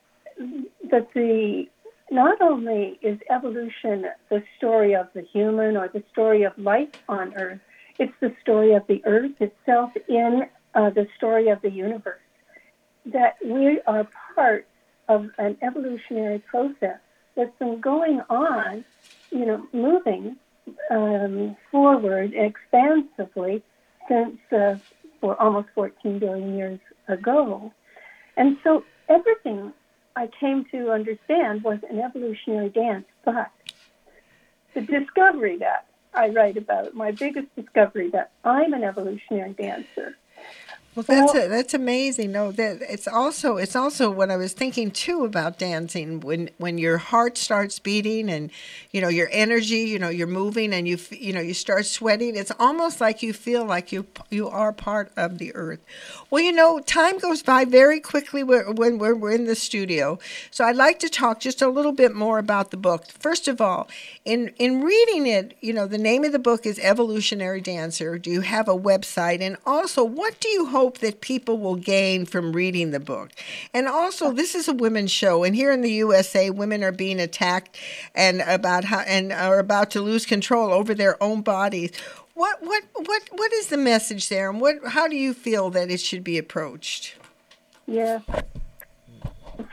that 0.90 1.12
the 1.14 1.68
not 2.12 2.42
only 2.42 3.00
is 3.02 3.18
evolution 3.30 4.06
the 4.30 4.44
story 4.58 4.94
of 4.96 5.08
the 5.14 5.22
human 5.22 5.78
or 5.78 5.88
the 5.88 6.04
story 6.12 6.44
of 6.44 6.58
life 6.58 6.90
on 7.08 7.34
Earth, 7.36 7.60
it's 8.00 8.14
the 8.20 8.34
story 8.42 8.74
of 8.74 8.86
the 8.88 9.02
Earth 9.06 9.40
itself 9.40 9.92
in 10.08 10.48
uh, 10.76 10.90
the 10.90 11.08
story 11.16 11.50
of 11.50 11.62
the 11.62 11.72
universe. 11.72 12.20
That 13.06 13.38
we 13.44 13.82
are 13.88 14.08
part 14.36 14.68
of 15.08 15.30
an 15.38 15.58
evolutionary 15.62 16.40
process 16.40 17.00
that's 17.36 17.58
been 17.60 17.82
going 17.82 18.22
on, 18.30 18.86
you 19.32 19.46
know, 19.46 19.68
moving 19.74 20.38
um, 20.92 21.56
forward 21.72 22.34
expansively 22.34 23.64
since 24.08 24.38
uh, 24.52 24.78
for 25.20 25.40
almost 25.42 25.70
14 25.76 26.20
billion 26.20 26.58
years 26.58 26.80
ago. 27.08 27.72
And 28.38 28.58
so 28.64 28.84
everything 29.10 29.74
I 30.16 30.28
came 30.40 30.66
to 30.66 30.92
understand 30.92 31.64
was 31.64 31.80
an 31.90 32.00
evolutionary 32.00 32.70
dance, 32.70 33.06
but 33.26 33.52
the 34.74 34.82
discovery 34.82 35.58
that 35.58 35.88
I 36.14 36.30
write 36.30 36.58
about, 36.58 36.94
my 36.94 37.12
biggest 37.12 37.56
discovery 37.56 38.10
that 38.12 38.32
I'm 38.44 38.74
an 38.74 38.84
evolutionary 38.84 39.54
dancer. 39.54 40.16
Well, 40.96 41.04
that's 41.08 41.34
Well- 41.34 41.46
a, 41.46 41.48
that's 41.48 41.74
amazing. 41.74 42.32
No, 42.32 42.52
that 42.52 42.78
it's 42.88 43.08
also 43.08 43.58
it's 43.58 43.76
also 43.76 44.12
what 44.12 44.30
I 44.30 44.36
was 44.38 44.54
thinking 44.54 44.92
too 44.92 45.24
about 45.26 45.58
dancing 45.58 46.20
when 46.20 46.52
when 46.60 46.78
your 46.78 47.00
heart 47.00 47.36
starts 47.36 47.80
beating 47.80 48.30
and 48.30 48.52
you 48.92 49.02
know 49.02 49.08
your 49.08 49.28
energy, 49.32 49.80
you 49.80 49.98
know 49.98 50.10
you're 50.10 50.28
moving 50.28 50.72
and 50.72 50.88
you 50.88 51.00
you 51.10 51.34
know 51.34 51.42
you 51.42 51.56
start 51.56 51.88
sweating. 51.88 52.36
It's 52.36 52.52
almost 52.60 53.02
like 53.02 53.24
you 53.24 53.34
feel 53.34 53.66
like 53.66 53.92
you 53.92 54.06
you 54.30 54.48
are 54.48 54.72
part 54.72 55.12
of 55.18 55.40
the 55.40 55.56
earth. 55.56 55.80
Well, 56.30 56.44
you 56.44 56.52
know, 56.52 56.80
time 56.80 57.18
goes 57.18 57.42
by 57.42 57.66
very 57.66 58.00
quickly 58.00 58.44
when 58.44 58.76
when 58.76 59.00
we're, 59.00 59.16
we're 59.16 59.32
in 59.32 59.46
the 59.46 59.56
studio. 59.56 60.20
So 60.52 60.64
I'd 60.64 60.76
like 60.76 61.00
to 61.00 61.10
talk 61.10 61.40
just 61.40 61.62
a 61.64 61.70
little 61.70 61.92
bit 61.92 62.14
more 62.14 62.38
about 62.38 62.70
the 62.70 62.78
book. 62.78 63.08
First 63.10 63.48
of 63.48 63.60
all, 63.60 63.88
in 64.26 64.52
in 64.60 64.84
reading 64.84 65.26
it, 65.26 65.58
you 65.60 65.74
know, 65.74 65.88
the 65.88 65.98
name 65.98 66.24
of 66.24 66.34
the 66.34 66.40
book 66.40 66.68
is 66.68 66.78
Evolutionary 66.78 67.62
Dancer. 67.62 68.20
Do 68.20 68.30
you 68.30 68.42
have 68.42 68.68
a 68.68 68.78
website? 68.78 69.42
And 69.42 69.58
also, 69.66 70.04
what 70.04 70.40
do 70.40 70.50
you 70.50 70.68
hope 70.68 70.83
that 70.92 71.22
people 71.22 71.58
will 71.58 71.76
gain 71.76 72.26
from 72.26 72.54
reading 72.54 72.92
the 72.92 73.00
book? 73.00 73.32
And 73.74 73.88
also, 73.88 74.32
this 74.32 74.56
is 74.56 74.68
a 74.68 74.74
women's 74.74 75.12
show, 75.12 75.44
and 75.44 75.56
here 75.56 75.72
in 75.72 75.82
the 75.82 75.92
USA, 75.92 76.50
women 76.50 76.84
are 76.84 76.92
being 76.92 77.20
attacked 77.20 77.78
and 78.16 78.42
about 78.42 78.86
how 78.86 79.00
and 79.02 79.32
are 79.32 79.60
about 79.60 79.92
to 79.92 80.02
lose 80.02 80.26
control 80.26 80.72
over 80.72 80.94
their 80.94 81.22
own 81.22 81.42
bodies. 81.42 81.92
What 82.34 82.62
what 82.62 82.84
what 82.96 83.22
what 83.32 83.54
is 83.54 83.68
the 83.68 83.78
message 83.78 84.30
there, 84.30 84.50
and 84.50 84.60
what 84.60 84.76
how 84.88 85.08
do 85.08 85.16
you 85.16 85.34
feel 85.34 85.70
that 85.72 85.92
it 85.92 86.00
should 86.00 86.24
be 86.24 86.38
approached? 86.38 87.16
Yeah. 87.86 88.20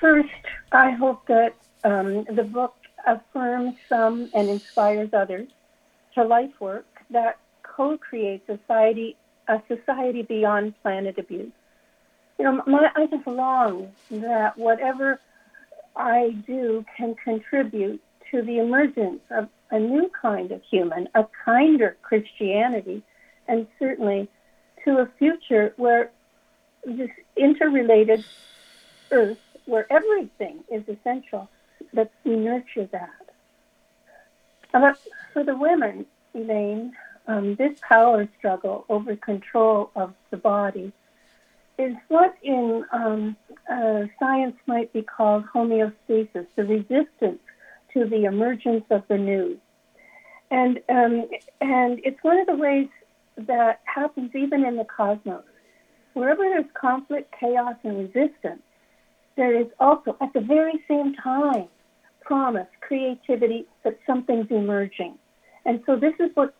First, 0.01 0.29
I 0.73 0.91
hope 0.91 1.27
that 1.27 1.55
um, 1.85 2.25
the 2.25 2.43
book 2.45 2.75
affirms 3.07 3.77
some 3.89 4.31
and 4.35 4.49
inspires 4.49 5.11
others 5.13 5.49
to 6.15 6.25
life 6.25 6.53
work 6.61 6.87
that 7.11 7.39
co-creates 7.63 8.47
society, 8.47 9.17
a 9.51 9.63
society 9.67 10.23
beyond 10.23 10.81
planet 10.83 11.19
abuse. 11.19 11.53
You 12.39 12.45
know, 12.45 12.63
my, 12.67 12.89
I 12.95 13.07
just 13.07 13.27
long 13.27 13.93
that 14.11 14.57
whatever 14.57 15.21
I 15.97 16.31
do 16.47 16.85
can 16.97 17.17
contribute 17.17 18.01
to 18.31 18.43
the 18.43 18.59
emergence 18.59 19.21
of 19.31 19.49
a 19.71 19.79
new 19.79 20.11
kind 20.23 20.53
of 20.53 20.63
human, 20.63 21.09
a 21.15 21.27
kinder 21.45 21.97
Christianity, 22.03 23.03
and 23.49 23.67
certainly 23.79 24.29
to 24.85 24.99
a 24.99 25.09
future 25.19 25.75
where 25.77 26.11
this 26.85 27.11
interrelated 27.37 28.25
earth, 29.11 29.39
where 29.67 29.87
everything 29.93 30.61
is 30.73 30.83
essential, 30.89 31.49
that 31.93 32.11
we 32.25 32.37
nurture 32.37 32.87
that. 32.93 33.11
But 34.73 34.97
for 35.33 35.43
the 35.43 35.57
women, 35.57 36.07
Elaine, 36.35 36.93
um, 37.27 37.55
this 37.57 37.79
power 37.81 38.29
struggle 38.39 38.85
over 38.89 39.17
control 39.17 39.91
of 39.95 40.15
the 40.31 40.37
body 40.37 40.93
is 41.79 41.95
what 42.09 42.35
in 42.43 42.85
um, 42.93 43.37
uh, 43.71 44.03
science 44.19 44.57
might 44.67 44.93
be 44.93 45.03
called 45.03 45.45
homeostasis, 45.55 46.47
the 46.57 46.65
resistance 46.65 47.41
to 47.93 48.05
the 48.05 48.25
emergence 48.25 48.85
of 48.91 49.03
the 49.09 49.17
new. 49.17 49.59
And, 50.51 50.81
um, 50.89 51.29
and 51.61 52.01
it's 52.05 52.23
one 52.23 52.39
of 52.39 52.47
the 52.47 52.57
ways 52.57 52.89
that 53.37 53.81
happens 53.85 54.35
even 54.35 54.65
in 54.65 54.77
the 54.77 54.85
cosmos. 54.85 55.45
Wherever 56.13 56.43
there's 56.43 56.71
conflict, 56.75 57.33
chaos, 57.39 57.77
and 57.85 57.99
resistance, 57.99 58.63
there 59.37 59.59
is 59.59 59.69
also, 59.79 60.17
at 60.21 60.33
the 60.33 60.41
very 60.41 60.85
same 60.89 61.15
time, 61.15 61.69
promise, 62.21 62.67
creativity, 62.81 63.67
that 63.85 63.99
something's 64.07 64.51
emerging. 64.51 65.17
And 65.65 65.81
so 65.87 65.97
this 65.97 66.15
is 66.19 66.31
what 66.35 66.55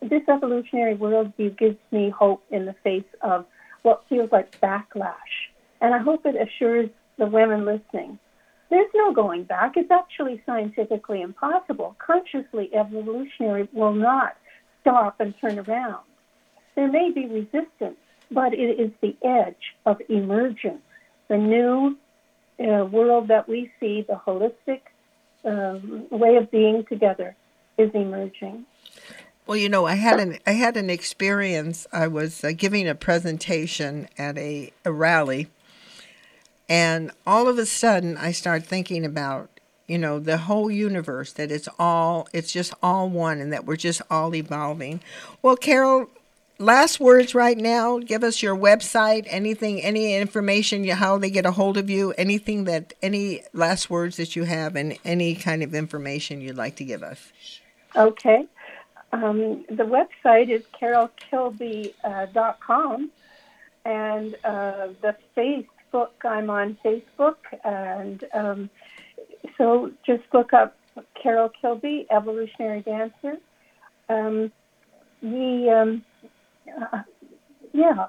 this 0.00 0.22
evolutionary 0.28 0.96
worldview 0.96 1.56
gives 1.58 1.78
me 1.90 2.10
hope 2.10 2.42
in 2.50 2.64
the 2.64 2.74
face 2.84 3.04
of 3.20 3.46
what 3.82 4.04
feels 4.08 4.30
like 4.32 4.60
backlash. 4.60 5.14
And 5.80 5.94
I 5.94 5.98
hope 5.98 6.26
it 6.26 6.36
assures 6.36 6.90
the 7.18 7.26
women 7.26 7.64
listening 7.64 8.18
there's 8.70 8.90
no 8.94 9.12
going 9.12 9.44
back. 9.44 9.76
It's 9.76 9.90
actually 9.90 10.40
scientifically 10.46 11.20
impossible. 11.20 11.96
Consciously, 11.98 12.70
evolutionary 12.72 13.68
will 13.72 13.92
not 13.92 14.36
stop 14.80 15.20
and 15.20 15.34
turn 15.40 15.58
around. 15.58 16.04
There 16.76 16.90
may 16.90 17.10
be 17.10 17.26
resistance, 17.26 17.98
but 18.30 18.54
it 18.54 18.80
is 18.80 18.92
the 19.00 19.16
edge 19.24 19.74
of 19.84 20.00
emergence, 20.08 20.82
the 21.28 21.36
new 21.36 21.98
uh, 22.60 22.84
world 22.84 23.28
that 23.28 23.48
we 23.48 23.72
see, 23.80 24.02
the 24.02 24.20
holistic 24.24 24.80
um, 25.44 26.06
way 26.10 26.36
of 26.36 26.50
being 26.50 26.84
together 26.88 27.34
is 27.76 27.90
emerging. 27.92 28.64
Well, 29.50 29.58
you 29.58 29.68
know, 29.68 29.84
I 29.84 29.96
had 29.96 30.20
an 30.20 30.38
I 30.46 30.52
had 30.52 30.76
an 30.76 30.88
experience. 30.90 31.84
I 31.92 32.06
was 32.06 32.44
uh, 32.44 32.52
giving 32.56 32.86
a 32.86 32.94
presentation 32.94 34.08
at 34.16 34.38
a, 34.38 34.72
a 34.84 34.92
rally, 34.92 35.48
and 36.68 37.10
all 37.26 37.48
of 37.48 37.58
a 37.58 37.66
sudden, 37.66 38.16
I 38.16 38.30
start 38.30 38.62
thinking 38.62 39.04
about 39.04 39.50
you 39.88 39.98
know 39.98 40.20
the 40.20 40.38
whole 40.38 40.70
universe 40.70 41.32
that 41.32 41.50
it's 41.50 41.68
all 41.80 42.28
it's 42.32 42.52
just 42.52 42.74
all 42.80 43.10
one, 43.10 43.40
and 43.40 43.52
that 43.52 43.66
we're 43.66 43.74
just 43.74 44.00
all 44.08 44.36
evolving. 44.36 45.00
Well, 45.42 45.56
Carol, 45.56 46.08
last 46.60 47.00
words 47.00 47.34
right 47.34 47.58
now. 47.58 47.98
Give 47.98 48.22
us 48.22 48.44
your 48.44 48.54
website, 48.56 49.26
anything, 49.26 49.82
any 49.82 50.14
information, 50.14 50.86
how 50.86 51.18
they 51.18 51.28
get 51.28 51.44
a 51.44 51.50
hold 51.50 51.76
of 51.76 51.90
you, 51.90 52.12
anything 52.12 52.66
that 52.66 52.92
any 53.02 53.42
last 53.52 53.90
words 53.90 54.16
that 54.18 54.36
you 54.36 54.44
have, 54.44 54.76
and 54.76 54.96
any 55.04 55.34
kind 55.34 55.64
of 55.64 55.74
information 55.74 56.40
you'd 56.40 56.54
like 56.54 56.76
to 56.76 56.84
give 56.84 57.02
us. 57.02 57.32
Okay. 57.96 58.46
Um, 59.12 59.64
the 59.68 59.84
website 59.84 60.50
is 60.50 60.62
carolkilby.com, 60.80 63.10
and 63.84 64.36
uh, 64.44 64.88
the 65.02 65.16
Facebook, 65.36 66.10
I'm 66.24 66.48
on 66.50 66.78
Facebook, 66.84 67.36
and 67.64 68.22
um, 68.32 68.70
so 69.58 69.90
just 70.06 70.22
look 70.32 70.52
up 70.52 70.76
Carol 71.20 71.48
Kilby, 71.48 72.06
Evolutionary 72.10 72.82
Dancer. 72.82 73.38
Um, 74.08 74.52
we, 75.22 75.68
um, 75.70 76.04
uh, 76.80 77.02
yeah. 77.72 78.06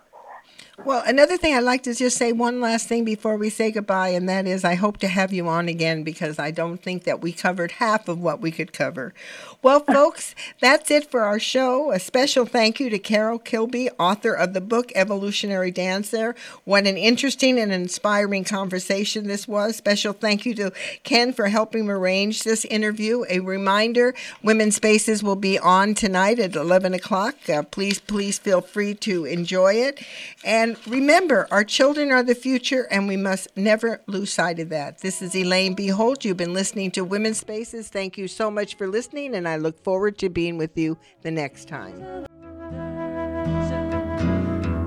Well, 0.78 1.04
another 1.06 1.38
thing 1.38 1.54
I'd 1.54 1.60
like 1.60 1.84
to 1.84 1.94
just 1.94 2.18
say 2.18 2.32
one 2.32 2.62
last 2.62 2.88
thing 2.88 3.04
before 3.04 3.36
we 3.36 3.50
say 3.50 3.72
goodbye, 3.72 4.10
and 4.10 4.28
that 4.30 4.48
is 4.48 4.64
I 4.64 4.76
hope 4.76 4.98
to 4.98 5.10
have 5.10 5.34
you 5.34 5.48
on 5.48 5.68
again 5.68 6.04
because 6.04 6.40
I 6.40 6.50
don't 6.50 6.82
think 6.82 7.04
that 7.04 7.22
we 7.22 7.34
covered 7.34 7.74
half 7.74 8.08
of 8.08 8.20
what 8.20 8.40
we 8.40 8.52
could 8.52 8.72
cover. 8.72 9.14
Well, 9.62 9.80
folks, 9.94 10.34
that's 10.60 10.90
it 10.90 11.12
for 11.12 11.22
our 11.22 11.40
show. 11.40 11.92
A 11.92 12.00
special 12.00 12.46
thank 12.46 12.80
you 12.80 12.90
to 12.90 12.98
Carol 12.98 13.38
Kilby, 13.38 13.90
author 14.00 14.34
of 14.34 14.54
the 14.54 14.62
book 14.62 14.94
Evolutionary 14.96 15.72
Dancer. 15.72 16.36
What 16.64 16.88
an 16.88 16.98
interesting 16.98 17.60
and 17.60 17.74
inspiring 17.74 18.46
conversation 18.46 19.28
this 19.28 19.48
was. 19.48 19.76
Special 19.76 20.14
thank 20.14 20.46
you 20.46 20.56
to 20.56 20.72
Ken 21.04 21.34
for 21.34 21.50
helping 21.50 21.90
arrange 21.90 22.44
this 22.44 22.64
interview. 22.66 23.26
A 23.30 23.40
reminder 23.42 24.16
Women's 24.42 24.78
Spaces 24.78 25.22
will 25.22 25.36
be 25.36 25.60
on 25.60 25.94
tonight 25.96 26.40
at 26.40 26.56
11 26.56 26.94
o'clock. 26.94 27.36
Uh, 27.48 27.62
please, 27.62 28.00
please 28.00 28.40
feel 28.40 28.62
free 28.62 28.96
to 28.96 29.26
enjoy 29.26 29.74
it. 29.74 30.02
And 30.46 30.61
remember, 30.88 31.48
our 31.52 31.64
children 31.64 32.12
are 32.12 32.24
the 32.24 32.36
future, 32.36 32.88
and 32.92 33.08
we 33.08 33.18
must 33.18 33.48
never 33.56 34.02
lose 34.08 34.34
sight 34.34 34.60
of 34.60 34.70
that. 34.70 35.00
This 35.00 35.22
is 35.22 35.36
Elaine 35.36 35.74
B. 35.74 35.88
Holtz. 35.88 36.26
You've 36.26 36.38
been 36.38 36.54
listening 36.54 36.92
to 36.92 37.04
Women's 37.04 37.40
Spaces. 37.40 37.90
Thank 37.90 38.18
you 38.18 38.28
so 38.28 38.52
much 38.52 38.76
for 38.76 38.88
listening, 38.88 39.36
and 39.36 39.48
I 39.48 39.58
look 39.58 39.84
forward 39.84 40.18
to 40.20 40.30
being 40.30 40.58
with 40.58 40.78
you 40.78 40.98
the 41.22 41.32
next 41.32 41.68
time. 41.68 42.00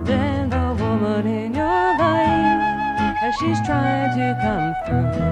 Then 0.04 0.50
the 0.50 0.76
woman 0.78 1.26
in 1.26 1.54
your 1.54 1.98
life, 1.98 3.16
as 3.22 3.34
she's 3.36 3.60
trying 3.66 4.16
to 4.18 4.36
come 4.42 4.74
through, 4.86 5.24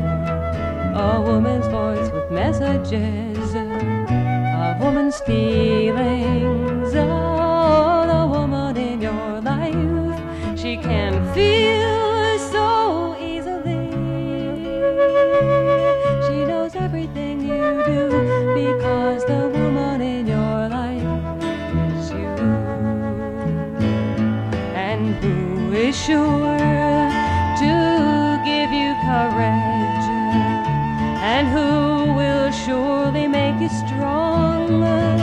a 0.99 1.21
woman's 1.21 1.67
voice 1.67 2.11
with 2.11 2.31
messages, 2.31 3.55
a 3.55 4.79
woman's 4.81 5.21
feelings. 5.21 6.95
Sure 26.07 26.59
to 27.63 28.43
give 28.45 28.73
you 28.73 28.93
courage? 29.07 30.07
And 31.23 31.47
who 31.47 32.13
will 32.15 32.51
surely 32.51 33.29
make 33.29 33.61
you 33.61 33.69
strong? 33.69 35.22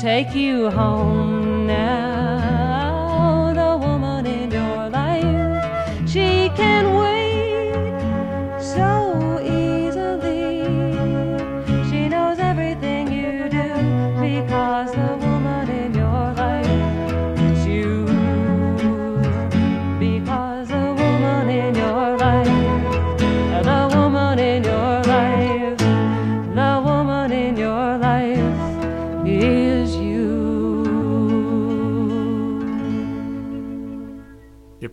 Take 0.00 0.34
you 0.34 0.70
home 0.70 1.66
now. 1.66 2.09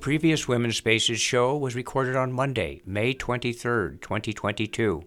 Previous 0.08 0.48
Women's 0.48 0.78
Spaces 0.78 1.20
show 1.20 1.58
was 1.58 1.76
recorded 1.76 2.16
on 2.16 2.32
Monday, 2.32 2.82
May 2.86 3.14
23rd, 3.14 4.00
2022. 4.00 4.96